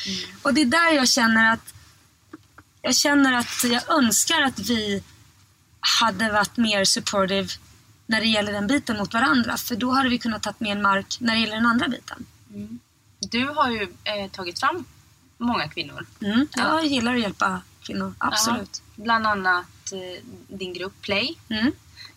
Och 0.42 0.54
det 0.54 0.60
är 0.60 0.64
där 0.64 0.90
jag 0.90 1.08
känner 1.08 1.52
att 1.52 1.72
jag 2.82 2.96
känner 2.96 3.32
att 3.32 3.64
jag 3.64 3.98
önskar 3.98 4.42
att 4.42 4.58
vi 4.58 5.02
hade 6.00 6.32
varit 6.32 6.56
mer 6.56 6.84
supportive 6.84 7.48
när 8.06 8.20
det 8.20 8.26
gäller 8.26 8.52
den 8.52 8.66
biten 8.66 8.96
mot 8.98 9.14
varandra. 9.14 9.56
För 9.56 9.76
då 9.76 9.90
hade 9.90 10.08
vi 10.08 10.18
kunnat 10.18 10.42
ta 10.42 10.52
mer 10.58 10.76
mark 10.82 11.16
när 11.20 11.34
det 11.34 11.40
gäller 11.40 11.56
den 11.56 11.66
andra 11.66 11.88
biten. 11.88 12.26
Du 13.20 13.46
har 13.48 13.70
ju 13.70 13.82
eh, 14.04 14.30
tagit 14.30 14.60
fram 14.60 14.84
många 15.38 15.68
kvinnor. 15.68 16.06
Mm. 16.22 16.48
Ja. 16.52 16.62
Jag 16.74 16.86
gillar 16.86 17.14
att 17.14 17.20
hjälpa 17.20 17.60
kvinnor, 17.82 18.14
absolut. 18.18 18.82
Ja, 18.96 19.02
bland 19.02 19.26
annat 19.26 19.92
eh, 19.92 20.24
din 20.48 20.72
grupp 20.72 21.00
Play 21.02 21.38
Mm. 21.48 21.72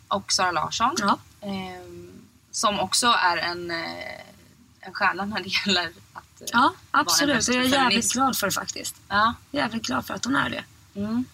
och 0.07 0.32
Sara 0.34 0.51
Larsson. 0.51 0.95
Ja. 0.99 1.20
Ehm, 1.41 2.11
som 2.51 2.80
också 2.80 3.07
är 3.07 3.38
en, 3.38 3.72
eh, 3.72 4.20
en 4.80 4.93
stjärna 4.93 5.26
när 5.26 5.39
det 5.43 5.49
gäller 5.49 5.91
att 6.13 6.41
eh, 6.41 6.47
ja, 6.53 6.59
vara 6.59 6.70
en 6.70 6.99
absolut. 6.99 7.47
Jag 7.47 7.55
är 7.55 7.61
jävligt 7.61 7.76
feminist. 7.80 8.13
glad 8.13 8.38
för 8.38 8.47
det 8.47 8.51
faktiskt. 8.53 8.95
Ja. 9.07 9.34
Jävligt 9.51 9.84
glad 9.86 10.05
för 10.05 10.13
att 10.13 10.26
hon 10.26 10.36
är 10.36 10.49
det. 10.49 10.63
Mm. 10.99 11.26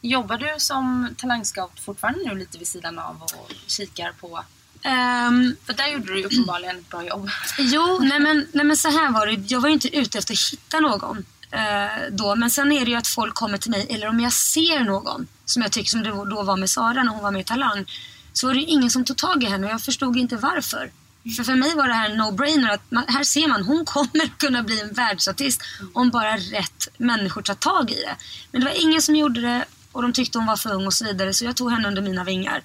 Jobbar 0.00 0.38
du 0.38 0.54
som 0.58 1.14
talangscout 1.18 1.80
fortfarande 1.80 2.20
nu 2.24 2.34
lite 2.38 2.58
vid 2.58 2.68
sidan 2.68 2.98
av 2.98 3.22
och 3.22 3.52
kikar 3.66 4.12
på... 4.12 4.44
Ehm, 4.82 5.56
För 5.66 5.72
där 5.72 5.86
gjorde 5.86 6.12
du 6.12 6.18
ju 6.18 6.24
uppenbarligen 6.24 6.78
ett 6.78 6.88
bra 6.90 7.04
jobb. 7.04 7.30
Jo, 7.58 7.98
nej 8.02 8.20
men, 8.20 8.46
nej 8.52 8.64
men 8.64 8.76
så 8.76 8.88
här 8.88 9.10
var 9.10 9.26
det. 9.26 9.32
Jag 9.32 9.60
var 9.60 9.68
ju 9.68 9.74
inte 9.74 9.96
ute 9.96 10.18
efter 10.18 10.34
att 10.34 10.52
hitta 10.52 10.80
någon 10.80 11.24
eh, 11.50 12.10
då. 12.10 12.36
Men 12.36 12.50
sen 12.50 12.72
är 12.72 12.84
det 12.84 12.90
ju 12.90 12.96
att 12.96 13.08
folk 13.08 13.34
kommer 13.34 13.58
till 13.58 13.70
mig, 13.70 13.86
eller 13.90 14.08
om 14.08 14.20
jag 14.20 14.32
ser 14.32 14.80
någon, 14.84 15.26
som 15.44 15.62
jag 15.62 15.72
tycker 15.72 15.90
som 15.90 16.02
det 16.02 16.10
då 16.10 16.42
var 16.42 16.56
med 16.56 16.70
Sara 16.70 17.02
när 17.02 17.12
hon 17.12 17.22
var 17.22 17.30
med 17.30 17.40
i 17.40 17.44
Talang, 17.44 17.84
så 18.32 18.46
var 18.46 18.54
det 18.54 18.60
ju 18.60 18.66
ingen 18.66 18.90
som 18.90 19.04
tog 19.04 19.16
tag 19.16 19.42
i 19.42 19.46
henne 19.46 19.66
och 19.66 19.72
jag 19.72 19.82
förstod 19.82 20.16
inte 20.16 20.36
varför. 20.36 20.90
För 21.36 21.44
för 21.44 21.54
mig 21.54 21.74
var 21.74 21.88
det 21.88 21.94
här 21.94 22.10
en 22.10 22.20
no-brainer. 22.20 22.70
Att 22.74 22.90
man, 22.90 23.04
här 23.08 23.24
ser 23.24 23.48
man, 23.48 23.62
hon 23.62 23.84
kommer 23.84 24.26
kunna 24.38 24.62
bli 24.62 24.80
en 24.80 24.92
världsartist 24.92 25.62
om 25.92 26.10
bara 26.10 26.36
rätt 26.36 26.88
människor 26.96 27.42
tar 27.42 27.54
tag 27.54 27.90
i 27.90 27.94
det. 27.94 28.16
Men 28.50 28.60
det 28.60 28.66
var 28.66 28.82
ingen 28.82 29.02
som 29.02 29.16
gjorde 29.16 29.40
det 29.40 29.64
och 29.94 30.02
de 30.02 30.12
tyckte 30.12 30.38
hon 30.38 30.46
var 30.46 30.56
för 30.56 30.72
ung 30.72 30.86
och 30.86 30.94
så 30.94 31.04
vidare. 31.04 31.34
Så 31.34 31.44
jag 31.44 31.56
tog 31.56 31.70
henne 31.70 31.88
under 31.88 32.02
mina 32.02 32.24
vingar. 32.24 32.62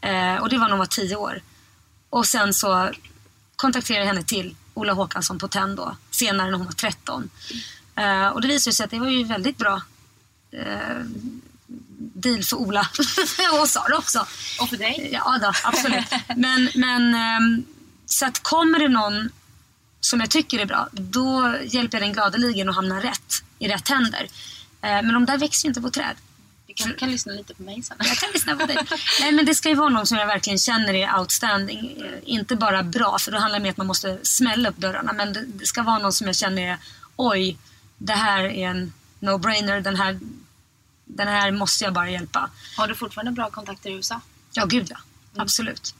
Eh, 0.00 0.36
och 0.36 0.48
det 0.48 0.58
var 0.58 0.64
när 0.64 0.70
hon 0.70 0.78
var 0.78 0.86
tio 0.86 1.16
år. 1.16 1.42
Och 2.10 2.26
sen 2.26 2.54
så 2.54 2.90
kontakterade 3.56 4.04
jag 4.04 4.14
henne 4.14 4.22
till 4.22 4.56
Ola 4.74 4.92
Håkansson 4.92 5.38
på 5.38 5.48
TEN 5.48 5.76
då, 5.76 5.96
senare 6.10 6.50
när 6.50 6.58
hon 6.58 6.66
var 6.66 6.72
13. 6.72 7.30
Eh, 7.96 8.26
och 8.26 8.40
det 8.40 8.48
visade 8.48 8.74
sig 8.74 8.84
att 8.84 8.90
det 8.90 8.98
var 8.98 9.08
ju 9.08 9.24
väldigt 9.24 9.58
bra 9.58 9.82
eh, 10.50 11.04
deal 11.96 12.42
för 12.42 12.56
Ola 12.56 12.88
och 13.60 13.68
Sara 13.68 13.98
också. 13.98 14.26
Och 14.60 14.68
för 14.68 14.76
dig? 14.76 15.08
Ja 15.12 15.38
då, 15.42 15.52
absolut. 15.64 16.06
Men, 16.36 16.68
men 16.74 17.14
ehm, 17.14 17.64
så 18.06 18.26
att 18.26 18.42
kommer 18.42 18.78
det 18.78 18.88
någon 18.88 19.30
som 20.00 20.20
jag 20.20 20.30
tycker 20.30 20.58
är 20.58 20.66
bra, 20.66 20.88
då 20.92 21.54
hjälper 21.64 21.98
jag 21.98 22.02
den 22.02 22.12
gladeligen 22.12 22.68
att 22.68 22.74
hamna 22.74 23.02
rätt 23.02 23.42
i 23.58 23.68
rätt 23.68 23.88
händer. 23.88 24.28
Eh, 24.82 25.02
men 25.02 25.12
de 25.12 25.26
där 25.26 25.38
växer 25.38 25.66
ju 25.66 25.70
inte 25.70 25.80
på 25.80 25.90
träd. 25.90 26.16
Kan, 26.76 26.94
kan 26.94 27.10
lyssna 27.10 27.32
lite 27.32 27.54
på 27.54 27.62
mig 27.62 27.82
sen. 27.82 27.96
Jag 28.00 28.16
kan 28.16 28.30
lyssna 28.34 28.56
på 28.56 28.66
dig. 28.66 28.76
Nej, 29.20 29.32
men 29.32 29.46
det 29.46 29.54
ska 29.54 29.68
ju 29.68 29.74
vara 29.74 29.88
någon 29.88 30.06
som 30.06 30.18
jag 30.18 30.26
verkligen 30.26 30.58
känner 30.58 30.94
är 30.94 31.18
outstanding. 31.18 32.02
Eh, 32.02 32.12
Inte 32.24 32.56
bara 32.56 32.82
bra, 32.82 33.18
för 33.18 33.32
då 33.32 33.38
handlar 33.38 33.58
det 33.58 33.62
mer 33.62 33.68
om 33.68 33.72
att 33.72 33.76
man 33.76 33.86
måste 33.86 34.18
smälla 34.22 34.68
upp 34.68 34.76
dörrarna. 34.76 35.12
Men 35.12 35.32
det, 35.32 35.44
det 35.46 35.66
ska 35.66 35.82
vara 35.82 35.98
någon 35.98 36.12
som 36.12 36.26
jag 36.26 36.36
känner 36.36 36.62
är, 36.62 36.78
oj, 37.16 37.58
det 37.98 38.12
här 38.12 38.44
är 38.44 38.68
en 38.70 38.92
no-brainer. 39.20 39.80
Den 39.80 39.96
här, 39.96 40.20
den 41.04 41.28
här 41.28 41.50
måste 41.50 41.84
jag 41.84 41.92
bara 41.92 42.10
hjälpa. 42.10 42.50
Har 42.76 42.88
du 42.88 42.94
fortfarande 42.94 43.32
bra 43.32 43.50
kontakter 43.50 43.90
i 43.90 43.92
USA? 43.92 44.20
Ja, 44.52 44.64
gud 44.64 44.86
ja. 44.90 44.96
Absolut. 45.36 45.94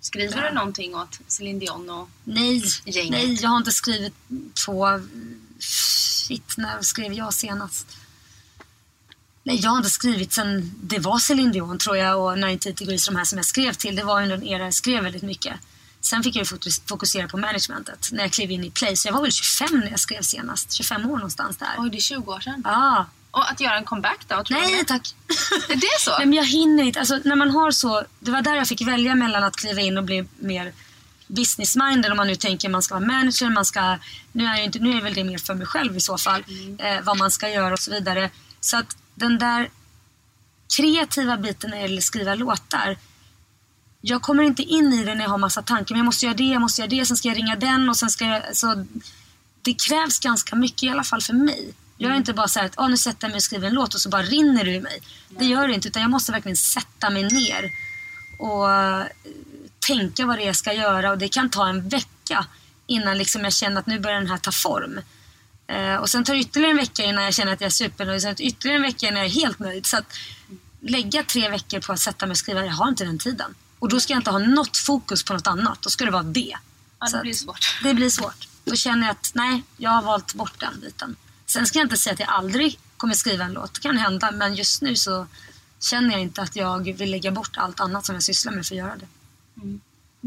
Skriver 0.00 0.36
Ja. 0.42 0.48
du 0.48 0.54
någonting 0.54 0.94
åt 0.94 1.18
Céline 1.26 1.58
Dion 1.58 1.90
och... 1.90 2.08
Nej, 2.24 2.62
Gänget. 2.84 3.10
nej, 3.10 3.34
jag 3.42 3.50
har 3.50 3.56
inte 3.56 3.70
skrivit 3.72 4.14
på... 4.66 5.00
Shit, 5.58 6.54
när 6.56 6.82
skrev 6.82 7.12
jag 7.12 7.34
senast? 7.34 7.96
Nej, 9.46 9.60
jag 9.62 9.70
har 9.70 9.76
inte 9.76 9.90
skrivit 9.90 10.32
sen 10.32 10.74
det 10.82 10.98
var 10.98 11.18
Céline 11.18 11.52
Dion 11.52 11.78
tror 11.78 11.96
jag 11.96 12.24
och 12.24 12.38
90 12.38 12.72
Degrees, 12.72 13.06
de 13.06 13.16
här 13.16 13.24
som 13.24 13.38
jag 13.38 13.44
skrev 13.44 13.72
till. 13.72 13.96
Det 13.96 14.04
var 14.04 14.22
under 14.22 14.36
en 14.36 14.46
era 14.46 14.64
jag 14.64 14.74
skrev 14.74 15.02
väldigt 15.02 15.22
mycket. 15.22 15.54
Sen 16.00 16.22
fick 16.22 16.36
jag 16.36 16.46
fokusera 16.88 17.28
på 17.28 17.36
managementet 17.36 18.08
när 18.12 18.22
jag 18.22 18.32
klev 18.32 18.50
in 18.50 18.64
i 18.64 18.70
Play. 18.70 18.96
Så 18.96 19.08
jag 19.08 19.12
var 19.12 19.22
väl 19.22 19.32
25 19.32 19.80
när 19.80 19.90
jag 19.90 20.00
skrev 20.00 20.22
senast. 20.22 20.72
25 20.72 21.10
år 21.10 21.16
någonstans 21.16 21.56
där. 21.56 21.74
Oj, 21.78 21.90
det 21.90 21.96
är 21.96 22.00
20 22.00 22.32
år 22.32 22.40
sedan. 22.40 22.62
Ja. 22.64 23.06
Och 23.30 23.50
att 23.50 23.60
göra 23.60 23.76
en 23.76 23.84
comeback 23.84 24.18
då? 24.28 24.44
Nej 24.50 24.84
tack. 24.84 25.14
Är 25.68 25.76
det 25.76 26.00
så? 26.00 26.10
Nej, 26.10 26.26
men 26.26 26.32
jag 26.32 26.46
hinner 26.46 26.84
inte. 26.84 26.98
Alltså, 26.98 27.20
när 27.24 27.36
man 27.36 27.50
har 27.50 27.70
så, 27.70 28.04
det 28.20 28.30
var 28.30 28.42
där 28.42 28.54
jag 28.54 28.68
fick 28.68 28.86
välja 28.86 29.14
mellan 29.14 29.44
att 29.44 29.56
kliva 29.56 29.80
in 29.80 29.98
och 29.98 30.04
bli 30.04 30.28
mer 30.38 30.72
business-minded 31.26 32.10
om 32.10 32.16
man 32.16 32.26
nu 32.26 32.36
tänker 32.36 32.68
man 32.68 32.82
ska 32.82 32.94
vara 32.94 33.06
manager, 33.06 33.50
man 33.50 33.64
ska, 33.64 33.98
nu 34.32 34.44
är, 34.44 34.56
jag 34.56 34.64
inte, 34.64 34.78
nu 34.78 34.96
är 34.96 35.02
väl 35.02 35.14
det 35.14 35.24
mer 35.24 35.38
för 35.38 35.54
mig 35.54 35.66
själv 35.66 35.96
i 35.96 36.00
så 36.00 36.18
fall, 36.18 36.44
eh, 36.78 37.00
vad 37.02 37.16
man 37.16 37.30
ska 37.30 37.48
göra 37.48 37.72
och 37.72 37.80
så 37.80 37.90
vidare. 37.90 38.30
Så 38.60 38.76
att 38.76 38.96
den 39.16 39.38
där 39.38 39.70
kreativa 40.76 41.36
biten 41.36 41.70
när 41.70 41.76
det 41.76 41.82
gäller 41.82 41.98
att 41.98 42.04
skriva 42.04 42.34
låtar, 42.34 42.96
jag 44.00 44.22
kommer 44.22 44.42
inte 44.42 44.62
in 44.62 44.92
i 44.92 45.04
det 45.04 45.14
när 45.14 45.24
jag 45.24 45.30
har 45.30 45.38
massa 45.38 45.62
tankar. 45.62 45.94
Men 45.94 45.98
jag 45.98 46.04
måste 46.04 46.26
göra 46.26 46.36
det, 46.36 46.44
jag 46.44 46.60
måste 46.60 46.80
göra 46.80 46.90
det, 46.90 47.06
sen 47.06 47.16
ska 47.16 47.28
jag 47.28 47.36
ringa 47.36 47.56
den 47.56 47.88
och 47.88 47.96
sen 47.96 48.10
ska 48.10 48.24
jag... 48.24 48.56
Så 48.56 48.86
det 49.62 49.74
krävs 49.88 50.18
ganska 50.18 50.56
mycket 50.56 50.82
i 50.82 50.88
alla 50.88 51.04
fall 51.04 51.22
för 51.22 51.34
mig. 51.34 51.74
Jag 51.98 52.12
är 52.12 52.16
inte 52.16 52.32
bara 52.32 52.48
så 52.48 52.58
här 52.58 52.66
att 52.66 52.78
oh, 52.78 52.88
nu 52.88 52.96
sätter 52.96 53.26
jag 53.26 53.30
mig 53.30 53.36
och 53.36 53.42
skriver 53.42 53.68
en 53.68 53.74
låt 53.74 53.94
och 53.94 54.00
så 54.00 54.08
bara 54.08 54.22
rinner 54.22 54.64
det 54.64 54.70
i 54.70 54.80
mig. 54.80 55.00
Det 55.28 55.44
gör 55.44 55.68
det 55.68 55.74
inte 55.74 55.88
utan 55.88 56.02
jag 56.02 56.10
måste 56.10 56.32
verkligen 56.32 56.56
sätta 56.56 57.10
mig 57.10 57.22
ner 57.22 57.70
och 58.38 58.72
eh, 58.72 59.04
tänka 59.86 60.26
vad 60.26 60.38
det 60.38 60.42
är 60.42 60.46
jag 60.46 60.56
ska 60.56 60.72
göra 60.72 61.10
och 61.10 61.18
det 61.18 61.28
kan 61.28 61.50
ta 61.50 61.68
en 61.68 61.88
vecka 61.88 62.46
innan 62.86 63.18
liksom 63.18 63.44
jag 63.44 63.52
känner 63.52 63.80
att 63.80 63.86
nu 63.86 64.00
börjar 64.00 64.18
den 64.18 64.30
här 64.30 64.38
ta 64.38 64.52
form. 64.52 65.00
Eh, 65.66 65.94
och 65.94 66.10
sen 66.10 66.24
tar 66.24 66.34
det 66.34 66.40
ytterligare 66.40 66.70
en 66.70 66.76
vecka 66.76 67.02
innan 67.02 67.24
jag 67.24 67.34
känner 67.34 67.52
att 67.52 67.60
jag 67.60 67.66
är 67.66 67.72
supernöjd. 67.72 68.22
Sen 68.22 68.34
ytterligare 68.38 68.76
en 68.76 68.82
vecka 68.82 69.08
innan 69.08 69.18
jag 69.18 69.26
är 69.26 69.34
helt 69.34 69.58
nöjd. 69.58 69.86
Så 69.86 69.96
att 69.96 70.16
lägga 70.80 71.22
tre 71.22 71.50
veckor 71.50 71.80
på 71.80 71.92
att 71.92 72.00
sätta 72.00 72.26
mig 72.26 72.30
och 72.30 72.38
skriva, 72.38 72.64
jag 72.64 72.72
har 72.72 72.88
inte 72.88 73.04
den 73.04 73.18
tiden. 73.18 73.54
Och 73.78 73.88
då 73.88 74.00
ska 74.00 74.12
jag 74.12 74.20
inte 74.20 74.30
ha 74.30 74.38
något 74.38 74.76
fokus 74.76 75.24
på 75.24 75.32
något 75.32 75.46
annat. 75.46 75.82
Då 75.82 75.90
ska 75.90 76.04
det 76.04 76.10
vara 76.10 76.22
det. 76.22 76.56
Ja, 76.98 77.06
det 77.12 77.20
blir 77.22 77.32
svårt. 77.32 77.80
Det 77.82 77.94
blir 77.94 78.10
svårt. 78.10 78.48
Då 78.64 78.76
känner 78.76 79.06
jag 79.06 79.10
att 79.10 79.32
nej, 79.34 79.62
jag 79.76 79.90
har 79.90 80.02
valt 80.02 80.34
bort 80.34 80.60
den 80.60 80.80
biten. 80.80 81.16
Sen 81.46 81.66
ska 81.66 81.78
jag 81.78 81.84
inte 81.84 81.96
säga 81.96 82.14
att 82.14 82.20
jag 82.20 82.28
aldrig 82.28 82.78
kommer 82.96 83.14
skriva 83.14 83.44
en 83.44 83.52
låt. 83.52 83.74
Det 83.74 83.80
kan 83.80 83.96
hända. 83.96 84.30
Men 84.30 84.54
just 84.54 84.82
nu 84.82 84.96
så 84.96 85.26
känner 85.80 86.10
jag 86.10 86.20
inte 86.20 86.42
att 86.42 86.56
jag 86.56 86.92
vill 86.92 87.10
lägga 87.10 87.30
bort 87.30 87.56
allt 87.56 87.80
annat 87.80 88.06
som 88.06 88.14
jag 88.14 88.22
sysslar 88.22 88.52
med 88.52 88.66
för 88.66 88.74
att 88.74 88.78
göra 88.78 88.96
det. 88.96 89.06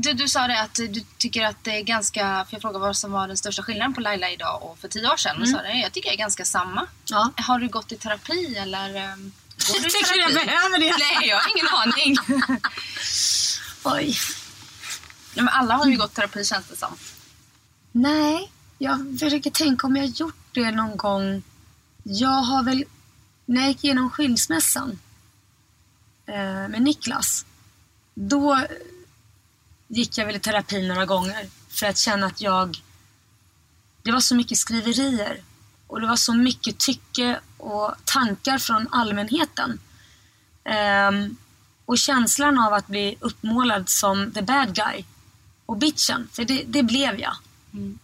Du, 0.02 0.14
du 0.14 0.28
sa 0.28 0.48
det 0.48 0.62
att 0.62 0.76
du 0.76 1.04
tycker 1.18 1.46
att 1.46 1.64
det 1.64 1.72
är 1.78 1.82
ganska... 1.82 2.46
För 2.46 2.56
jag 2.56 2.62
frågade 2.62 2.80
vad 2.86 2.98
som 2.98 3.12
var 3.12 3.28
den 3.28 3.38
största 3.38 3.64
skillnaden 3.64 3.94
på 3.94 4.02
Laila 4.02 4.30
idag 4.32 4.64
och 4.64 4.80
för 4.80 4.88
tio 4.88 5.12
år 5.14 5.18
sedan. 5.18 5.32
Mm. 5.36 5.42
Och 5.42 5.50
sa 5.50 5.62
det, 5.62 5.74
jag 5.74 5.92
tycker 5.94 6.10
det 6.10 6.16
är 6.16 6.18
ganska 6.18 6.46
samma. 6.46 6.88
Ja. 7.06 7.32
Har 7.38 7.60
du 7.60 7.68
gått 7.68 7.92
i 7.92 7.98
terapi 7.98 8.56
eller? 8.58 8.96
ehm, 8.96 9.32
Går 9.68 9.80
du 9.80 9.88
i 9.88 9.92
Tycker 9.92 10.14
du 10.14 10.20
jag 10.20 10.30
terapi? 10.32 10.46
behöver 10.46 10.80
det? 10.80 10.96
Nej, 11.00 11.30
jag 11.30 11.38
har 11.40 11.52
ingen 11.56 11.68
aning. 11.68 12.16
Oj. 13.84 14.16
Nej, 15.36 15.46
men 15.46 15.50
alla 15.50 15.74
har 15.74 15.86
ju 15.86 15.98
gått 15.98 16.14
terapi 16.14 16.46
känns 16.46 16.68
det 16.68 16.76
som. 16.76 16.96
Nej, 17.92 18.52
jag 18.78 19.18
försöker 19.20 19.50
tänka 19.52 19.88
om 19.88 19.96
jag 19.96 20.04
har 20.04 20.10
gjort 20.10 20.46
det 20.52 20.72
någon 20.72 20.98
gång. 20.98 21.44
Jag 22.04 22.30
har 22.30 22.64
väl, 22.64 22.84
när 23.46 23.62
jag 23.62 23.70
gick 23.70 23.84
igenom 23.84 24.10
skilsmässan 24.10 25.00
eh, 26.26 26.68
med 26.70 26.82
Niklas, 26.82 27.46
då 28.14 28.60
gick 29.90 30.18
jag 30.18 30.26
väl 30.26 30.36
i 30.36 30.40
terapi 30.40 30.88
några 30.88 31.06
gånger 31.06 31.50
för 31.70 31.86
att 31.86 31.98
känna 31.98 32.26
att 32.26 32.42
jag... 32.42 32.82
Det 34.04 34.12
var 34.12 34.20
så 34.20 34.36
mycket 34.36 34.58
skriverier 34.58 35.42
och 35.88 36.02
det 36.02 36.08
var 36.08 36.16
så 36.16 36.34
mycket 36.34 36.78
tycke 36.78 37.40
och 37.58 37.96
tankar 38.06 38.58
från 38.58 38.88
allmänheten. 38.92 39.80
Ehm, 40.64 41.38
och 41.86 41.98
känslan 41.98 42.60
av 42.60 42.74
att 42.74 42.88
bli 42.88 43.16
uppmålad 43.20 43.90
som 43.90 44.32
the 44.32 44.42
bad 44.42 44.76
guy 44.76 45.04
och 45.66 45.78
bitchen, 45.78 46.30
för 46.32 46.46
det, 46.46 46.64
det 46.68 46.84
blev 46.84 47.20
jag. 47.20 47.36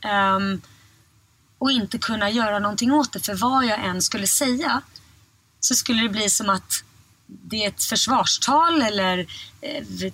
Ehm, 0.01 0.61
och 1.57 1.71
inte 1.71 1.97
kunna 1.97 2.29
göra 2.29 2.59
någonting 2.59 2.91
åt 2.91 3.11
det. 3.13 3.19
För 3.19 3.35
vad 3.35 3.65
jag 3.65 3.85
än 3.85 4.01
skulle 4.01 4.27
säga 4.27 4.81
så 5.59 5.75
skulle 5.75 6.01
det 6.01 6.09
bli 6.09 6.29
som 6.29 6.49
att 6.49 6.83
det 7.27 7.63
är 7.63 7.67
ett 7.67 7.83
försvarstal 7.83 8.81
eller... 8.81 9.19
eh, 9.61 10.11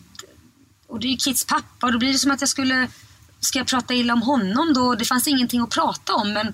och 0.92 1.00
det 1.00 1.08
är 1.08 1.10
ju 1.10 1.18
Kits 1.18 1.46
pappa 1.46 1.88
och 1.88 1.92
då 1.92 2.00
blir 2.00 2.14
det 2.14 2.20
som 2.20 2.32
att 2.32 2.42
jag 2.42 2.50
skulle... 2.50 2.88
Ska 3.40 3.58
jag 3.58 3.68
prata 3.68 3.94
illa 3.94 4.14
om 4.14 4.22
honom 4.22 4.74
då? 4.74 4.96
Det 4.96 5.06
fanns 5.06 5.28
ingenting 5.28 5.62
att 5.62 5.70
prata 5.70 6.14
om 6.14 6.34
men 6.34 6.54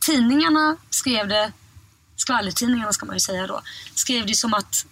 tidningarna 0.00 0.76
skrev 0.90 1.28
det... 1.28 1.52
Skvallertidningarna 2.16 2.92
ska 2.92 3.06
man 3.06 3.16
ju 3.16 3.20
säga 3.20 3.46
då. 3.46 3.60
Skrev 3.94 4.26
det 4.26 4.34
som 4.34 4.54
att 4.54 4.86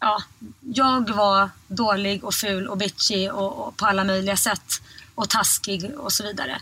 ja, 0.00 0.22
jag 0.60 1.10
var 1.10 1.50
dålig 1.68 2.24
och 2.24 2.34
ful 2.34 2.68
och 2.68 2.76
bitchy 2.76 3.28
och, 3.30 3.68
och 3.68 3.76
på 3.76 3.86
alla 3.86 4.04
möjliga 4.04 4.36
sätt 4.36 4.82
och 5.14 5.28
taskig 5.28 5.90
och 5.98 6.12
så 6.12 6.22
vidare. 6.22 6.60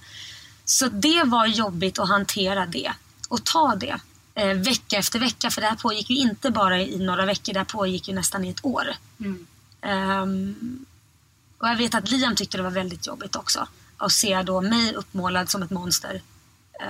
Så 0.65 0.89
det 0.89 1.23
var 1.25 1.47
jobbigt 1.47 1.99
att 1.99 2.09
hantera 2.09 2.67
det 2.67 2.93
och 3.29 3.45
ta 3.45 3.75
det 3.75 4.01
eh, 4.35 4.55
vecka 4.55 4.97
efter 4.97 5.19
vecka 5.19 5.51
för 5.51 5.61
det 5.61 5.67
här 5.67 5.77
pågick 5.77 6.11
ju 6.11 6.17
inte 6.17 6.51
bara 6.51 6.81
i 6.81 6.99
några 6.99 7.27
veckor, 7.27 7.53
det 7.53 7.61
här 7.61 7.65
pågick 7.65 8.09
ju 8.09 8.15
nästan 8.15 8.45
i 8.45 8.51
ett 8.51 8.65
år. 8.65 8.87
Ehm, 9.81 10.87
och 11.63 11.69
jag 11.69 11.77
vet 11.77 11.95
att 11.95 12.11
Liam 12.11 12.37
tyckte 12.37 12.57
det 12.57 12.63
var 12.63 12.71
väldigt 12.71 13.07
jobbigt 13.07 13.37
också 13.37 13.69
att 13.97 14.13
se 14.13 14.43
då 14.43 14.61
mig 14.61 14.95
uppmålad 14.95 15.51
som 15.51 15.63
ett 15.63 15.71
monster. 15.71 16.23
Eh, 16.81 16.87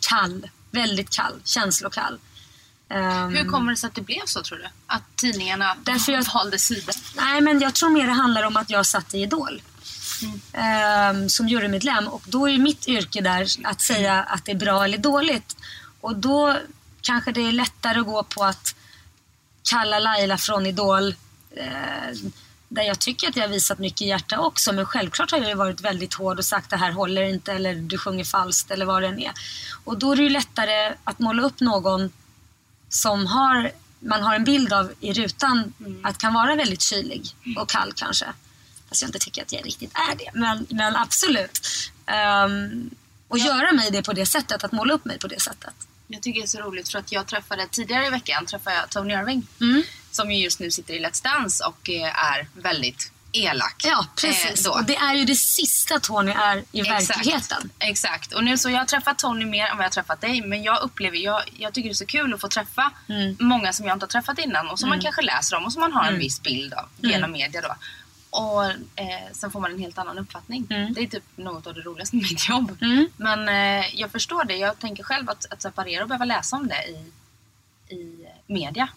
kall, 0.00 0.48
väldigt 0.70 1.10
kall, 1.10 1.40
känslokall. 1.44 2.18
Ehm, 2.88 3.28
Hur 3.34 3.44
kommer 3.44 3.72
det 3.72 3.76
sig 3.76 3.88
att 3.88 3.94
det 3.94 4.00
blev 4.02 4.22
så 4.26 4.42
tror 4.42 4.58
du? 4.58 4.64
Att 4.86 5.02
tidningarna 5.16 5.76
Därför 5.84 6.12
jag- 6.12 6.24
valde 6.34 6.58
sida? 6.58 6.92
Nej, 7.16 7.40
men 7.40 7.60
jag 7.60 7.74
tror 7.74 7.90
mer 7.90 8.06
det 8.06 8.12
handlar 8.12 8.42
om 8.42 8.56
att 8.56 8.70
jag 8.70 8.86
satt 8.86 9.14
i 9.14 9.18
Idol. 9.22 9.62
ehm, 10.52 11.28
som 11.28 11.48
jurymedlem. 11.48 12.08
Och 12.08 12.22
då 12.26 12.48
är 12.48 12.58
mitt 12.58 12.88
yrke 12.88 13.20
där 13.20 13.48
att 13.64 13.80
säga 13.80 14.22
att 14.22 14.44
det 14.44 14.52
är 14.52 14.56
bra 14.56 14.84
eller 14.84 14.98
dåligt. 14.98 15.56
Och 16.00 16.16
då 16.16 16.56
kanske 17.00 17.32
det 17.32 17.40
är 17.40 17.52
lättare 17.52 17.98
att 18.00 18.06
gå 18.06 18.22
på 18.22 18.44
att 18.44 18.74
kalla 19.62 19.98
Laila 19.98 20.38
från 20.38 20.66
Idol. 20.66 21.14
Eh, 21.56 22.16
där 22.74 22.82
jag 22.82 22.98
tycker 22.98 23.28
att 23.28 23.36
jag 23.36 23.44
har 23.44 23.48
visat 23.48 23.78
mycket 23.78 24.06
hjärta 24.06 24.40
också. 24.40 24.72
Men 24.72 24.86
självklart 24.86 25.30
har 25.30 25.38
jag 25.38 25.56
varit 25.56 25.80
väldigt 25.80 26.14
hård 26.14 26.38
och 26.38 26.44
sagt 26.44 26.70
det 26.70 26.76
här 26.76 26.92
håller 26.92 27.22
inte 27.22 27.52
eller 27.52 27.74
du 27.74 27.98
sjunger 27.98 28.24
falskt 28.24 28.70
eller 28.70 28.86
vad 28.86 29.02
det 29.02 29.08
än 29.08 29.18
är. 29.18 29.32
Och 29.84 29.98
då 29.98 30.12
är 30.12 30.16
det 30.16 30.22
ju 30.22 30.28
lättare 30.28 30.94
att 31.04 31.18
måla 31.18 31.42
upp 31.42 31.60
någon 31.60 32.12
som 32.88 33.26
har, 33.26 33.72
man 33.98 34.22
har 34.22 34.34
en 34.34 34.44
bild 34.44 34.72
av 34.72 34.92
i 35.00 35.12
rutan 35.12 35.72
att 36.02 36.18
kan 36.18 36.34
vara 36.34 36.54
väldigt 36.54 36.82
kylig 36.82 37.26
och 37.56 37.68
kall 37.68 37.92
kanske. 37.96 38.26
Fast 38.88 39.02
jag 39.02 39.08
inte 39.08 39.18
tycker 39.18 39.42
att 39.42 39.52
jag 39.52 39.66
riktigt 39.66 39.92
är 40.10 40.16
det. 40.16 40.30
Men, 40.34 40.66
men 40.70 40.96
absolut. 40.96 41.68
Um, 42.46 42.90
och 43.28 43.38
göra 43.38 43.72
mig 43.72 43.90
det 43.90 44.02
på 44.02 44.12
det 44.12 44.26
sättet, 44.26 44.64
att 44.64 44.72
måla 44.72 44.94
upp 44.94 45.04
mig 45.04 45.18
på 45.18 45.26
det 45.26 45.40
sättet. 45.40 45.74
Jag 46.06 46.22
tycker 46.22 46.40
det 46.40 46.44
är 46.44 46.48
så 46.48 46.60
roligt 46.60 46.88
för 46.88 46.98
att 46.98 47.12
jag 47.12 47.26
träffade 47.26 47.66
tidigare 47.70 48.06
i 48.06 48.10
veckan 48.10 48.46
träffade 48.46 48.76
jag 48.76 48.90
Tony 48.90 49.14
Irving. 49.14 49.46
Mm. 49.60 49.82
Som 50.12 50.30
ju 50.30 50.38
just 50.44 50.60
nu 50.60 50.70
sitter 50.70 50.94
i 50.94 51.04
Let's 51.06 51.22
Dance 51.24 51.64
och 51.64 51.90
eh, 51.90 52.24
är 52.32 52.46
väldigt 52.54 53.12
elak. 53.32 53.74
Ja, 53.84 54.06
precis. 54.16 54.66
Eh, 54.66 54.72
och 54.72 54.84
det 54.84 54.96
är 54.96 55.14
ju 55.14 55.24
det 55.24 55.34
sista 55.34 56.00
Tony 56.00 56.30
är 56.32 56.64
i 56.72 56.82
verkligheten. 56.82 57.70
Exakt. 57.78 58.32
Och 58.32 58.44
nu 58.44 58.58
så 58.58 58.70
jag 58.70 58.78
har 58.78 58.84
träffat 58.84 59.18
Tony 59.18 59.44
mer 59.44 59.66
än 59.66 59.76
vad 59.76 59.84
jag 59.84 59.88
har 59.88 59.92
träffat 59.92 60.20
dig. 60.20 60.40
Men 60.42 60.62
jag 60.62 60.82
upplever, 60.82 61.16
jag, 61.16 61.42
jag 61.56 61.74
tycker 61.74 61.88
det 61.88 61.92
är 61.92 61.94
så 61.94 62.06
kul 62.06 62.34
att 62.34 62.40
få 62.40 62.48
träffa 62.48 62.90
Mm. 63.08 63.36
många 63.40 63.72
som 63.72 63.86
jag 63.86 63.94
inte 63.96 64.04
har 64.04 64.08
träffat 64.08 64.38
innan. 64.38 64.68
Och 64.68 64.78
som 64.78 64.88
man 64.88 65.00
kanske 65.00 65.22
läser 65.22 65.56
om 65.56 65.64
och 65.64 65.72
som 65.72 65.80
man 65.80 65.92
har 65.92 66.04
en 66.04 66.18
viss 66.18 66.42
bild 66.42 66.74
av 66.74 66.86
Mm. 66.98 67.10
genom 67.10 67.32
media 67.32 67.60
då. 67.60 67.74
Och 68.30 68.64
eh, 68.64 69.32
sen 69.32 69.50
får 69.50 69.60
man 69.60 69.72
en 69.72 69.78
helt 69.78 69.98
annan 69.98 70.18
uppfattning. 70.18 70.66
Mm. 70.70 70.94
Det 70.94 71.00
är 71.02 71.06
typ 71.06 71.24
något 71.36 71.66
av 71.66 71.74
det 71.74 71.80
roligaste 71.80 72.16
med 72.16 72.22
mitt 72.22 72.48
jobb. 72.48 72.76
Mm. 72.80 73.08
Men 73.16 73.48
eh, 73.48 73.94
jag 74.00 74.10
förstår 74.12 74.44
det. 74.44 74.56
Jag 74.56 74.78
tänker 74.78 75.02
själv 75.02 75.30
att, 75.30 75.46
att 75.52 75.62
separera 75.62 76.02
och 76.02 76.08
behöva 76.08 76.24
läsa 76.24 76.56
om 76.56 76.68
det 76.68 76.84
i, 76.84 77.12
i 77.94 78.26
media. 78.46 78.88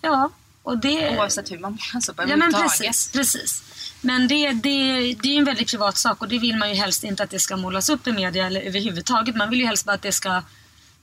Ja, 0.00 0.30
och 0.68 0.78
det... 0.78 1.18
Oavsett 1.18 1.50
hur 1.50 1.58
man 1.58 1.72
mår. 1.72 1.80
Alltså, 1.94 2.14
på 2.14 2.22
Ja 2.28 2.36
men 2.36 2.52
precis, 2.52 3.12
precis. 3.12 3.62
Men 4.00 4.28
det, 4.28 4.52
det, 4.52 5.14
det 5.14 5.28
är 5.28 5.32
ju 5.32 5.38
en 5.38 5.44
väldigt 5.44 5.70
privat 5.70 5.96
sak 5.96 6.22
och 6.22 6.28
det 6.28 6.38
vill 6.38 6.56
man 6.56 6.68
ju 6.68 6.74
helst 6.74 7.04
inte 7.04 7.22
att 7.22 7.30
det 7.30 7.38
ska 7.38 7.56
målas 7.56 7.88
upp 7.88 8.06
i 8.06 8.12
media 8.12 8.46
eller 8.46 8.60
överhuvudtaget. 8.60 9.36
Man 9.36 9.50
vill 9.50 9.60
ju 9.60 9.66
helst 9.66 9.86
bara 9.86 9.92
att 9.92 10.02
det 10.02 10.12
ska 10.12 10.42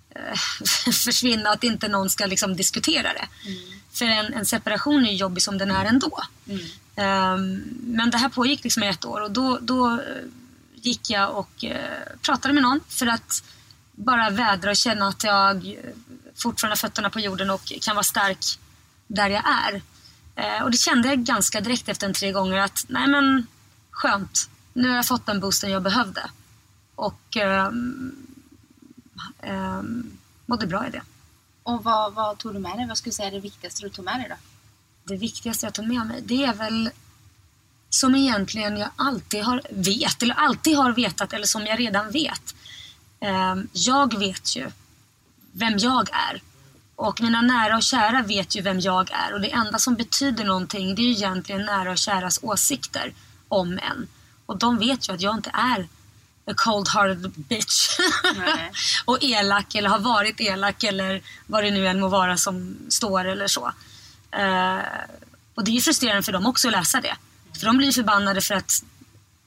eh, 0.10 0.92
försvinna, 0.92 1.50
att 1.50 1.64
inte 1.64 1.88
någon 1.88 2.10
ska 2.10 2.26
liksom 2.26 2.56
diskutera 2.56 3.14
det. 3.14 3.28
För 3.92 4.06
en, 4.06 4.34
en 4.34 4.46
separation 4.46 5.06
är 5.06 5.10
ju 5.10 5.16
jobbig 5.16 5.44
som 5.44 5.58
den 5.58 5.72
är 5.72 5.86
ändå. 5.86 6.24
Ehm, 6.96 7.64
men 7.84 8.12
det 8.12 8.18
här 8.18 8.30
pågick 8.30 8.64
liksom 8.64 8.84
i 8.84 8.88
ett 8.88 9.06
år 9.06 9.22
och 9.22 9.32
då, 9.32 9.58
då 9.62 9.92
eh, 9.92 9.98
gick 10.76 11.10
jag 11.10 11.36
och 11.38 11.66
eh, 11.66 12.18
pratade 12.22 12.54
med 12.54 12.64
någon 12.64 12.80
för 12.90 13.08
att 13.08 13.44
bara 13.92 14.30
vädra 14.30 14.70
och 14.70 14.78
känna 14.78 15.08
att 15.08 15.24
jag 15.24 15.78
fortfarande 16.36 16.72
har 16.72 16.78
fötterna 16.78 17.10
på 17.10 17.20
jorden 17.20 17.50
och 17.50 17.74
kan 17.82 17.96
vara 17.96 18.04
stark 18.04 18.60
där 19.08 19.30
jag 19.30 19.44
är. 19.46 19.82
Eh, 20.36 20.64
och 20.64 20.72
det 20.72 20.78
kände 20.78 21.08
jag 21.08 21.24
ganska 21.24 21.62
direkt 21.62 21.90
efter 21.90 22.08
en 22.08 22.14
tre 22.14 22.32
gånger 22.32 22.58
att 22.58 22.86
nej 22.88 23.08
men 23.08 23.48
skönt, 23.92 24.50
nu 24.74 24.90
har 24.90 24.96
jag 24.96 25.08
fått 25.08 25.26
den 25.26 25.40
boosten 25.40 25.72
jag 25.72 25.84
behövde. 25.84 26.30
Och 26.96 27.38
ehm, 27.38 28.16
ehm, 29.42 30.18
mådde 30.46 30.68
bra 30.68 30.88
i 30.88 30.90
det. 30.90 31.02
Och 31.64 31.84
vad, 31.84 32.14
vad 32.14 32.38
tog 32.38 32.54
du 32.54 32.60
med 32.60 32.78
dig? 32.78 32.88
Vad 32.88 32.98
skulle 32.98 33.12
du 33.12 33.16
säga 33.16 33.28
är 33.28 33.32
det 33.32 33.40
viktigaste 33.40 33.84
du 33.84 33.90
tog 33.90 34.06
med 34.06 34.20
dig 34.20 34.28
då? 34.30 34.36
Det 35.04 35.18
viktigaste 35.18 35.66
jag 35.66 35.74
tog 35.74 35.88
med 35.88 36.08
mig 36.08 36.22
det 36.22 36.46
är 36.46 36.54
väl 36.54 36.90
som 37.90 38.16
egentligen 38.16 38.78
jag 38.78 38.90
alltid 38.96 39.44
har 39.44 39.62
vet 39.70 40.24
eller 40.24 40.36
alltid 40.36 40.78
har 40.78 40.92
vetat 40.92 41.34
eller 41.34 41.46
som 41.46 41.66
jag 41.66 41.80
redan 41.80 42.12
vet. 42.12 42.56
Ehm, 43.20 43.68
jag 43.74 44.20
vet 44.20 44.56
ju 44.56 44.72
vem 45.52 45.78
jag 45.78 46.10
är. 46.12 46.42
Och 46.96 47.22
mina 47.22 47.42
nära 47.42 47.76
och 47.76 47.84
kära 47.84 48.22
vet 48.22 48.56
ju 48.56 48.62
vem 48.62 48.80
jag 48.80 49.12
är. 49.12 49.34
Och 49.34 49.42
det 49.42 49.52
enda 49.52 49.80
som 49.80 49.96
betyder 49.96 50.44
någonting 50.44 50.96
det 50.96 51.02
är 51.02 51.06
ju 51.06 51.12
egentligen 51.12 51.66
nära 51.66 51.92
och 51.92 51.98
käras 51.98 52.40
åsikter 52.42 53.14
om 53.48 53.72
en. 53.72 54.08
Och 54.46 54.58
de 54.58 54.78
vet 54.78 55.10
ju 55.10 55.14
att 55.14 55.22
jag 55.22 55.36
inte 55.36 55.50
är 55.54 55.88
a 56.48 56.54
cold-hearted 56.54 57.32
bitch. 57.36 58.00
Och 59.06 59.24
elak 59.24 59.76
eller 59.76 59.90
har 59.90 60.00
varit 60.00 60.42
elak 60.42 60.84
eller 60.84 61.22
vad 61.48 61.64
det 61.64 61.72
nu 61.72 61.88
än 61.88 62.00
må 62.00 62.08
vara 62.08 62.38
som 62.38 62.78
står 62.90 63.26
eller 63.26 63.48
så. 63.48 63.72
Eh, 64.32 64.80
och 65.56 65.64
det 65.64 65.72
är 65.72 65.76
ju 65.76 65.82
frustrerande 65.82 66.24
för 66.24 66.32
dem 66.32 66.46
också 66.46 66.68
att 66.68 66.72
läsa 66.72 67.02
det. 67.02 67.16
För 67.60 67.66
de 67.66 67.78
blir 67.78 67.92
förbannade 67.92 68.42
för 68.42 68.56
att 68.56 68.84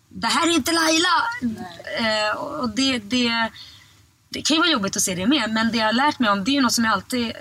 det 0.09 0.27
här 0.27 0.47
är 0.47 0.51
inte 0.51 0.73
Laila! 0.73 1.25
Eh, 1.99 2.37
och 2.37 2.69
det, 2.69 2.99
det, 2.99 3.51
det 4.29 4.43
kan 4.43 4.55
ju 4.55 4.61
vara 4.61 4.71
jobbigt 4.71 4.97
att 4.97 5.03
se 5.03 5.15
det 5.15 5.27
med, 5.27 5.51
men 5.51 5.73
det 5.73 5.79
jag 5.79 5.87
har 5.87 5.93
lärt 5.93 6.19
mig 6.19 6.31
om 6.31 6.45
det 6.45 6.51
är 6.51 6.53
ju 6.53 6.61
något 6.61 6.73
som 6.73 6.85
jag 6.85 6.93
alltid 6.93 7.33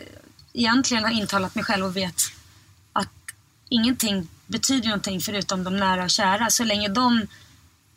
egentligen 0.53 1.03
har 1.03 1.11
intalat 1.11 1.55
mig 1.55 1.63
själv 1.63 1.85
och 1.85 1.95
vet 1.95 2.21
att 2.93 3.09
ingenting 3.69 4.27
betyder 4.47 4.88
någonting 4.88 5.21
förutom 5.21 5.63
de 5.63 5.77
nära 5.77 6.03
och 6.03 6.09
kära. 6.09 6.49
Så 6.49 6.63
länge 6.63 6.88
de 6.88 7.27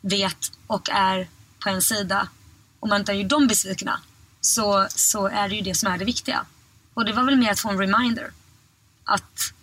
vet 0.01 0.51
och 0.67 0.89
är 0.89 1.27
på 1.59 1.69
en 1.69 1.81
sida 1.81 2.27
och 2.79 2.87
man 2.87 2.99
inte 2.99 3.11
har 3.11 3.17
gjort 3.17 3.29
dem 3.29 3.47
besvikna 3.47 3.99
så, 4.41 4.87
så 4.89 5.27
är 5.27 5.49
det 5.49 5.55
ju 5.55 5.61
det 5.61 5.75
som 5.75 5.91
är 5.91 5.97
det 5.97 6.05
viktiga. 6.05 6.45
Och 6.93 7.05
det 7.05 7.13
var 7.13 7.23
väl 7.23 7.37
mer 7.37 7.51
att 7.51 7.59
få 7.59 7.69
en 7.69 7.79
reminder 7.79 8.31
att 9.03 9.53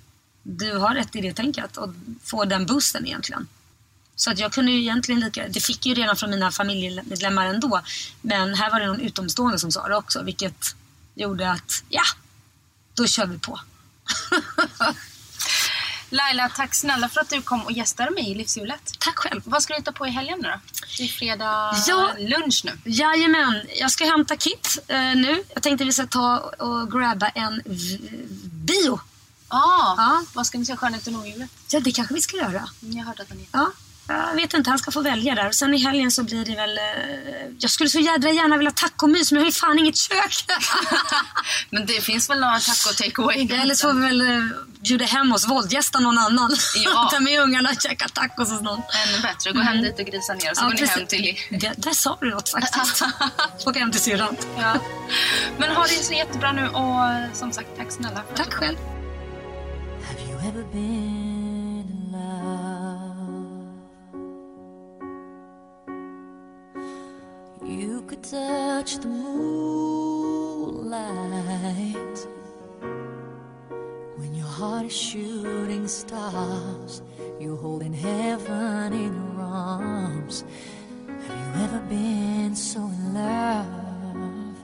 du 0.42 0.78
har 0.78 0.94
rätt 0.94 1.16
i 1.16 1.20
det 1.20 1.32
tänket 1.32 1.76
och 1.76 1.94
få 2.24 2.44
den 2.44 2.66
boosten 2.66 3.06
egentligen. 3.06 3.48
Så 4.20 4.30
att 4.30 4.38
jag 4.38 4.52
kunde 4.52 4.72
ju 4.72 4.78
egentligen 4.80 5.20
lika, 5.20 5.48
det 5.48 5.60
fick 5.60 5.86
jag 5.86 5.96
ju 5.96 6.02
redan 6.02 6.16
från 6.16 6.30
mina 6.30 6.50
familjemedlemmar 6.52 7.46
ändå. 7.46 7.80
Men 8.22 8.54
här 8.54 8.70
var 8.70 8.80
det 8.80 8.86
någon 8.86 9.00
utomstående 9.00 9.58
som 9.58 9.72
sa 9.72 9.88
det 9.88 9.96
också 9.96 10.22
vilket 10.22 10.74
gjorde 11.14 11.50
att, 11.50 11.82
ja, 11.88 12.02
då 12.94 13.06
kör 13.06 13.26
vi 13.26 13.38
på. 13.38 13.60
Laila, 16.10 16.48
tack 16.48 16.74
snälla 16.74 17.08
för 17.08 17.20
att 17.20 17.30
du 17.30 17.42
kom 17.42 17.62
och 17.64 17.72
gästade 17.72 18.10
mig 18.10 18.30
i 18.30 18.34
Livshjulet. 18.34 18.92
Tack 18.98 19.16
själv. 19.18 19.40
Vad 19.44 19.62
ska 19.62 19.72
du 19.74 19.78
hitta 19.78 19.92
på 19.92 20.06
i 20.06 20.10
helgen 20.10 20.38
nu 20.42 20.48
då? 20.48 20.60
Det 20.98 21.02
är 21.04 21.08
fredag 21.08 21.74
Ja. 21.86 22.14
lunch 22.18 22.62
nu. 22.64 22.78
Jajamän, 22.84 23.62
jag 23.80 23.90
ska 23.90 24.04
hämta 24.04 24.36
Kit 24.36 24.78
eh, 24.88 24.96
nu. 24.98 25.44
Jag 25.54 25.62
tänkte 25.62 25.84
vi 25.84 25.92
ska 25.92 26.06
ta 26.06 26.38
och 26.38 26.92
grabba 26.92 27.28
en 27.28 27.62
bio. 28.42 29.00
Ah, 29.48 29.94
Ja. 29.96 30.22
Vad 30.32 30.46
ska 30.46 30.58
ni 30.58 30.66
se? 30.66 30.76
Skönheten 30.76 31.14
och 31.16 31.20
odjuret? 31.22 31.50
Ja, 31.70 31.80
det 31.80 31.92
kanske 31.92 32.14
vi 32.14 32.20
ska 32.20 32.36
göra. 32.36 32.68
Jag 32.80 33.04
hörde 33.04 33.22
att 33.22 33.28
den 33.28 33.38
är 33.40 33.46
Ja, 33.52 33.70
jag 34.08 34.34
vet 34.34 34.54
inte, 34.54 34.70
han 34.70 34.78
ska 34.78 34.90
få 34.90 35.00
välja 35.00 35.34
där. 35.34 35.50
Sen 35.50 35.74
i 35.74 35.78
helgen 35.78 36.10
så 36.10 36.22
blir 36.22 36.44
det 36.44 36.54
väl... 36.54 36.78
Eh, 36.78 36.84
jag 37.58 37.70
skulle 37.70 37.90
så 37.90 37.98
jädra 37.98 38.30
gärna 38.30 38.56
vilja 38.56 38.70
tacomys 38.70 39.32
men 39.32 39.36
jag 39.36 39.44
har 39.44 39.48
ju 39.48 39.52
fan 39.52 39.78
inget 39.78 39.96
kök. 39.96 40.44
Men 41.70 41.86
det 41.86 42.00
finns 42.00 42.30
väl 42.30 42.40
några 42.40 42.58
taco 42.58 42.94
takeaway? 42.94 43.48
Eller 43.52 43.74
så 43.74 43.88
får 43.88 43.94
vi 43.94 44.06
väl 44.06 44.20
eh, 44.20 44.44
bjuda 44.80 45.04
hem 45.04 45.32
oss, 45.32 45.48
våldgästa 45.48 46.00
någon 46.00 46.18
annan. 46.18 46.56
Ja. 46.84 47.08
Ta 47.12 47.20
med 47.20 47.40
ungarna 47.40 47.70
och 47.70 47.82
käka 47.82 48.08
tacos 48.08 48.50
hos 48.50 48.60
någon. 48.60 48.82
Ännu 49.06 49.22
bättre. 49.22 49.52
Gå 49.52 49.60
hem 49.60 49.82
dit 49.82 49.98
och 49.98 50.06
grisa 50.06 50.34
ner 50.34 50.50
och 50.50 50.56
så 50.56 50.64
går 50.64 50.70
ni 50.70 50.86
hem 50.86 51.06
till... 51.06 51.38
Det, 51.50 51.72
där 51.76 51.92
sa 51.92 52.18
du 52.20 52.30
något 52.30 52.48
faktiskt. 52.48 53.02
Åka 53.66 53.78
hem 53.78 53.90
till 53.90 54.00
syrran. 54.00 54.36
Ja. 54.58 54.74
Men 55.58 55.70
ha 55.70 55.82
det 55.82 56.04
så 56.04 56.12
jättebra 56.12 56.52
nu 56.52 56.68
och 56.68 57.06
eh, 57.06 57.32
som 57.32 57.52
sagt 57.52 57.68
tack 57.76 57.92
snälla. 57.92 58.22
Tack 58.36 58.52
själv. 58.52 58.76
Have 60.08 60.20
you 60.30 60.48
ever 60.48 60.64
been 60.72 61.17
You 67.68 68.02
could 68.06 68.22
touch 68.22 68.96
the 68.96 69.08
moonlight 69.08 69.76
when 74.16 74.34
your 74.34 74.46
heart 74.46 74.86
is 74.86 74.96
shooting 74.96 75.86
stars. 75.86 77.02
You're 77.38 77.58
holding 77.58 77.92
heaven 77.92 78.94
in 78.94 79.12
your 79.12 79.42
arms. 79.42 80.44
Have 81.06 81.36
you 81.38 81.62
ever 81.64 81.80
been 81.90 82.56
so 82.56 82.80
in 82.80 83.12
love? 83.12 84.56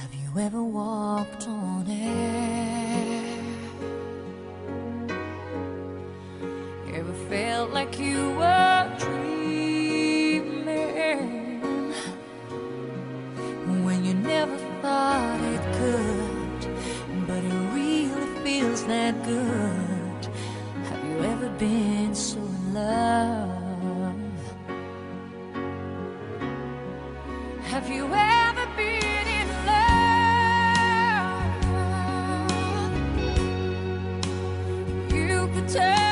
Have 0.00 0.14
you 0.14 0.40
ever 0.40 0.62
walked 0.62 1.46
on 1.46 1.90
air? 1.90 3.38
Ever 6.94 7.12
felt 7.28 7.70
like 7.70 7.98
you 7.98 8.30
were 8.30 8.71
never 14.32 14.58
thought 14.80 15.40
it 15.54 15.64
could, 15.78 16.60
but 17.28 17.40
it 17.50 17.58
really 17.76 18.30
feels 18.44 18.80
that 18.86 19.14
good? 19.24 20.20
Have 20.88 21.02
you 21.08 21.16
ever 21.32 21.50
been 21.64 22.14
so 22.14 22.38
in 22.38 22.74
love? 22.80 24.40
Have 27.72 27.86
you 27.96 28.04
ever 28.06 28.66
been 28.80 29.26
in 29.40 29.48
love? 29.70 29.92
You 35.18 35.36
could 35.52 35.68
touch 35.68 36.11